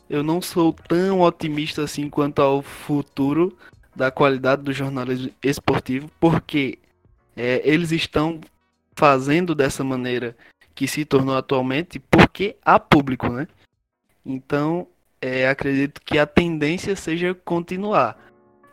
eu 0.10 0.24
não 0.24 0.42
sou 0.42 0.74
tão 0.88 1.22
otimista 1.22 1.84
assim 1.84 2.10
quanto 2.10 2.42
ao 2.42 2.62
futuro 2.62 3.58
da 3.96 4.10
qualidade 4.10 4.64
do 4.64 4.74
jornalismo 4.74 5.32
esportivo, 5.44 6.10
porque 6.20 6.80
é, 7.36 7.62
eles 7.64 7.92
estão 7.92 8.42
fazendo 8.96 9.56
dessa 9.56 9.84
maneira 9.84 10.36
que 10.76 10.88
se 10.88 11.06
tornou 11.06 11.36
atualmente 11.36 12.00
porque 12.00 12.56
há 12.64 12.80
público, 12.80 13.30
né? 13.30 13.48
Então, 14.26 14.88
é, 15.22 15.48
acredito 15.48 16.02
que 16.04 16.18
a 16.18 16.26
tendência 16.26 16.96
seja 16.96 17.34
continuar. 17.34 18.18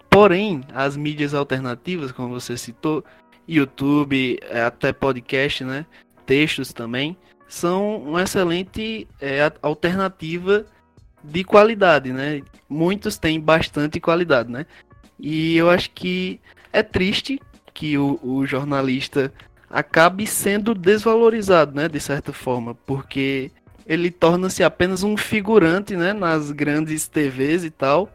Porém, 0.08 0.62
as 0.74 0.96
mídias 0.96 1.34
alternativas, 1.34 2.10
como 2.10 2.40
você 2.40 2.56
citou, 2.56 3.04
YouTube, 3.46 4.38
é, 4.42 4.62
até 4.62 4.92
podcast, 4.92 5.64
né? 5.64 5.86
Textos 6.26 6.72
também, 6.72 7.16
são 7.48 7.98
uma 7.98 8.22
excelente 8.22 9.06
é, 9.20 9.52
alternativa 9.62 10.64
de 11.22 11.44
qualidade, 11.44 12.12
né? 12.12 12.42
Muitos 12.68 13.18
têm 13.18 13.40
bastante 13.40 14.00
qualidade, 14.00 14.50
né? 14.50 14.66
E 15.18 15.56
eu 15.56 15.68
acho 15.68 15.90
que 15.90 16.40
é 16.72 16.82
triste 16.82 17.40
que 17.74 17.98
o, 17.98 18.18
o 18.22 18.46
jornalista 18.46 19.32
acabe 19.70 20.26
sendo 20.26 20.74
desvalorizado, 20.74 21.74
né? 21.74 21.88
De 21.88 22.00
certa 22.00 22.32
forma, 22.32 22.74
porque 22.74 23.52
ele 23.86 24.10
torna-se 24.10 24.62
apenas 24.64 25.02
um 25.02 25.16
figurante, 25.16 25.96
né? 25.96 26.12
Nas 26.12 26.50
grandes 26.50 27.06
TVs 27.06 27.64
e 27.64 27.70
tal, 27.70 28.10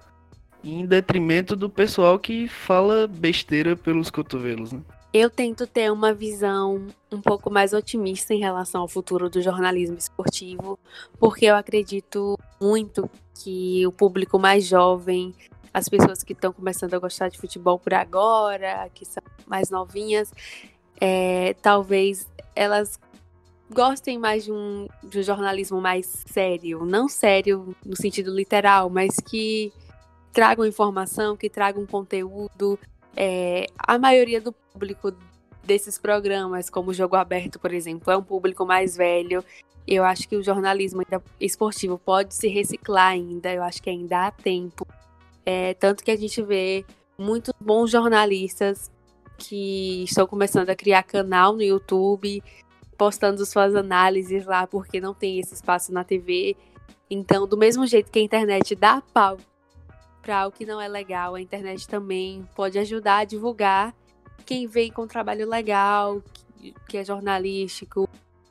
em 0.64 0.86
detrimento 0.86 1.56
do 1.56 1.70
pessoal 1.70 2.20
que 2.20 2.48
fala 2.48 3.08
besteira 3.08 3.76
pelos 3.76 4.10
cotovelos, 4.10 4.74
né? 4.74 4.82
Eu 5.14 5.30
tento 5.30 5.66
ter 5.66 5.90
uma 5.94 6.14
visão 6.14 6.88
um 7.10 7.22
pouco 7.22 7.50
mais 7.50 7.72
otimista 7.72 8.34
em 8.34 8.40
relação 8.40 8.82
ao 8.82 8.88
futuro 8.88 9.30
do 9.30 9.42
jornalismo 9.42 9.98
esportivo, 9.98 10.78
porque 11.18 11.46
eu 11.46 11.56
acredito 11.56 12.38
muito 12.62 13.10
que 13.42 13.88
o 13.88 13.94
público 13.94 14.38
mais 14.38 14.66
jovem, 14.66 15.34
as 15.74 15.88
pessoas 15.88 16.22
que 16.22 16.34
estão 16.34 16.52
começando 16.52 16.94
a 16.96 17.00
gostar 17.00 17.30
de 17.30 17.38
futebol 17.38 17.80
por 17.80 17.94
agora, 17.94 18.90
que 18.94 19.06
são 19.06 19.24
mais 19.48 19.70
novinhas, 19.70 20.34
é, 21.00 21.54
talvez 21.62 22.28
elas 22.56 23.00
gostem 23.70 24.18
mais 24.18 24.46
de 24.46 24.52
um, 24.52 24.88
de 25.04 25.20
um 25.20 25.24
jornalismo 25.24 25.82
mais 25.82 26.24
sério, 26.28 26.86
não 26.86 27.10
sério 27.10 27.76
no 27.86 27.96
sentido 27.96 28.34
literal, 28.34 28.90
mas 28.90 29.18
que 29.20 29.74
tragam 30.32 30.66
informação, 30.66 31.36
que 31.36 31.50
tragam 31.50 31.86
conteúdo, 31.86 32.78
é, 33.16 33.68
a 33.78 33.98
maioria 33.98 34.42
do 34.42 34.52
público 34.52 35.14
desses 35.64 35.98
programas, 35.98 36.70
como 36.70 36.92
o 36.92 36.94
Jogo 36.94 37.16
Aberto, 37.16 37.60
por 37.60 37.74
exemplo, 37.74 38.12
é 38.12 38.18
um 38.18 38.24
público 38.24 38.66
mais 38.66 38.96
velho. 38.96 39.44
Eu 39.88 40.04
acho 40.04 40.28
que 40.28 40.36
o 40.36 40.44
jornalismo 40.44 41.04
esportivo 41.40 41.98
pode 41.98 42.34
se 42.36 42.48
reciclar 42.48 43.12
ainda, 43.12 43.54
eu 43.54 43.64
acho 43.64 43.82
que 43.82 43.90
ainda 43.90 44.28
há 44.28 44.32
tempo. 44.32 44.86
É, 45.46 45.74
tanto 45.76 46.04
que 46.04 46.12
a 46.12 46.16
gente 46.16 46.42
vê 46.42 46.86
muitos 47.18 47.54
bons 47.60 47.90
jornalistas 47.92 48.92
que 49.38 50.04
estão 50.04 50.26
começando 50.26 50.70
a 50.70 50.76
criar 50.76 51.04
canal 51.04 51.54
no 51.54 51.62
YouTube, 51.62 52.44
postando 52.98 53.46
suas 53.46 53.76
análises 53.76 54.46
lá, 54.46 54.66
porque 54.66 55.02
não 55.02 55.14
tem 55.14 55.40
esse 55.40 55.54
espaço 55.54 55.92
na 55.92 56.04
TV. 56.04 56.56
Então, 57.10 57.48
do 57.48 57.58
mesmo 57.58 57.86
jeito 57.86 58.12
que 58.12 58.20
a 58.20 58.24
internet 58.24 58.76
dá 58.76 59.02
pau 59.14 59.38
para 60.22 60.48
o 60.48 60.52
que 60.52 60.66
não 60.66 60.82
é 60.82 60.88
legal. 60.88 61.36
A 61.36 61.42
internet 61.42 61.88
também 61.88 62.48
pode 62.56 62.80
ajudar 62.80 63.18
a 63.18 63.26
divulgar 63.26 63.94
quem 64.46 64.68
vem 64.68 64.92
com 64.92 65.04
um 65.04 65.08
trabalho 65.08 65.48
legal, 65.48 66.22
que, 66.88 66.98
é 66.98 67.04
jornalístico, 67.04 68.10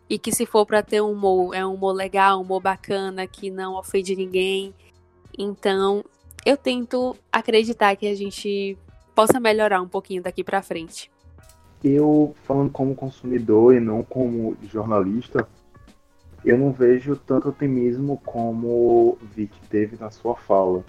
e 0.09 0.19
que 0.19 0.33
se 0.33 0.45
for 0.47 0.67
para 0.67 0.83
ter 0.83 1.01
um 1.01 1.13
humor, 1.13 1.55
é 1.55 1.65
um 1.65 1.75
humor 1.75 1.93
legal, 1.93 2.39
um 2.39 2.43
humor 2.43 2.61
bacana, 2.61 3.27
que 3.27 3.51
não 3.51 3.75
ofende 3.75 4.15
ninguém. 4.15 4.75
Então, 5.37 6.05
eu 6.45 6.57
tento 6.57 7.17
acreditar 7.33 7.97
que 7.97 8.07
a 8.07 8.15
gente 8.15 8.79
possa 9.15 9.39
melhorar 9.39 9.81
um 9.81 9.89
pouquinho 9.89 10.23
daqui 10.23 10.43
para 10.43 10.63
frente. 10.63 11.11
Eu, 11.83 12.35
falando 12.45 12.71
como 12.71 12.95
consumidor 12.95 13.75
e 13.75 13.81
não 13.81 14.03
como 14.03 14.57
jornalista, 14.63 15.47
eu 16.45 16.59
não 16.59 16.73
vejo 16.73 17.17
tanto 17.17 17.51
otimismo 17.51 18.21
como 18.25 19.19
Vic 19.35 19.55
teve 19.69 19.97
na 19.99 20.11
sua 20.11 20.35
fala 20.35 20.85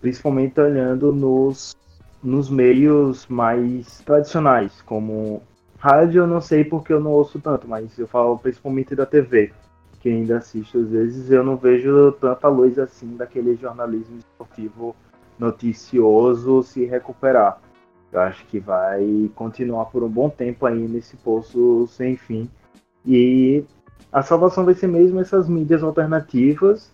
principalmente 0.00 0.60
olhando 0.60 1.12
nos, 1.12 1.76
nos 2.22 2.48
meios 2.48 3.26
mais 3.26 4.00
tradicionais, 4.00 4.80
como 4.82 5.42
rádio, 5.78 6.22
eu 6.22 6.26
não 6.26 6.40
sei 6.40 6.64
porque 6.64 6.92
eu 6.92 7.00
não 7.00 7.10
ouço 7.10 7.40
tanto, 7.40 7.68
mas 7.68 7.98
eu 7.98 8.06
falo 8.06 8.38
principalmente 8.38 8.94
da 8.94 9.06
TV, 9.06 9.52
que 10.00 10.08
ainda 10.08 10.38
assisto 10.38 10.78
às 10.78 10.88
vezes, 10.90 11.30
eu 11.30 11.42
não 11.42 11.56
vejo 11.56 12.12
tanta 12.12 12.48
luz 12.48 12.78
assim 12.78 13.16
daquele 13.16 13.56
jornalismo 13.56 14.18
esportivo 14.18 14.94
noticioso 15.38 16.62
se 16.62 16.84
recuperar. 16.84 17.60
Eu 18.12 18.20
acho 18.20 18.44
que 18.46 18.58
vai 18.58 19.30
continuar 19.34 19.86
por 19.86 20.02
um 20.02 20.08
bom 20.08 20.30
tempo 20.30 20.66
aí 20.66 20.88
nesse 20.88 21.16
poço 21.16 21.86
sem 21.88 22.16
fim. 22.16 22.48
E 23.04 23.64
a 24.12 24.22
salvação 24.22 24.64
vai 24.64 24.74
ser 24.74 24.86
mesmo 24.86 25.20
essas 25.20 25.48
mídias 25.48 25.82
alternativas 25.82 26.90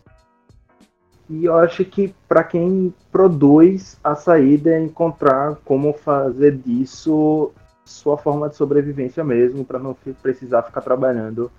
e 1.32 1.46
eu 1.46 1.56
acho 1.56 1.82
que 1.84 2.14
para 2.28 2.44
quem 2.44 2.92
produz, 3.10 3.98
a 4.04 4.14
saída 4.14 4.70
é 4.70 4.80
encontrar 4.82 5.56
como 5.64 5.94
fazer 5.94 6.58
disso 6.58 7.50
sua 7.86 8.18
forma 8.18 8.50
de 8.50 8.56
sobrevivência 8.56 9.24
mesmo, 9.24 9.64
para 9.64 9.78
não 9.78 9.96
precisar 10.20 10.62
ficar 10.62 10.82
trabalhando 10.82 11.50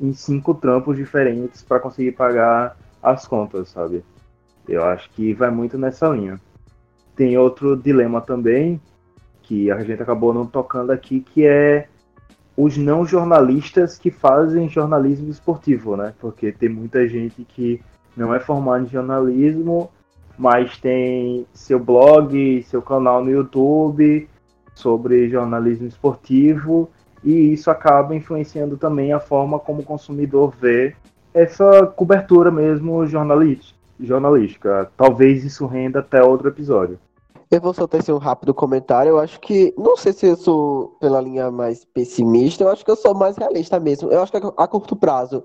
em 0.00 0.12
cinco 0.12 0.54
trampos 0.54 0.96
diferentes 0.96 1.62
para 1.62 1.78
conseguir 1.78 2.12
pagar 2.12 2.76
as 3.00 3.28
contas, 3.28 3.68
sabe? 3.68 4.04
Eu 4.68 4.84
acho 4.84 5.10
que 5.10 5.32
vai 5.32 5.50
muito 5.50 5.78
nessa 5.78 6.08
linha. 6.08 6.40
Tem 7.14 7.38
outro 7.38 7.76
dilema 7.76 8.20
também, 8.20 8.80
que 9.42 9.70
a 9.70 9.80
gente 9.82 10.02
acabou 10.02 10.34
não 10.34 10.46
tocando 10.46 10.90
aqui, 10.90 11.20
que 11.20 11.46
é 11.46 11.88
os 12.56 12.76
não 12.76 13.06
jornalistas 13.06 13.98
que 13.98 14.10
fazem 14.10 14.68
jornalismo 14.68 15.30
esportivo, 15.30 15.96
né? 15.96 16.14
Porque 16.18 16.50
tem 16.50 16.68
muita 16.68 17.06
gente 17.06 17.44
que 17.44 17.80
não 18.16 18.34
é 18.34 18.40
formado 18.40 18.84
em 18.84 18.88
jornalismo, 18.88 19.90
mas 20.38 20.78
tem 20.78 21.46
seu 21.52 21.78
blog, 21.78 22.62
seu 22.64 22.82
canal 22.82 23.24
no 23.24 23.30
YouTube 23.30 24.28
sobre 24.74 25.28
jornalismo 25.28 25.86
esportivo 25.86 26.90
e 27.22 27.52
isso 27.52 27.70
acaba 27.70 28.14
influenciando 28.14 28.76
também 28.76 29.12
a 29.12 29.20
forma 29.20 29.58
como 29.58 29.80
o 29.80 29.84
consumidor 29.84 30.54
vê 30.60 30.94
essa 31.32 31.86
cobertura 31.86 32.50
mesmo 32.50 33.06
jornalística. 33.06 33.75
Talvez 34.96 35.44
isso 35.44 35.66
renda 35.66 36.00
até 36.00 36.22
outro 36.22 36.48
episódio. 36.48 36.98
Eu 37.50 37.60
vou 37.60 37.72
soltar 37.72 38.00
esse 38.00 38.12
um 38.12 38.18
rápido 38.18 38.52
comentário. 38.52 39.10
Eu 39.10 39.18
acho 39.20 39.38
que, 39.40 39.72
não 39.78 39.96
sei 39.96 40.12
se 40.12 40.26
eu 40.26 40.36
sou 40.36 40.96
pela 41.00 41.20
linha 41.20 41.50
mais 41.50 41.84
pessimista, 41.84 42.64
eu 42.64 42.70
acho 42.70 42.84
que 42.84 42.90
eu 42.90 42.96
sou 42.96 43.14
mais 43.14 43.36
realista 43.36 43.78
mesmo. 43.78 44.10
Eu 44.10 44.22
acho 44.22 44.32
que 44.32 44.38
a 44.38 44.66
curto 44.66 44.96
prazo 44.96 45.44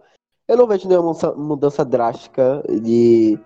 eu 0.52 0.58
não 0.58 0.68
vejo 0.68 0.86
nenhuma 0.86 1.14
mudança 1.38 1.86
drástica 1.86 2.62
de, 2.82 3.40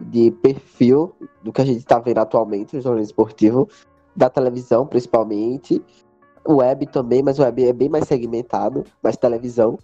de 0.00 0.30
perfil 0.30 1.12
do 1.42 1.52
que 1.52 1.60
a 1.60 1.64
gente 1.64 1.78
está 1.78 1.98
vendo 1.98 2.18
atualmente 2.18 2.76
no 2.76 2.80
jornalismo 2.80 3.10
esportivo, 3.10 3.68
da 4.14 4.30
televisão 4.30 4.86
principalmente, 4.86 5.82
web 6.48 6.86
também, 6.86 7.24
mas 7.24 7.40
o 7.40 7.42
web 7.42 7.64
é 7.64 7.72
bem 7.72 7.88
mais 7.88 8.06
segmentado, 8.06 8.84
mais 9.02 9.16
televisão. 9.16 9.76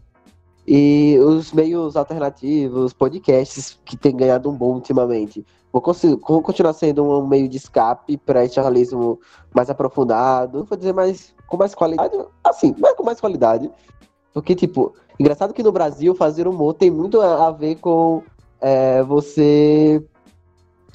E 0.72 1.18
os 1.18 1.52
meios 1.52 1.96
alternativos, 1.96 2.92
podcasts 2.92 3.76
que 3.84 3.96
tem 3.96 4.16
ganhado 4.16 4.48
um 4.48 4.56
bom 4.56 4.74
ultimamente, 4.74 5.44
vão, 5.72 5.82
continuar 6.42 6.74
sendo 6.74 7.02
um 7.02 7.26
meio 7.26 7.48
de 7.48 7.56
escape 7.56 8.16
para 8.16 8.44
esse 8.44 8.54
jornalismo 8.54 9.18
mais 9.52 9.68
aprofundado, 9.68 10.64
vou 10.64 10.78
dizer 10.78 10.94
mais 10.94 11.34
com 11.48 11.56
mais 11.56 11.74
qualidade, 11.74 12.16
assim, 12.44 12.72
mas 12.78 12.94
com 12.94 13.02
mais 13.02 13.20
qualidade. 13.20 13.68
Porque, 14.32 14.54
tipo, 14.54 14.94
Engraçado 15.20 15.52
que 15.52 15.62
no 15.62 15.70
Brasil 15.70 16.14
fazer 16.14 16.48
humor 16.48 16.72
tem 16.72 16.90
muito 16.90 17.20
a 17.20 17.50
ver 17.50 17.74
com 17.74 18.22
é, 18.58 19.02
você 19.02 20.02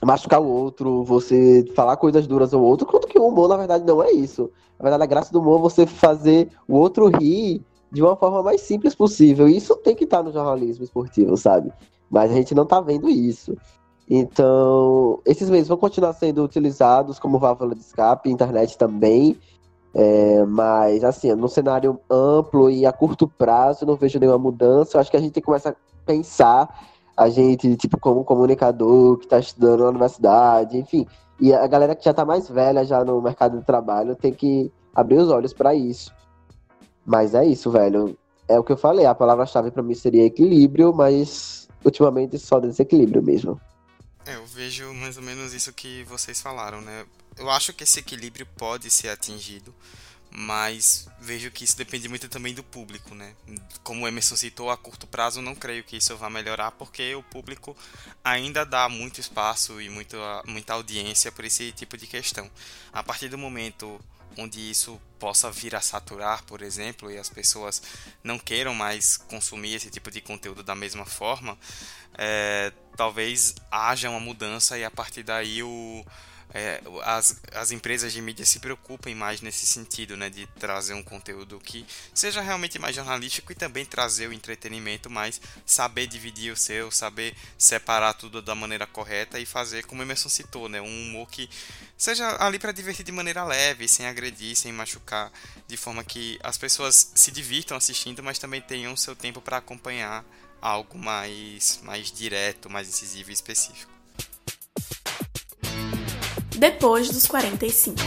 machucar 0.04 0.42
o 0.42 0.48
outro, 0.48 1.04
você 1.04 1.64
falar 1.76 1.96
coisas 1.98 2.26
duras 2.26 2.52
ao 2.52 2.64
outro, 2.64 2.88
quanto 2.88 3.08
que 3.08 3.20
o 3.20 3.28
humor, 3.28 3.48
na 3.48 3.56
verdade, 3.56 3.86
não 3.86 4.02
é 4.02 4.12
isso. 4.12 4.50
Na 4.80 4.84
verdade, 4.84 5.04
a 5.04 5.06
graça 5.06 5.32
do 5.32 5.40
humor 5.40 5.60
é 5.60 5.62
você 5.62 5.86
fazer 5.86 6.50
o 6.68 6.76
outro 6.76 7.08
rir 7.08 7.64
de 7.92 8.02
uma 8.02 8.16
forma 8.16 8.44
mais 8.44 8.62
simples 8.62 8.96
possível. 8.96 9.48
Isso 9.48 9.76
tem 9.78 9.96
que 9.96 10.04
estar 10.04 10.24
no 10.24 10.32
jornalismo 10.32 10.84
esportivo, 10.84 11.38
sabe? 11.38 11.72
Mas 12.10 12.32
a 12.32 12.36
gente 12.36 12.54
não 12.54 12.66
tá 12.66 12.82
vendo 12.82 13.10
isso. 13.10 13.56
Então, 14.10 15.20
esses 15.26 15.50
meios 15.50 15.68
vão 15.68 15.78
continuar 15.78 16.14
sendo 16.14 16.44
utilizados 16.44 17.18
como 17.18 17.40
válvula 17.40 17.74
de 17.74 17.82
escape, 17.82 18.30
internet 18.30 18.78
também. 18.78 19.38
É, 19.94 20.46
mas, 20.46 21.04
assim, 21.04 21.34
no 21.34 21.48
cenário 21.48 22.00
amplo 22.10 22.70
e 22.70 22.86
a 22.86 22.92
curto 22.92 23.28
prazo, 23.28 23.86
não 23.86 23.96
vejo 23.96 24.20
nenhuma 24.20 24.38
mudança. 24.38 24.98
Eu 24.98 25.02
acho 25.02 25.10
que 25.10 25.18
a 25.18 25.20
gente 25.20 25.32
tem 25.32 25.42
que 25.42 25.48
começar 25.48 25.70
a 25.70 25.76
pensar 26.06 26.70
a 27.18 27.30
gente, 27.30 27.76
tipo, 27.78 27.98
como 27.98 28.26
comunicador 28.26 29.18
que 29.18 29.26
está 29.26 29.40
estudando 29.40 29.84
na 29.84 29.90
universidade, 29.90 30.78
enfim. 30.78 31.08
E 31.40 31.54
a 31.54 31.66
galera 31.66 31.96
que 31.96 32.04
já 32.04 32.12
está 32.12 32.26
mais 32.26 32.50
velha 32.50 32.84
já 32.84 33.04
no 33.04 33.22
mercado 33.22 33.58
de 33.58 33.66
trabalho 33.66 34.16
tem 34.16 34.34
que 34.34 34.72
abrir 34.94 35.18
os 35.18 35.30
olhos 35.30 35.54
para 35.54 35.74
isso. 35.74 36.14
Mas 37.06 37.36
é 37.36 37.46
isso, 37.46 37.70
velho. 37.70 38.18
É 38.48 38.58
o 38.60 38.64
que 38.64 38.72
eu 38.72 38.78
falei, 38.78 39.06
a 39.06 39.16
palavra-chave 39.16 39.72
para 39.72 39.84
mim 39.84 39.96
seria 39.96 40.26
equilíbrio, 40.26 40.94
mas 40.94 41.68
ultimamente 41.84 42.38
só 42.40 42.60
desequilíbrio 42.60 43.22
mesmo. 43.22 43.60
É, 44.26 44.36
eu 44.36 44.46
vejo 44.48 44.92
mais 44.94 45.18
ou 45.18 45.24
menos 45.24 45.54
isso 45.54 45.72
que 45.72 46.04
vocês 46.06 46.42
falaram, 46.42 46.82
né? 46.82 47.06
Eu 47.38 47.50
acho 47.50 47.74
que 47.74 47.84
esse 47.84 48.00
equilíbrio 48.00 48.48
pode 48.58 48.90
ser 48.90 49.10
atingido, 49.10 49.74
mas 50.32 51.08
vejo 51.20 51.52
que 51.52 51.64
isso 51.64 51.78
depende 51.78 52.10
muito 52.10 52.28
também 52.28 52.54
do 52.54 52.64
público, 52.64 53.14
né? 53.14 53.34
Como 53.84 54.04
o 54.04 54.08
Emerson 54.08 54.36
citou, 54.36 54.72
a 54.72 54.78
curto 54.78 55.06
prazo 55.06 55.42
não 55.42 55.54
creio 55.54 55.84
que 55.84 55.98
isso 55.98 56.16
vá 56.18 56.30
melhorar, 56.30 56.72
porque 56.72 57.14
o 57.14 57.22
público 57.22 57.76
ainda 58.24 58.66
dá 58.66 58.90
muito 58.90 59.20
espaço 59.20 59.80
e 59.80 59.90
muito, 59.90 60.18
muita 60.48 60.74
audiência 60.74 61.32
por 61.32 61.46
esse 61.46 61.72
tipo 61.72 61.96
de 61.96 62.08
questão. 62.08 62.50
A 62.92 63.04
partir 63.04 63.30
do 63.30 63.38
momento 63.38 64.00
onde 64.38 64.60
isso 64.60 65.00
possa 65.20 65.52
vir 65.52 65.76
a 65.76 65.82
saturar, 65.82 66.44
por 66.44 66.62
exemplo, 66.62 67.10
e 67.12 67.18
as 67.18 67.30
pessoas 67.30 67.82
não 68.24 68.38
queiram 68.38 68.74
mais 68.74 69.18
consumir 69.18 69.76
esse 69.76 69.90
tipo 69.90 70.12
de 70.12 70.22
conteúdo 70.22 70.64
da 70.64 70.76
mesma 70.76 71.06
forma, 71.06 71.58
é, 72.18 72.72
talvez 72.96 73.56
haja 73.72 74.10
uma 74.10 74.20
mudança 74.20 74.78
e 74.78 74.84
a 74.84 74.92
partir 74.92 75.24
daí 75.24 75.64
o 75.64 76.06
é, 76.58 76.82
as, 77.04 77.36
as 77.54 77.72
empresas 77.72 78.14
de 78.14 78.22
mídia 78.22 78.46
se 78.46 78.60
preocupem 78.60 79.14
mais 79.14 79.42
nesse 79.42 79.66
sentido, 79.66 80.16
né, 80.16 80.30
de 80.30 80.48
trazer 80.58 80.94
um 80.94 81.04
conteúdo 81.04 81.60
que 81.60 81.86
seja 82.14 82.40
realmente 82.40 82.80
mais 82.80 82.96
jornalístico 82.96 83.52
e 83.52 83.56
também 83.56 83.86
trazer 83.86 84.30
o 84.30 84.34
entretenimento, 84.34 85.10
mas 85.10 85.42
saber 85.66 86.08
dividir 86.08 86.54
o 86.54 86.56
seu, 86.56 86.90
saber 86.90 87.36
separar 87.58 88.14
tudo 88.14 88.42
da 88.42 88.56
maneira 88.56 88.88
correta 88.88 89.38
e 89.38 89.46
fazer, 89.46 89.84
como 89.86 90.00
o 90.00 90.06
Emerson 90.06 90.30
citou, 90.30 90.70
né, 90.70 90.80
um 90.80 90.86
humor 90.86 91.28
que 91.30 91.50
seja 91.98 92.42
ali 92.42 92.58
para 92.58 92.72
divertir 92.72 93.04
de 93.04 93.12
maneira 93.12 93.44
leve, 93.44 93.86
sem 93.90 94.06
agredir, 94.08 94.56
sem 94.56 94.72
machucar, 94.72 95.34
de 95.68 95.76
forma 95.76 96.06
que 96.06 96.40
as 96.42 96.58
pessoas 96.58 97.12
se 97.14 97.32
divirtam 97.32 97.76
assistindo, 97.76 98.24
mas 98.24 98.40
também 98.40 98.62
tenham 98.62 98.96
seu 98.96 99.14
tempo 99.14 99.42
para 99.42 99.58
acompanhar 99.58 100.24
algo 100.62 100.98
mais, 100.98 101.82
mais 101.84 102.10
direto, 102.10 102.70
mais 102.70 102.88
incisivo 102.88 103.30
e 103.30 103.34
específico 103.34 103.95
depois 106.58 107.10
dos 107.10 107.28
45. 107.28 107.98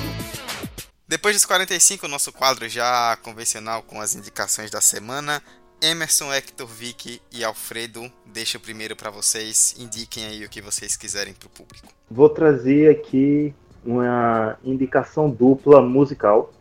Depois 1.07 1.37
dos 1.37 1.47
45, 1.47 2.07
o 2.07 2.09
nosso 2.09 2.33
quadro 2.33 2.69
já 2.69 3.17
convencional 3.23 3.83
com 3.83 4.01
as 4.01 4.15
indicações 4.15 4.71
da 4.71 4.81
semana. 4.81 5.43
Emerson, 5.81 6.33
Hector, 6.33 6.67
Vicky 6.67 7.23
e 7.33 7.45
Alfredo, 7.45 8.11
deixa 8.27 8.59
o 8.59 8.61
primeiro 8.61 8.97
para 8.97 9.11
vocês. 9.11 9.77
Indiquem 9.79 10.27
aí 10.27 10.45
o 10.45 10.49
que 10.49 10.61
vocês 10.61 10.97
quiserem 10.97 11.33
para 11.33 11.47
o 11.47 11.51
público. 11.51 11.89
Vou 12.11 12.29
trazer 12.29 12.91
aqui 12.91 13.55
uma 13.85 14.59
indicação 14.65 15.31
dupla 15.31 15.81
musical 15.81 16.53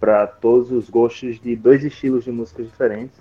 para 0.00 0.26
todos 0.26 0.72
os 0.72 0.90
gostos 0.90 1.40
de 1.40 1.54
dois 1.54 1.84
estilos 1.84 2.24
de 2.24 2.32
música 2.32 2.62
diferentes. 2.62 3.16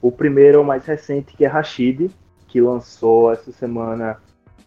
O 0.00 0.12
primeiro 0.12 0.58
é 0.58 0.60
o 0.60 0.64
mais 0.64 0.84
recente, 0.84 1.34
que 1.36 1.44
é 1.44 1.48
Rashid, 1.48 2.10
que 2.46 2.60
lançou 2.60 3.32
essa 3.32 3.50
semana 3.50 4.20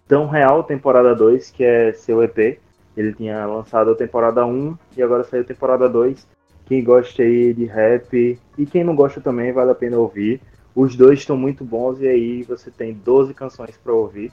Tão 0.07 0.27
Real, 0.27 0.63
temporada 0.63 1.15
2, 1.15 1.51
que 1.51 1.63
é 1.63 1.93
seu 1.93 2.21
EP. 2.21 2.59
Ele 2.95 3.13
tinha 3.13 3.45
lançado 3.45 3.91
a 3.91 3.95
temporada 3.95 4.45
1 4.45 4.77
e 4.97 5.03
agora 5.03 5.23
saiu 5.23 5.43
a 5.43 5.45
temporada 5.45 5.87
2. 5.87 6.27
Quem 6.65 6.83
gosta 6.83 7.21
aí 7.21 7.53
de 7.53 7.65
rap 7.65 8.39
e 8.57 8.65
quem 8.65 8.83
não 8.83 8.95
gosta 8.95 9.21
também 9.21 9.51
vale 9.51 9.71
a 9.71 9.75
pena 9.75 9.97
ouvir. 9.97 10.41
Os 10.75 10.95
dois 10.95 11.19
estão 11.19 11.35
muito 11.35 11.63
bons 11.65 11.99
e 12.01 12.07
aí 12.07 12.43
você 12.43 12.71
tem 12.71 12.93
12 12.93 13.33
canções 13.33 13.77
para 13.77 13.93
ouvir. 13.93 14.31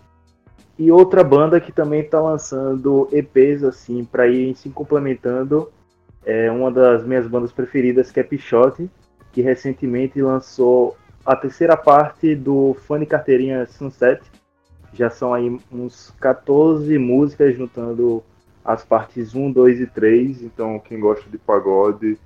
E 0.79 0.93
outra 0.93 1.25
banda 1.25 1.61
que 1.61 1.73
também 1.73 2.01
está 2.01 2.21
lançando 2.21 3.09
EPs 3.11 3.65
assim 3.65 4.05
para 4.05 4.29
ir 4.29 4.55
se 4.55 4.71
complementando 4.71 5.69
é 6.25 6.51
uma 6.51 6.71
das 6.71 7.05
minhas 7.05 7.27
bandas 7.27 7.51
preferidas 7.51 8.13
que 8.13 8.21
é 8.21 8.23
Pichote, 8.23 8.89
que 9.33 9.43
recentemente 9.43 10.21
lançou 10.23 10.97
a 11.25 11.35
terceira 11.35 11.77
parte 11.77 12.35
do 12.35 12.77
Funny 12.87 13.07
Carteirinha 13.07 13.67
Sunset. 13.67 14.23
Já 14.93 15.11
são 15.11 15.35
aí 15.35 15.59
uns 15.73 16.15
14 16.21 16.97
músicas 16.99 17.57
juntando 17.57 18.23
as 18.69 18.85
partes 18.85 19.35
1, 19.35 19.51
2 19.51 19.81
e 19.81 19.87
3. 19.87 20.43
Então, 20.43 20.79
quem 20.79 21.01
gosta 21.01 21.29
de 21.31 21.39
pagode 21.39 22.19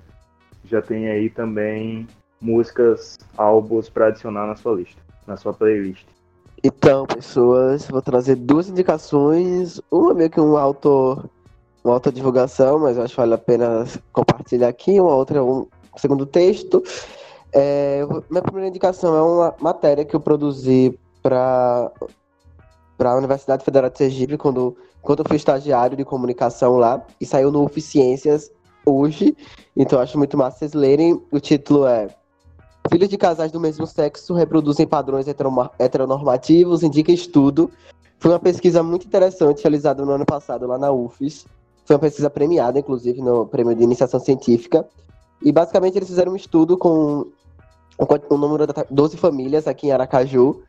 já 0.65 0.81
tem 0.81 1.07
aí 1.07 1.29
também 1.29 2.05
músicas, 2.41 3.17
álbuns 3.37 3.89
para 3.89 4.07
adicionar 4.07 4.45
na 4.45 4.55
sua 4.57 4.73
lista, 4.75 5.01
na 5.25 5.37
sua 5.37 5.53
playlist. 5.53 6.05
Então, 6.61 7.05
pessoas, 7.05 7.87
vou 7.87 8.01
trazer 8.01 8.35
duas 8.35 8.67
indicações. 8.67 9.79
Uma 9.89 10.13
meio 10.13 10.29
que 10.29 10.41
um 10.41 10.57
autor, 10.57 11.29
uma 11.81 11.93
autodivulgação, 11.93 12.77
mas 12.77 12.97
eu 12.97 13.03
acho 13.03 13.13
que 13.13 13.21
vale 13.21 13.33
a 13.35 13.37
pena 13.37 13.85
compartilhar 14.11 14.67
aqui. 14.67 14.99
Uma 14.99 15.15
outra 15.15 15.41
um 15.41 15.65
segundo 15.95 16.25
texto. 16.25 16.83
É, 17.53 18.01
minha 18.29 18.41
primeira 18.41 18.67
indicação 18.67 19.15
é 19.15 19.21
uma 19.21 19.55
matéria 19.61 20.03
que 20.03 20.13
eu 20.15 20.19
produzi 20.19 20.99
para 21.21 21.89
a 22.99 23.15
Universidade 23.15 23.63
Federal 23.63 23.89
de 23.89 23.97
Sergipe 23.97 24.37
quando 24.37 24.75
quando 25.03 25.19
eu 25.19 25.25
fui 25.27 25.35
estagiário 25.35 25.95
de 25.95 26.03
comunicação 26.03 26.77
lá, 26.77 27.05
e 27.21 27.25
saiu 27.25 27.51
no 27.51 27.63
Oficiências 27.63 28.49
hoje, 28.85 29.35
então 29.75 29.99
acho 29.99 30.17
muito 30.17 30.37
massa 30.37 30.59
vocês 30.59 30.73
lerem. 30.73 31.21
O 31.29 31.39
título 31.39 31.85
é 31.85 32.07
Filhos 32.89 33.09
de 33.09 33.17
casais 33.17 33.51
do 33.51 33.59
mesmo 33.59 33.85
sexo 33.85 34.33
reproduzem 34.33 34.87
padrões 34.87 35.25
heteronormativos, 35.79 36.83
indica 36.83 37.11
estudo. 37.11 37.69
Foi 38.17 38.31
uma 38.31 38.39
pesquisa 38.39 38.81
muito 38.81 39.05
interessante 39.05 39.61
realizada 39.61 40.05
no 40.05 40.11
ano 40.11 40.25
passado 40.25 40.65
lá 40.65 40.77
na 40.77 40.91
UFES. 40.91 41.45
Foi 41.85 41.95
uma 41.95 42.01
pesquisa 42.01 42.29
premiada, 42.29 42.79
inclusive, 42.79 43.21
no 43.21 43.45
prêmio 43.45 43.75
de 43.75 43.83
iniciação 43.83 44.19
científica. 44.19 44.87
E 45.41 45.51
basicamente 45.51 45.97
eles 45.97 46.07
fizeram 46.07 46.31
um 46.31 46.35
estudo 46.35 46.77
com 46.77 47.25
um 48.31 48.37
número 48.37 48.65
de 48.65 48.73
12 48.89 49.17
famílias 49.17 49.67
aqui 49.67 49.87
em 49.87 49.91
Aracaju, 49.91 50.61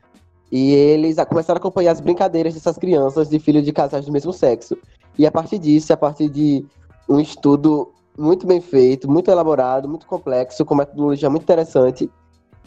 e 0.51 0.73
eles 0.73 1.17
começaram 1.29 1.59
a 1.59 1.61
acompanhar 1.61 1.93
as 1.93 2.01
brincadeiras 2.01 2.55
dessas 2.55 2.77
crianças 2.77 3.29
de 3.29 3.39
filhos 3.39 3.65
de 3.65 3.73
casais 3.73 4.07
do 4.07 4.13
mesmo 4.13 4.33
sexo. 4.33 4.77
E 5.19 5.27
a 5.27 5.31
partir 5.31 5.59
disso, 5.59 5.93
a 5.93 5.97
partir 5.97 6.29
de 6.29 6.65
um 7.09 7.21
estudo 7.21 7.93
muito 8.17 8.47
bem 8.47 8.61
feito, 8.61 9.11
muito 9.11 9.31
elaborado, 9.31 9.89
muito 9.89 10.07
complexo, 10.07 10.65
com 10.65 10.75
metodologia 10.75 11.29
muito 11.29 11.43
interessante, 11.43 12.11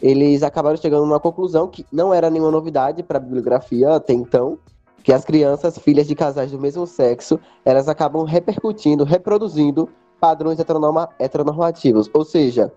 eles 0.00 0.42
acabaram 0.42 0.76
chegando 0.76 1.02
a 1.02 1.06
uma 1.06 1.20
conclusão 1.20 1.66
que 1.66 1.84
não 1.90 2.12
era 2.12 2.30
nenhuma 2.30 2.50
novidade 2.50 3.02
para 3.02 3.18
a 3.18 3.20
bibliografia 3.20 3.94
até 3.94 4.12
então, 4.12 4.58
que 5.02 5.12
as 5.12 5.24
crianças 5.24 5.78
filhas 5.78 6.06
de 6.06 6.14
casais 6.14 6.50
do 6.50 6.58
mesmo 6.58 6.86
sexo, 6.86 7.40
elas 7.64 7.88
acabam 7.88 8.24
repercutindo, 8.24 9.04
reproduzindo 9.04 9.88
padrões 10.20 10.58
heteronormativos, 11.18 12.10
ou 12.12 12.24
seja, 12.24 12.72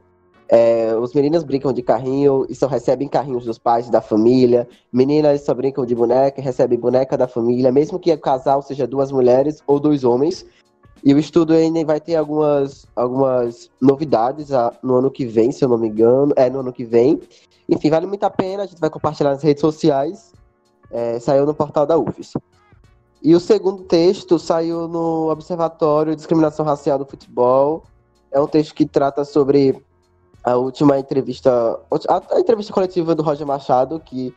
é, 0.53 0.93
os 0.97 1.13
meninos 1.13 1.45
brincam 1.45 1.71
de 1.71 1.81
carrinho 1.81 2.45
e 2.49 2.53
só 2.53 2.67
recebem 2.67 3.07
carrinhos 3.07 3.45
dos 3.45 3.57
pais 3.57 3.89
da 3.89 4.01
família. 4.01 4.67
Meninas 4.91 5.45
só 5.45 5.53
brincam 5.53 5.85
de 5.85 5.95
boneca 5.95 6.41
recebem 6.41 6.77
boneca 6.77 7.17
da 7.17 7.25
família, 7.25 7.71
mesmo 7.71 7.97
que 7.97 8.11
o 8.11 8.19
casal 8.19 8.61
seja 8.61 8.85
duas 8.85 9.13
mulheres 9.13 9.63
ou 9.65 9.79
dois 9.79 10.03
homens. 10.03 10.45
E 11.01 11.13
o 11.13 11.17
estudo 11.17 11.53
ainda 11.53 11.85
vai 11.85 12.01
ter 12.01 12.17
algumas, 12.17 12.85
algumas 12.93 13.69
novidades 13.79 14.51
a, 14.51 14.73
no 14.83 14.95
ano 14.95 15.09
que 15.09 15.25
vem, 15.25 15.53
se 15.53 15.63
eu 15.63 15.69
não 15.69 15.77
me 15.77 15.87
engano. 15.87 16.33
É, 16.35 16.49
no 16.49 16.59
ano 16.59 16.73
que 16.73 16.83
vem. 16.83 17.21
Enfim, 17.69 17.89
vale 17.89 18.05
muito 18.05 18.25
a 18.25 18.29
pena. 18.29 18.63
A 18.63 18.65
gente 18.65 18.81
vai 18.81 18.89
compartilhar 18.89 19.29
nas 19.29 19.41
redes 19.41 19.61
sociais. 19.61 20.33
É, 20.91 21.17
saiu 21.21 21.45
no 21.45 21.53
portal 21.53 21.85
da 21.85 21.97
UFES. 21.97 22.33
E 23.23 23.33
o 23.33 23.39
segundo 23.39 23.83
texto 23.83 24.37
saiu 24.37 24.89
no 24.89 25.31
Observatório 25.31 26.13
Discriminação 26.13 26.65
Racial 26.65 26.99
do 26.99 27.05
Futebol. 27.05 27.83
É 28.29 28.39
um 28.39 28.47
texto 28.47 28.75
que 28.75 28.85
trata 28.85 29.23
sobre 29.23 29.81
a 30.43 30.55
última 30.55 30.97
entrevista, 30.97 31.79
a, 32.07 32.39
entrevista 32.39 32.73
coletiva 32.73 33.13
do 33.13 33.23
Roger 33.23 33.45
Machado, 33.45 33.99
que 33.99 34.33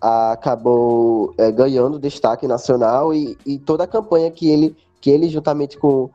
acabou 0.00 1.34
é, 1.38 1.50
ganhando 1.50 1.98
destaque 1.98 2.46
nacional 2.46 3.14
e, 3.14 3.38
e, 3.44 3.58
toda 3.58 3.84
a 3.84 3.86
campanha 3.86 4.30
que 4.30 4.48
ele, 4.48 4.76
que 5.00 5.10
ele 5.10 5.28
juntamente 5.28 5.78
com, 5.78 6.10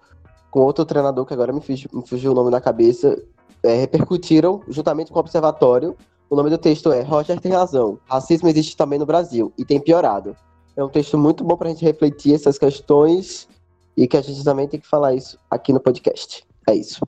com 0.51 0.59
outro 0.59 0.86
treinador, 0.86 1.26
que 1.26 1.34
agora 1.34 1.51
me, 1.51 1.59
fugiu, 1.59 1.89
me 1.91 2.05
fugiu 2.07 2.32
o 2.32 2.36
nome 2.36 2.51
da 2.51 2.61
cabeça, 2.61 3.22
é, 3.63 3.76
repercutiram 3.76 4.61
juntamente 4.67 5.11
com 5.11 5.17
o 5.17 5.22
Observatório. 5.22 5.95
O 6.30 6.36
nome 6.36 6.51
do 6.51 6.57
texto 6.59 6.91
é 6.91 7.01
Roger 7.01 7.39
tem 7.39 7.51
razão, 7.51 7.97
racismo 8.07 8.47
existe 8.47 8.78
também 8.78 8.99
no 8.99 9.05
Brasil 9.05 9.51
e 9.57 9.65
tem 9.65 9.80
piorado. 9.80 10.36
É 10.76 10.84
um 10.84 10.89
texto 10.89 11.17
muito 11.17 11.43
bom 11.43 11.57
para 11.57 11.67
a 11.67 11.72
gente 11.72 11.84
refletir 11.84 12.36
essas 12.36 12.59
questões 12.59 13.49
e 13.97 14.07
que 14.07 14.15
a 14.15 14.22
gente 14.22 14.43
também 14.43 14.67
tem 14.67 14.80
que 14.80 14.88
falar 14.88 15.15
isso 15.15 15.38
aqui 15.49 15.74
no 15.74 15.80
podcast. 15.80 16.45
É 16.67 16.76
isso. 16.76 17.01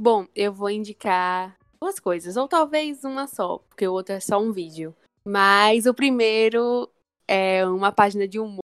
Bom, 0.00 0.28
eu 0.32 0.52
vou 0.52 0.70
indicar 0.70 1.56
duas 1.82 1.98
coisas, 1.98 2.36
ou 2.36 2.46
talvez 2.46 3.02
uma 3.02 3.26
só, 3.26 3.58
porque 3.68 3.88
o 3.88 3.92
outro 3.92 4.14
é 4.14 4.20
só 4.20 4.40
um 4.40 4.52
vídeo. 4.52 4.94
Mas 5.24 5.86
o 5.86 5.92
primeiro 5.92 6.88
é 7.26 7.66
uma 7.66 7.90
página 7.90 8.28
de 8.28 8.38
humor 8.38 8.62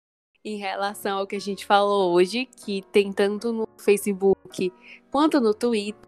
em 0.45 0.57
relação 0.57 1.19
ao 1.19 1.27
que 1.27 1.35
a 1.35 1.41
gente 1.41 1.67
falou 1.67 2.13
hoje, 2.13 2.47
que 2.65 2.81
tem 2.93 3.13
tanto 3.13 3.53
no 3.53 3.67
Facebook 3.77 4.73
quanto 5.11 5.41
no 5.41 5.53
Twitter, 5.53 6.01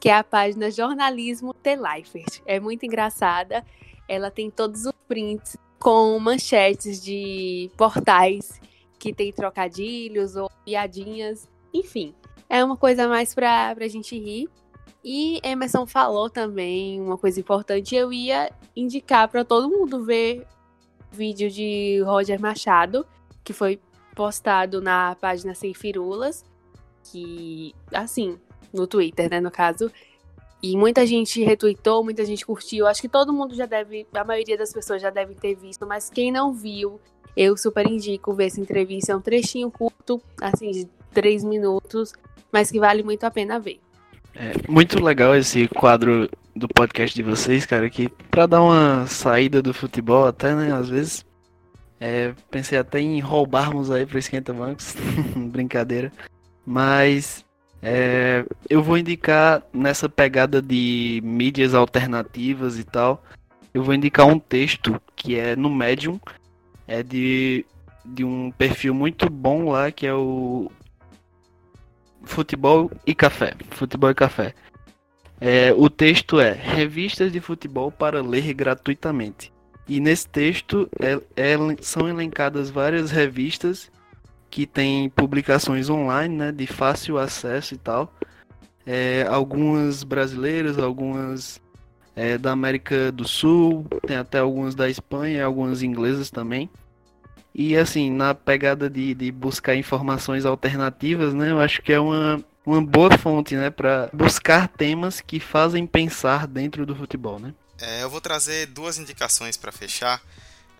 que 0.00 0.08
é 0.08 0.16
a 0.16 0.24
página 0.24 0.70
Jornalismo 0.70 1.52
The 1.52 1.76
Lifer. 1.76 2.24
É 2.46 2.58
muito 2.58 2.86
engraçada. 2.86 3.62
Ela 4.08 4.30
tem 4.30 4.50
todos 4.50 4.86
os 4.86 4.92
prints 5.06 5.58
com 5.78 6.18
manchetes 6.18 7.04
de 7.04 7.70
portais 7.76 8.58
que 8.98 9.12
tem 9.12 9.30
trocadilhos 9.30 10.36
ou 10.36 10.50
piadinhas, 10.64 11.46
enfim. 11.74 12.14
É 12.48 12.62
uma 12.62 12.76
coisa 12.76 13.08
mais 13.08 13.34
pra, 13.34 13.74
pra 13.74 13.88
gente 13.88 14.18
rir. 14.18 14.48
E 15.04 15.38
Emerson 15.42 15.86
falou 15.86 16.30
também 16.30 17.00
uma 17.00 17.18
coisa 17.18 17.38
importante. 17.38 17.94
Eu 17.94 18.12
ia 18.12 18.50
indicar 18.74 19.28
para 19.28 19.44
todo 19.44 19.68
mundo 19.68 20.04
ver 20.04 20.46
o 21.12 21.16
vídeo 21.16 21.50
de 21.50 22.00
Roger 22.04 22.40
Machado, 22.40 23.06
que 23.42 23.52
foi 23.52 23.78
postado 24.14 24.80
na 24.80 25.14
página 25.20 25.54
Sem 25.54 25.74
Firulas, 25.74 26.44
que, 27.04 27.74
assim, 27.92 28.38
no 28.72 28.86
Twitter, 28.86 29.28
né, 29.30 29.40
no 29.40 29.50
caso. 29.50 29.90
E 30.62 30.76
muita 30.76 31.06
gente 31.06 31.44
retweetou, 31.44 32.02
muita 32.02 32.24
gente 32.24 32.46
curtiu. 32.46 32.86
Acho 32.86 33.02
que 33.02 33.08
todo 33.08 33.32
mundo 33.32 33.54
já 33.54 33.66
deve, 33.66 34.06
a 34.14 34.24
maioria 34.24 34.56
das 34.56 34.72
pessoas 34.72 35.02
já 35.02 35.10
deve 35.10 35.34
ter 35.34 35.54
visto, 35.54 35.86
mas 35.86 36.08
quem 36.08 36.32
não 36.32 36.54
viu, 36.54 36.98
eu 37.36 37.54
super 37.56 37.86
indico 37.86 38.32
ver 38.32 38.46
essa 38.46 38.60
entrevista. 38.60 39.12
É 39.12 39.16
um 39.16 39.20
trechinho 39.20 39.70
curto, 39.70 40.22
assim, 40.40 40.70
de 40.70 40.88
três 41.14 41.44
minutos, 41.44 42.12
mas 42.52 42.70
que 42.70 42.78
vale 42.78 43.02
muito 43.02 43.24
a 43.24 43.30
pena 43.30 43.58
ver. 43.58 43.80
É 44.34 44.52
muito 44.68 45.02
legal 45.02 45.34
esse 45.36 45.68
quadro 45.68 46.28
do 46.54 46.68
podcast 46.68 47.14
de 47.14 47.22
vocês, 47.22 47.64
cara, 47.64 47.88
que 47.88 48.08
para 48.08 48.46
dar 48.46 48.62
uma 48.62 49.06
saída 49.06 49.62
do 49.62 49.72
futebol 49.72 50.26
até, 50.26 50.54
né, 50.54 50.72
às 50.72 50.88
vezes, 50.88 51.24
é, 52.00 52.34
pensei 52.50 52.76
até 52.76 53.00
em 53.00 53.20
roubarmos 53.20 53.90
aí 53.90 54.04
pro 54.04 54.18
Esquenta 54.18 54.52
Bancos, 54.52 54.94
brincadeira, 55.50 56.12
mas 56.66 57.44
é, 57.80 58.44
eu 58.68 58.82
vou 58.82 58.98
indicar 58.98 59.62
nessa 59.72 60.08
pegada 60.08 60.60
de 60.60 61.20
mídias 61.24 61.74
alternativas 61.74 62.78
e 62.78 62.84
tal, 62.84 63.22
eu 63.72 63.82
vou 63.82 63.94
indicar 63.94 64.26
um 64.26 64.38
texto 64.38 65.00
que 65.14 65.36
é 65.38 65.54
no 65.54 65.70
Medium, 65.70 66.18
é 66.86 67.02
de, 67.02 67.64
de 68.04 68.24
um 68.24 68.50
perfil 68.50 68.94
muito 68.94 69.28
bom 69.30 69.70
lá, 69.70 69.90
que 69.90 70.06
é 70.06 70.14
o 70.14 70.70
Futebol 72.24 72.90
e 73.06 73.14
Café. 73.14 73.54
Futebol 73.70 74.10
e 74.10 74.14
Café. 74.14 74.54
É, 75.40 75.72
o 75.76 75.90
texto 75.90 76.40
é 76.40 76.52
Revistas 76.52 77.32
de 77.32 77.40
Futebol 77.40 77.90
para 77.90 78.22
ler 78.22 78.52
gratuitamente. 78.54 79.52
E 79.86 80.00
nesse 80.00 80.28
texto 80.28 80.88
é, 80.98 81.20
é, 81.36 81.56
são 81.80 82.08
elencadas 82.08 82.70
várias 82.70 83.10
revistas 83.10 83.90
que 84.48 84.66
têm 84.66 85.10
publicações 85.10 85.90
online, 85.90 86.34
né, 86.34 86.52
de 86.52 86.66
fácil 86.66 87.18
acesso 87.18 87.74
e 87.74 87.78
tal. 87.78 88.12
É, 88.86 89.26
algumas 89.28 90.02
brasileiras, 90.04 90.78
algumas 90.78 91.60
é, 92.14 92.38
da 92.38 92.52
América 92.52 93.10
do 93.10 93.26
Sul, 93.26 93.86
tem 94.06 94.16
até 94.16 94.38
algumas 94.38 94.74
da 94.74 94.88
Espanha, 94.88 95.44
algumas 95.44 95.82
inglesas 95.82 96.30
também. 96.30 96.70
E 97.54 97.76
assim, 97.76 98.10
na 98.10 98.34
pegada 98.34 98.90
de, 98.90 99.14
de 99.14 99.30
buscar 99.30 99.76
informações 99.76 100.44
alternativas, 100.44 101.32
né? 101.32 101.50
Eu 101.52 101.60
acho 101.60 101.80
que 101.82 101.92
é 101.92 102.00
uma, 102.00 102.44
uma 102.66 102.84
boa 102.84 103.16
fonte, 103.16 103.54
né? 103.54 103.70
Para 103.70 104.10
buscar 104.12 104.66
temas 104.66 105.20
que 105.20 105.38
fazem 105.38 105.86
pensar 105.86 106.46
dentro 106.46 106.84
do 106.84 106.96
futebol, 106.96 107.38
né? 107.38 107.54
É, 107.78 108.02
eu 108.02 108.10
vou 108.10 108.20
trazer 108.20 108.66
duas 108.66 108.98
indicações 108.98 109.56
para 109.56 109.70
fechar. 109.70 110.20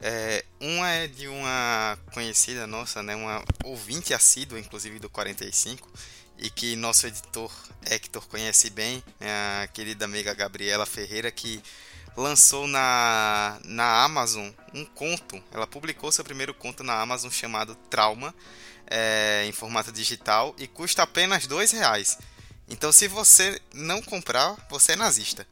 É, 0.02 0.44
uma 0.60 0.90
é 0.90 1.06
de 1.06 1.28
uma 1.28 1.96
conhecida 2.12 2.66
nossa, 2.66 3.02
né? 3.02 3.14
Uma 3.14 3.44
ouvinte 3.64 4.12
assídua, 4.12 4.58
inclusive, 4.58 4.98
do 4.98 5.08
45 5.08 5.88
e 6.38 6.50
que 6.50 6.74
nosso 6.76 7.06
editor 7.06 7.50
Hector 7.86 8.26
conhece 8.26 8.70
bem, 8.70 9.02
é 9.20 9.62
a 9.62 9.68
querida 9.68 10.04
amiga 10.04 10.34
Gabriela 10.34 10.86
Ferreira, 10.86 11.30
que 11.30 11.62
lançou 12.16 12.66
na, 12.66 13.58
na 13.64 14.04
Amazon 14.04 14.50
um 14.72 14.84
conto. 14.84 15.42
Ela 15.52 15.66
publicou 15.66 16.12
seu 16.12 16.24
primeiro 16.24 16.54
conto 16.54 16.82
na 16.82 17.00
Amazon 17.00 17.30
chamado 17.30 17.74
Trauma, 17.90 18.34
é, 18.86 19.44
em 19.46 19.52
formato 19.52 19.90
digital, 19.90 20.54
e 20.58 20.66
custa 20.66 21.02
apenas 21.02 21.46
dois 21.46 21.70
reais. 21.70 22.18
Então, 22.68 22.92
se 22.92 23.08
você 23.08 23.60
não 23.72 24.00
comprar, 24.00 24.56
você 24.70 24.92
é 24.92 24.96
nazista. 24.96 25.46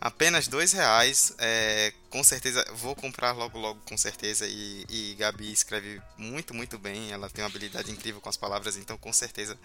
Apenas 0.00 0.46
dois 0.46 0.72
reais, 0.72 1.32
é, 1.38 1.92
com 2.10 2.22
certeza 2.22 2.62
vou 2.74 2.94
comprar 2.94 3.32
logo 3.32 3.58
logo 3.58 3.80
com 3.86 3.96
certeza 3.96 4.46
e, 4.46 4.84
e 4.90 5.14
Gabi 5.14 5.50
escreve 5.50 5.98
muito 6.18 6.52
muito 6.52 6.78
bem, 6.78 7.10
ela 7.10 7.30
tem 7.30 7.42
uma 7.42 7.48
habilidade 7.48 7.90
incrível 7.90 8.20
com 8.20 8.28
as 8.28 8.36
palavras, 8.36 8.76
então 8.76 8.98
com 8.98 9.10
certeza 9.14 9.58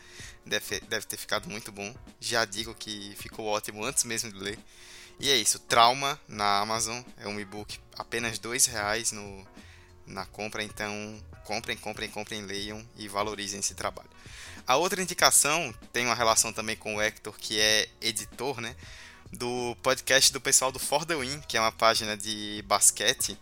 deve, 0.46 0.80
deve 0.88 1.06
ter 1.06 1.18
ficado 1.18 1.50
muito 1.50 1.74
bom. 1.74 1.94
Já 2.22 2.46
digo 2.46 2.74
que 2.74 3.14
ficou 3.18 3.48
ótimo 3.48 3.84
antes 3.84 4.06
mesmo 4.06 4.32
de 4.32 4.40
ler. 4.40 4.58
E 5.20 5.30
é 5.30 5.36
isso, 5.36 5.60
Trauma 5.60 6.20
na 6.28 6.60
Amazon, 6.60 7.02
é 7.18 7.28
um 7.28 7.40
e-book 7.40 7.78
apenas 7.98 8.40
dois 8.40 8.66
reais 8.66 9.12
no, 9.12 9.46
na 10.08 10.26
compra, 10.26 10.64
então 10.64 10.92
comprem, 11.44 11.76
comprem, 11.76 12.10
comprem, 12.10 12.42
leiam 12.42 12.88
e 12.96 13.08
valorizem 13.08 13.60
esse 13.60 13.76
trabalho. 13.76 14.10
A 14.66 14.78
outra 14.78 15.02
indicação 15.02 15.74
tem 15.92 16.06
uma 16.06 16.16
relação 16.16 16.54
também 16.54 16.76
com 16.76 16.96
o 16.96 17.02
Hector, 17.02 17.36
que 17.38 17.60
é 17.60 17.90
editor, 18.00 18.62
né? 18.62 18.76
Do 19.32 19.76
podcast 19.84 20.32
do 20.32 20.40
pessoal 20.40 20.72
do 20.72 20.80
For 20.80 21.06
The 21.06 21.16
Win, 21.16 21.42
que 21.42 21.58
é 21.58 21.60
uma 21.60 21.72
página 21.72 22.16
de 22.16 22.64
basquete. 22.68 23.38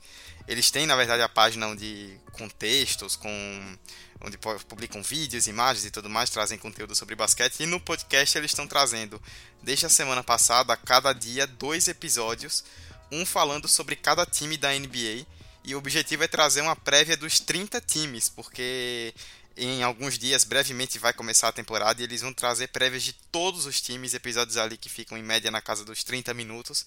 Eles 0.48 0.72
têm, 0.72 0.86
na 0.86 0.96
verdade, 0.96 1.22
a 1.22 1.30
página 1.30 1.68
onde, 1.68 2.18
com 2.32 2.48
textos, 2.50 3.16
com 3.16 3.78
onde 4.22 4.38
publicam 4.38 5.02
vídeos, 5.02 5.48
imagens 5.48 5.86
e 5.86 5.92
tudo 5.92 6.10
mais, 6.10 6.30
trazem 6.30 6.58
conteúdo 6.58 6.96
sobre 6.96 7.16
basquete. 7.16 7.62
E 7.62 7.66
no 7.66 7.80
podcast 7.80 8.38
eles 8.38 8.52
estão 8.52 8.68
trazendo, 8.68 9.22
desde 9.62 9.86
a 9.86 9.90
semana 9.90 10.24
passada, 10.24 10.74
a 10.74 10.78
cada 10.78 11.14
dia, 11.14 11.46
dois 11.46 11.88
episódios, 11.88 12.64
um 13.12 13.26
falando 13.26 13.68
sobre 13.68 13.96
cada 13.96 14.26
time 14.26 14.58
da 14.58 14.72
NBA. 14.72 15.26
E 15.64 15.76
o 15.76 15.78
objetivo 15.78 16.24
é 16.24 16.28
trazer 16.28 16.62
uma 16.62 16.76
prévia 16.76 17.18
dos 17.18 17.40
30 17.40 17.82
times, 17.82 18.30
porque 18.30 19.14
em 19.58 19.82
alguns 19.82 20.20
dias, 20.20 20.44
brevemente, 20.44 21.00
vai 21.00 21.12
começar 21.12 21.48
a 21.48 21.52
temporada 21.52 22.00
e 22.00 22.04
eles 22.06 22.22
vão 22.22 22.32
trazer 22.32 22.68
prévias 22.68 23.02
de 23.02 23.12
todos 23.12 23.66
os 23.66 23.82
times, 23.82 24.14
episódios 24.14 24.56
ali 24.56 24.78
que 24.78 24.88
ficam 24.88 25.18
em 25.18 25.24
média 25.24 25.50
na 25.50 25.62
casa 25.62 25.84
dos 25.84 26.04
30 26.04 26.32
minutos. 26.34 26.86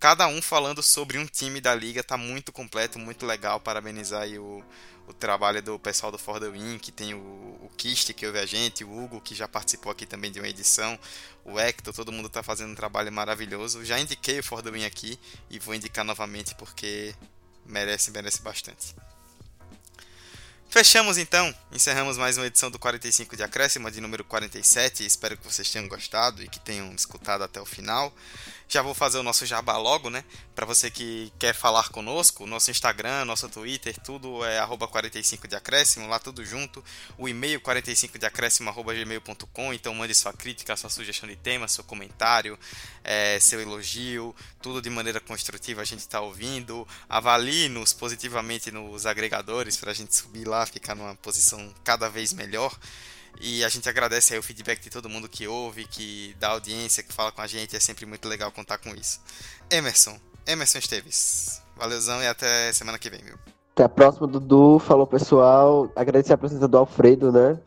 Cada 0.00 0.26
um 0.26 0.40
falando 0.40 0.82
sobre 0.82 1.18
um 1.18 1.26
time 1.26 1.60
da 1.60 1.74
liga, 1.74 2.02
tá 2.02 2.16
muito 2.16 2.52
completo, 2.52 2.98
muito 2.98 3.26
legal. 3.26 3.60
Parabenizar 3.60 4.22
aí 4.22 4.38
o, 4.38 4.64
o 5.06 5.12
trabalho 5.12 5.62
do 5.62 5.78
pessoal 5.78 6.10
do 6.10 6.18
For 6.18 6.40
The 6.40 6.48
Win, 6.48 6.78
que 6.78 6.90
tem 6.90 7.14
o, 7.14 7.18
o 7.18 7.70
Kist 7.76 8.12
que 8.12 8.26
ouve 8.26 8.38
a 8.38 8.46
gente, 8.46 8.84
o 8.84 9.04
Hugo, 9.04 9.20
que 9.20 9.34
já 9.34 9.46
participou 9.46 9.92
aqui 9.92 10.04
também 10.04 10.30
de 10.30 10.40
uma 10.40 10.48
edição, 10.48 10.98
o 11.44 11.58
Hector, 11.58 11.94
todo 11.94 12.12
mundo 12.12 12.26
está 12.26 12.42
fazendo 12.42 12.72
um 12.72 12.74
trabalho 12.74 13.12
maravilhoso. 13.12 13.84
Já 13.84 13.98
indiquei 13.98 14.40
o 14.40 14.42
For 14.42 14.62
The 14.62 14.70
Win 14.70 14.84
aqui 14.84 15.18
e 15.48 15.58
vou 15.58 15.74
indicar 15.74 16.04
novamente 16.04 16.54
porque 16.56 17.14
merece, 17.64 18.10
merece 18.10 18.42
bastante. 18.42 18.94
Fechamos 20.68 21.16
então, 21.16 21.54
encerramos 21.72 22.18
mais 22.18 22.36
uma 22.36 22.46
edição 22.46 22.70
do 22.70 22.78
45 22.78 23.36
de 23.36 23.42
Acréscimo, 23.42 23.90
de 23.90 24.00
número 24.00 24.24
47. 24.24 25.06
Espero 25.06 25.36
que 25.36 25.44
vocês 25.44 25.70
tenham 25.70 25.88
gostado 25.88 26.42
e 26.42 26.48
que 26.48 26.58
tenham 26.60 26.92
escutado 26.92 27.42
até 27.42 27.60
o 27.60 27.64
final. 27.64 28.12
Já 28.68 28.82
vou 28.82 28.94
fazer 28.94 29.18
o 29.18 29.22
nosso 29.22 29.46
jabá 29.46 29.76
logo, 29.76 30.10
né? 30.10 30.24
Para 30.52 30.66
você 30.66 30.90
que 30.90 31.32
quer 31.38 31.54
falar 31.54 31.88
conosco, 31.90 32.46
nosso 32.46 32.68
Instagram, 32.68 33.24
nosso 33.24 33.48
Twitter, 33.48 33.96
tudo 34.00 34.44
é 34.44 34.60
45 34.66 35.46
de 35.46 35.54
acréscimo, 35.54 36.08
lá 36.08 36.18
tudo 36.18 36.44
junto. 36.44 36.82
O 37.16 37.28
e-mail 37.28 37.60
45 37.60 38.18
de 38.18 38.26
acréscimo 38.26 38.72
gmail.com, 38.72 39.72
então 39.72 39.94
mande 39.94 40.14
sua 40.16 40.32
crítica, 40.32 40.76
sua 40.76 40.90
sugestão 40.90 41.28
de 41.28 41.36
tema, 41.36 41.68
seu 41.68 41.84
comentário, 41.84 42.58
é, 43.04 43.38
seu 43.38 43.60
elogio, 43.60 44.34
tudo 44.60 44.82
de 44.82 44.90
maneira 44.90 45.20
construtiva 45.20 45.82
a 45.82 45.84
gente 45.84 46.00
está 46.00 46.20
ouvindo. 46.20 46.86
Avalie-nos 47.08 47.92
positivamente 47.92 48.72
nos 48.72 49.06
agregadores 49.06 49.76
para 49.76 49.92
a 49.92 49.94
gente 49.94 50.14
subir 50.16 50.44
lá, 50.44 50.66
ficar 50.66 50.96
numa 50.96 51.14
posição 51.14 51.72
cada 51.84 52.08
vez 52.08 52.32
melhor. 52.32 52.76
E 53.40 53.64
a 53.64 53.68
gente 53.68 53.88
agradece 53.88 54.32
aí 54.32 54.38
o 54.38 54.42
feedback 54.42 54.80
de 54.80 54.90
todo 54.90 55.08
mundo 55.08 55.28
que 55.28 55.46
ouve, 55.46 55.86
que 55.86 56.34
dá 56.38 56.48
audiência, 56.48 57.02
que 57.02 57.12
fala 57.12 57.32
com 57.32 57.42
a 57.42 57.46
gente. 57.46 57.76
É 57.76 57.80
sempre 57.80 58.06
muito 58.06 58.28
legal 58.28 58.50
contar 58.50 58.78
com 58.78 58.94
isso. 58.94 59.20
Emerson, 59.70 60.18
Emerson 60.46 60.78
Esteves. 60.78 61.62
Valeuzão 61.76 62.22
e 62.22 62.26
até 62.26 62.72
semana 62.72 62.98
que 62.98 63.10
vem, 63.10 63.20
viu? 63.22 63.36
Até 63.74 63.84
a 63.84 63.88
próxima, 63.88 64.26
Dudu. 64.26 64.78
Falou, 64.78 65.06
pessoal. 65.06 65.90
Agradecer 65.94 66.32
a 66.32 66.38
presença 66.38 66.66
do 66.66 66.78
Alfredo, 66.78 67.30
né? 67.30 67.58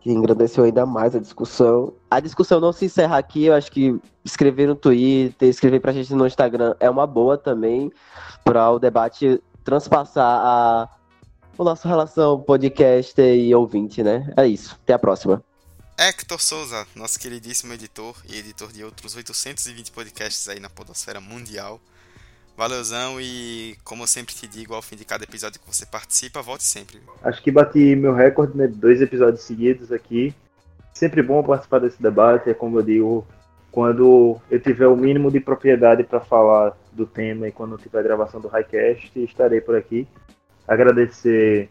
Que 0.00 0.12
engrandeceu 0.12 0.62
ainda 0.62 0.86
mais 0.86 1.16
a 1.16 1.18
discussão. 1.18 1.92
A 2.08 2.20
discussão 2.20 2.60
não 2.60 2.72
se 2.72 2.84
encerra 2.84 3.18
aqui. 3.18 3.46
Eu 3.46 3.54
acho 3.54 3.72
que 3.72 3.98
escrever 4.24 4.68
no 4.68 4.76
Twitter, 4.76 5.48
escrever 5.48 5.80
pra 5.80 5.92
gente 5.92 6.14
no 6.14 6.26
Instagram 6.26 6.76
é 6.78 6.88
uma 6.88 7.06
boa 7.06 7.36
também. 7.36 7.90
Para 8.44 8.70
o 8.70 8.78
debate 8.78 9.42
transpassar 9.64 10.40
a 10.44 10.88
a 11.62 11.64
nossa 11.64 11.88
relação 11.88 12.40
podcast 12.40 13.20
e 13.20 13.54
ouvinte, 13.54 14.02
né? 14.02 14.32
É 14.36 14.46
isso. 14.46 14.78
Até 14.82 14.92
a 14.92 14.98
próxima. 14.98 15.42
Hector 15.98 16.40
Souza, 16.40 16.86
nosso 16.94 17.18
queridíssimo 17.18 17.72
editor 17.72 18.14
e 18.28 18.38
editor 18.38 18.72
de 18.72 18.84
outros 18.84 19.16
820 19.16 19.90
podcasts 19.90 20.48
aí 20.48 20.60
na 20.60 20.70
podosfera 20.70 21.20
mundial. 21.20 21.80
Valeuzão 22.56 23.20
e, 23.20 23.76
como 23.84 24.02
eu 24.02 24.06
sempre 24.06 24.34
te 24.34 24.46
digo, 24.46 24.74
ao 24.74 24.82
fim 24.82 24.96
de 24.96 25.04
cada 25.04 25.24
episódio 25.24 25.60
que 25.60 25.66
você 25.66 25.86
participa, 25.86 26.42
volte 26.42 26.64
sempre. 26.64 27.00
Acho 27.22 27.42
que 27.42 27.50
bati 27.50 27.96
meu 27.96 28.14
recorde, 28.14 28.56
né? 28.56 28.66
Dois 28.66 29.00
episódios 29.00 29.42
seguidos 29.42 29.92
aqui. 29.92 30.34
Sempre 30.92 31.22
bom 31.22 31.42
participar 31.42 31.78
desse 31.80 32.02
debate, 32.02 32.50
é 32.50 32.54
como 32.54 32.78
eu 32.78 32.82
digo, 32.82 33.26
quando 33.70 34.40
eu 34.50 34.60
tiver 34.60 34.88
o 34.88 34.96
mínimo 34.96 35.30
de 35.30 35.38
propriedade 35.38 36.02
para 36.02 36.20
falar 36.20 36.76
do 36.92 37.06
tema 37.06 37.46
e 37.46 37.52
quando 37.52 37.78
tiver 37.78 38.00
a 38.00 38.02
gravação 38.02 38.40
do 38.40 38.48
Highcast, 38.48 39.12
estarei 39.16 39.60
por 39.60 39.76
aqui. 39.76 40.06
Agradecer 40.68 41.70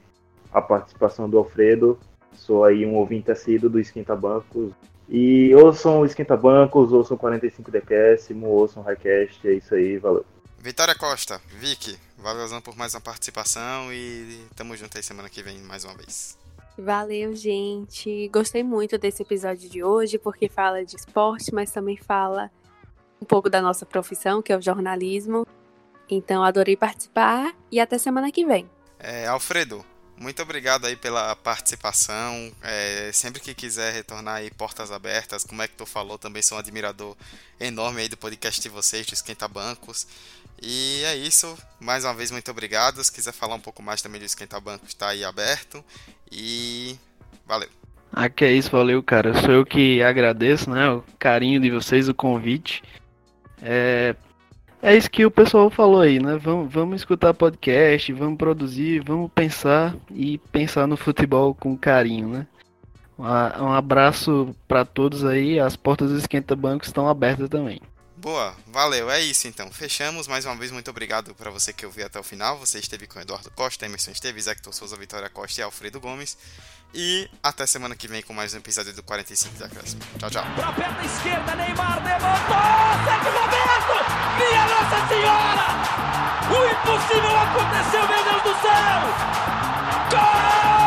a 0.52 0.62
participação 0.62 1.30
do 1.30 1.38
Alfredo, 1.38 2.00
sou 2.34 2.66
aí 2.66 2.86
um 2.86 2.96
ouvinte 2.96 3.32
assíduo 3.32 3.70
do 3.70 3.80
Esquenta 3.80 4.16
Bancos. 4.16 4.74
E 5.08 5.54
ouçam 5.56 6.02
o 6.02 6.06
Esquenta 6.06 6.36
Bancos, 6.36 6.92
ouçam 6.92 7.16
45 7.16 7.72
decésimo, 7.72 8.48
ouçam 8.48 8.82
o 8.82 8.86
Highcast, 8.86 9.48
é 9.48 9.54
isso 9.54 9.76
aí, 9.76 9.98
valeu. 9.98 10.26
Vitória 10.60 10.96
Costa, 10.96 11.40
Vicky, 11.48 11.98
valeuzão 12.18 12.60
por 12.60 12.76
mais 12.76 12.94
uma 12.94 13.02
participação 13.02 13.94
e 13.94 14.42
tamo 14.56 14.76
junto 14.76 14.98
aí 14.98 15.04
semana 15.04 15.30
que 15.30 15.44
vem 15.44 15.60
mais 15.60 15.86
uma 15.86 15.94
vez. 15.94 16.38
Valeu, 16.78 17.36
gente. 17.36 18.28
Gostei 18.30 18.64
muito 18.64 18.98
desse 18.98 19.24
episódio 19.24 19.70
de 19.70 19.84
hoje, 19.84 20.18
porque 20.18 20.50
fala 20.50 20.84
de 20.84 20.96
esporte, 20.96 21.54
mas 21.54 21.72
também 21.72 21.98
fala 21.98 22.52
um 23.22 23.26
pouco 23.26 23.50
da 23.50 23.62
nossa 23.62 23.86
profissão, 23.86 24.42
que 24.42 24.52
é 24.52 24.58
o 24.58 24.62
jornalismo. 24.62 25.46
Então, 26.10 26.44
adorei 26.44 26.76
participar 26.76 27.56
e 27.72 27.80
até 27.80 27.98
semana 27.98 28.32
que 28.32 28.46
vem. 28.46 28.70
É, 29.00 29.28
Alfredo, 29.28 29.86
muito 30.20 30.42
obrigado 30.42 30.86
aí 30.86 30.96
pela 30.96 31.36
participação. 31.36 32.52
É, 32.64 33.12
sempre 33.14 33.40
que 33.40 33.54
quiser 33.54 33.94
retornar 33.94 34.38
aí, 34.38 34.50
portas 34.50 34.92
abertas. 34.92 35.44
Como 35.44 35.62
é 35.62 35.68
que 35.68 35.76
tu 35.76 35.86
falou, 35.86 36.18
também 36.18 36.42
sou 36.42 36.58
um 36.58 36.60
admirador 36.60 37.16
enorme 37.60 38.02
aí 38.02 38.10
do 38.10 38.18
podcast 38.18 38.60
de 38.60 38.70
vocês, 38.70 39.06
do 39.06 39.14
Esquenta 39.14 39.48
Bancos. 39.48 40.08
E 40.60 41.04
é 41.06 41.16
isso. 41.16 41.56
Mais 41.80 42.04
uma 42.04 42.16
vez, 42.16 42.32
muito 42.32 42.50
obrigado. 42.50 43.04
Se 43.04 43.12
quiser 43.12 43.32
falar 43.32 43.56
um 43.56 43.60
pouco 43.60 43.84
mais 43.84 44.02
também 44.02 44.20
do 44.20 44.26
Esquenta 44.26 44.60
Bancos, 44.60 44.90
está 44.90 45.10
aí 45.10 45.24
aberto. 45.24 45.86
E 46.32 46.98
valeu. 47.46 47.70
Ah, 48.12 48.28
que 48.28 48.44
é 48.44 48.52
isso, 48.52 48.72
valeu, 48.72 49.04
cara. 49.04 49.40
Sou 49.42 49.52
eu 49.52 49.66
que 49.66 50.02
agradeço, 50.02 50.70
né? 50.72 50.90
O 50.90 51.04
carinho 51.20 51.62
de 51.62 51.70
vocês, 51.70 52.10
o 52.10 52.14
convite. 52.14 52.84
É, 53.62 54.16
é 54.82 54.96
isso 54.96 55.10
que 55.10 55.26
o 55.26 55.32
pessoal 55.32 55.70
falou 55.70 56.02
aí, 56.02 56.20
né? 56.20 56.38
Vamos, 56.38 56.72
vamos 56.72 56.98
escutar 56.98 57.34
podcast, 57.34 58.12
vamos 58.14 58.38
produzir, 58.38 59.04
vamos 59.04 59.32
pensar 59.32 59.96
e 60.12 60.38
pensar 60.52 60.88
no 60.88 60.98
futebol 60.98 61.56
com 61.56 61.78
carinho, 61.78 62.28
né? 62.28 62.48
Um 63.18 63.72
abraço 63.72 64.56
para 64.68 64.86
todos 64.86 65.26
aí. 65.26 65.60
As 65.60 65.76
portas 65.76 66.12
do 66.12 66.18
Esquenta 66.18 66.56
Banco 66.56 66.86
estão 66.86 67.08
abertas 67.08 67.50
também. 67.50 67.82
Boa, 68.18 68.56
valeu, 68.66 69.12
é 69.12 69.22
isso 69.22 69.48
então. 69.48 69.72
Fechamos. 69.72 70.28
Mais 70.28 70.44
uma 70.44 70.56
vez, 70.56 70.72
muito 70.72 70.90
obrigado 70.90 71.36
para 71.36 71.52
você 71.52 71.72
que 71.72 71.86
ouviu 71.86 72.04
até 72.04 72.20
o 72.20 72.24
final. 72.24 72.58
Você 72.58 72.80
esteve 72.80 73.06
com 73.06 73.20
Eduardo 73.20 73.52
Costa, 73.52 73.86
Emerson 73.86 74.10
Esteves, 74.10 74.48
Hector 74.48 74.74
Souza, 74.74 74.98
Vitória 74.98 75.30
Costa 75.30 75.62
e 75.62 75.64
Alfredo 75.64 76.00
Gomes. 76.00 76.36
E 76.96 77.30
até 77.44 77.68
semana 77.68 77.96
que 77.96 78.08
vem 78.08 78.24
com 78.24 78.34
mais 78.34 78.56
um 78.56 78.58
episódio 78.58 78.92
do 78.92 79.04
45 79.04 79.60
da 79.60 79.70
Clássica. 79.70 80.04
Tchau, 80.18 80.30
tchau. 80.32 80.46
Pra 80.56 80.72
perna 80.72 81.06
esquerda, 81.06 81.56
Neymar 81.56 82.04
levantou! 82.04 82.58
Momento! 83.38 83.98
Minha 84.40 84.66
Nossa 84.66 85.08
Senhora! 85.08 85.68
O 86.50 86.58
impossível 86.66 87.38
aconteceu, 87.38 88.08
meu 88.08 88.24
Deus 88.24 88.42
do 88.42 88.62
céu! 88.62 89.00
Gol! 90.10 90.87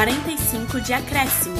45 0.00 0.80
de 0.80 0.94
acréscimo. 0.94 1.56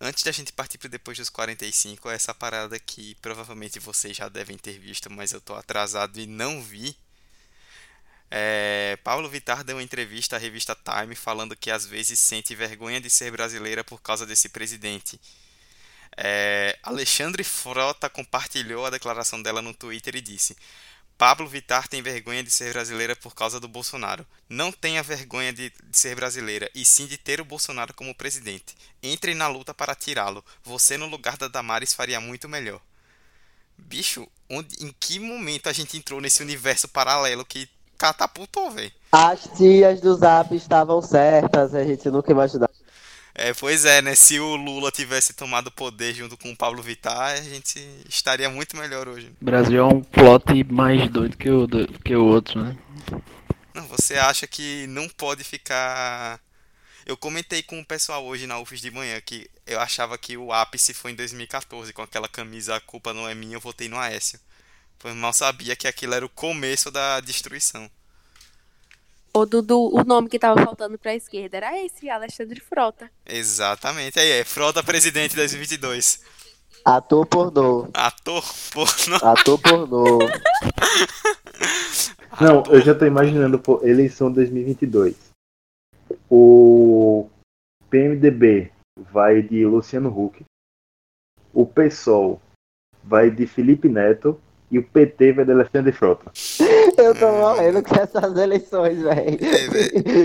Antes 0.00 0.22
da 0.22 0.32
gente 0.32 0.50
partir 0.50 0.78
para 0.78 0.88
depois 0.88 1.18
dos 1.18 1.28
45, 1.28 2.08
essa 2.08 2.32
parada 2.32 2.78
que 2.78 3.14
provavelmente 3.16 3.78
vocês 3.78 4.16
já 4.16 4.26
devem 4.26 4.56
ter 4.56 4.78
visto, 4.78 5.12
mas 5.12 5.32
eu 5.32 5.42
tô 5.42 5.54
atrasado 5.54 6.18
e 6.18 6.26
não 6.26 6.62
vi. 6.62 6.96
É, 8.30 8.98
Paulo 9.04 9.28
Vittar 9.28 9.62
deu 9.62 9.76
uma 9.76 9.82
entrevista 9.82 10.36
à 10.36 10.38
revista 10.38 10.74
Time 10.74 11.14
falando 11.14 11.54
que 11.54 11.70
às 11.70 11.84
vezes 11.84 12.18
sente 12.18 12.54
vergonha 12.54 12.98
de 12.98 13.10
ser 13.10 13.30
brasileira 13.30 13.84
por 13.84 14.00
causa 14.00 14.24
desse 14.24 14.48
presidente. 14.48 15.20
É, 16.16 16.78
Alexandre 16.82 17.44
Frota 17.44 18.08
compartilhou 18.08 18.86
a 18.86 18.90
declaração 18.90 19.42
dela 19.42 19.60
no 19.60 19.74
Twitter 19.74 20.16
e 20.16 20.22
disse: 20.22 20.56
Pablo 21.18 21.48
Vittar 21.48 21.88
tem 21.88 22.02
vergonha 22.02 22.42
de 22.42 22.50
ser 22.50 22.74
brasileira 22.74 23.16
por 23.16 23.34
causa 23.34 23.58
do 23.58 23.66
Bolsonaro. 23.66 24.26
Não 24.48 24.70
tenha 24.70 25.02
vergonha 25.02 25.50
de, 25.50 25.70
de, 25.70 25.98
ser 25.98 26.14
brasileira, 26.14 26.70
e 26.74 26.84
sim 26.84 27.06
de 27.06 27.16
ter 27.16 27.40
o 27.40 27.44
Bolsonaro 27.44 27.94
como 27.94 28.14
presidente. 28.14 28.76
Entre 29.02 29.34
na 29.34 29.48
luta 29.48 29.72
para 29.72 29.94
tirá-lo. 29.94 30.44
Você 30.62 30.98
no 30.98 31.06
lugar 31.06 31.38
da 31.38 31.48
Damares 31.48 31.94
faria 31.94 32.20
muito 32.20 32.48
melhor. 32.48 32.80
Bicho, 33.78 34.28
onde, 34.48 34.84
em 34.84 34.94
que 35.00 35.18
momento 35.18 35.68
a 35.68 35.72
gente 35.72 35.96
entrou 35.96 36.20
nesse 36.20 36.42
universo 36.42 36.86
paralelo 36.86 37.46
que 37.46 37.66
catapultou, 37.96 38.70
velho? 38.70 38.92
As 39.10 39.48
tias 39.56 40.02
do 40.02 40.14
Zap 40.14 40.54
estavam 40.54 41.00
certas, 41.00 41.74
a 41.74 41.82
gente 41.82 42.10
nunca 42.10 42.30
imaginava. 42.30 42.75
É, 43.38 43.52
pois 43.52 43.84
é, 43.84 44.00
né? 44.00 44.14
Se 44.14 44.40
o 44.40 44.56
Lula 44.56 44.90
tivesse 44.90 45.34
tomado 45.34 45.70
poder 45.70 46.14
junto 46.14 46.38
com 46.38 46.50
o 46.50 46.56
Pablo 46.56 46.82
Vittar, 46.82 47.32
a 47.32 47.42
gente 47.42 47.78
estaria 48.08 48.48
muito 48.48 48.74
melhor 48.78 49.06
hoje. 49.06 49.30
O 49.42 49.44
Brasil 49.44 49.78
é 49.78 49.84
um 49.84 50.02
plot 50.02 50.64
mais 50.72 51.06
doido 51.10 51.36
que 51.36 51.50
o, 51.50 51.66
do, 51.66 51.86
que 52.00 52.16
o 52.16 52.24
outro, 52.24 52.64
né? 52.64 52.74
Não, 53.74 53.86
você 53.88 54.14
acha 54.14 54.46
que 54.46 54.86
não 54.86 55.06
pode 55.06 55.44
ficar. 55.44 56.40
Eu 57.04 57.14
comentei 57.14 57.62
com 57.62 57.78
o 57.78 57.84
pessoal 57.84 58.24
hoje 58.24 58.46
na 58.46 58.58
UFES 58.58 58.80
de 58.80 58.90
manhã 58.90 59.20
que 59.20 59.50
eu 59.66 59.78
achava 59.80 60.16
que 60.16 60.34
o 60.38 60.50
ápice 60.50 60.94
foi 60.94 61.10
em 61.10 61.14
2014, 61.14 61.92
com 61.92 62.02
aquela 62.02 62.28
camisa 62.28 62.76
A 62.76 62.80
culpa 62.80 63.12
não 63.12 63.28
é 63.28 63.34
minha, 63.34 63.56
eu 63.56 63.60
votei 63.60 63.86
no 63.86 63.98
Aécio. 63.98 64.40
Pois 64.98 65.14
mal 65.14 65.34
sabia 65.34 65.76
que 65.76 65.86
aquilo 65.86 66.14
era 66.14 66.24
o 66.24 66.30
começo 66.30 66.90
da 66.90 67.20
destruição. 67.20 67.90
O 69.36 69.44
Dudu, 69.44 69.94
o 69.94 70.02
nome 70.02 70.30
que 70.30 70.38
tava 70.38 70.64
faltando 70.64 70.96
pra 70.96 71.14
esquerda 71.14 71.58
era 71.58 71.84
esse, 71.84 72.08
Alexandre 72.08 72.58
Frota. 72.58 73.10
Exatamente, 73.26 74.18
aí 74.18 74.30
é, 74.30 74.44
Frota 74.44 74.82
presidente 74.82 75.36
2022. 75.36 76.24
Ator 76.82 77.26
pornô. 77.26 77.86
Ator 77.92 78.42
pornô. 78.72 79.16
Ator 79.16 79.60
pornô. 79.60 80.18
Não, 82.40 82.62
eu 82.72 82.80
já 82.80 82.94
tô 82.94 83.04
imaginando 83.04 83.58
pô, 83.58 83.78
eleição 83.84 84.32
2022. 84.32 85.14
O 86.30 87.28
PMDB 87.90 88.72
vai 88.98 89.42
de 89.42 89.66
Luciano 89.66 90.08
Huck. 90.08 90.46
O 91.52 91.66
PSOL 91.66 92.40
vai 93.04 93.30
de 93.30 93.46
Felipe 93.46 93.86
Neto 93.86 94.40
e 94.70 94.78
o 94.78 94.82
PT 94.82 95.32
vai 95.32 95.44
de 95.44 95.52
Alexandre 95.52 95.92
Frota. 95.92 96.30
Eu 96.96 97.14
tô 97.14 97.30
morrendo 97.30 97.82
com 97.82 97.94
essas 97.94 98.36
eleições, 98.36 99.02
velho. 99.02 99.38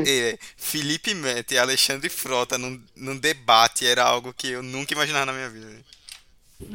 É, 0.08 0.38
Felipe 0.56 1.14
Neto 1.14 1.54
e 1.54 1.58
Alexandre 1.58 2.10
Frota 2.10 2.58
num, 2.58 2.82
num 2.96 3.18
debate 3.18 3.86
era 3.86 4.04
algo 4.04 4.34
que 4.34 4.52
eu 4.52 4.64
nunca 4.64 4.94
imaginava 4.94 5.26
na 5.26 5.34
minha 5.34 5.50
vida. 5.50 5.68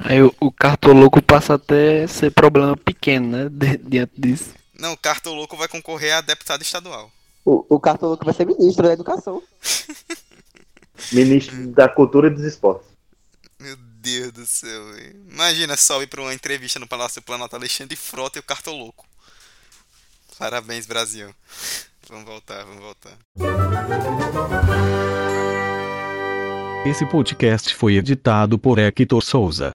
Aí 0.01 0.23
o, 0.23 0.35
o 0.41 0.53
cartoloco 0.53 1.23
passa 1.23 1.55
até 1.55 2.05
a 2.05 2.09
ser 2.09 2.31
problema 2.31 2.77
pequeno, 2.77 3.29
né? 3.29 3.49
di- 3.51 3.79
diante 3.89 4.13
disso. 4.19 4.55
Não, 4.79 4.93
o 4.93 4.97
Cartoloco 4.97 5.57
vai 5.57 5.69
concorrer 5.69 6.15
a 6.15 6.21
deputado 6.21 6.61
estadual. 6.61 7.11
O, 7.45 7.65
o 7.77 7.81
Cartoloco 7.81 8.25
vai 8.25 8.35
ser 8.35 8.45
ministro 8.47 8.83
da 8.87 8.93
educação. 8.93 9.43
Ministro 11.13 11.69
da 11.69 11.89
Cultura 11.89 12.29
e 12.29 12.31
dos 12.31 12.43
Esportes. 12.45 12.89
Meu 13.61 13.77
Deus 14.07 14.31
do 14.31 14.47
céu, 14.47 14.93
velho. 14.93 15.17
Imagina 15.29 15.77
só 15.77 16.01
ir 16.01 16.07
pra 16.07 16.23
uma 16.23 16.33
entrevista 16.33 16.79
no 16.79 16.87
Palácio 16.87 17.21
Planalto 17.21 17.57
Alexandre 17.57 17.97
Frota 17.97 18.39
e 18.39 18.41
o 18.41 18.43
Cartoloco. 18.43 19.05
Parabéns, 20.39 20.87
Brasil. 20.87 21.35
Vamos 22.09 22.25
voltar, 22.25 22.65
vamos 22.65 22.83
voltar. 22.83 23.19
Esse 26.87 27.05
podcast 27.07 27.75
foi 27.75 27.97
editado 27.97 28.57
por 28.57 28.79
Hector 28.79 29.21
Souza. 29.21 29.73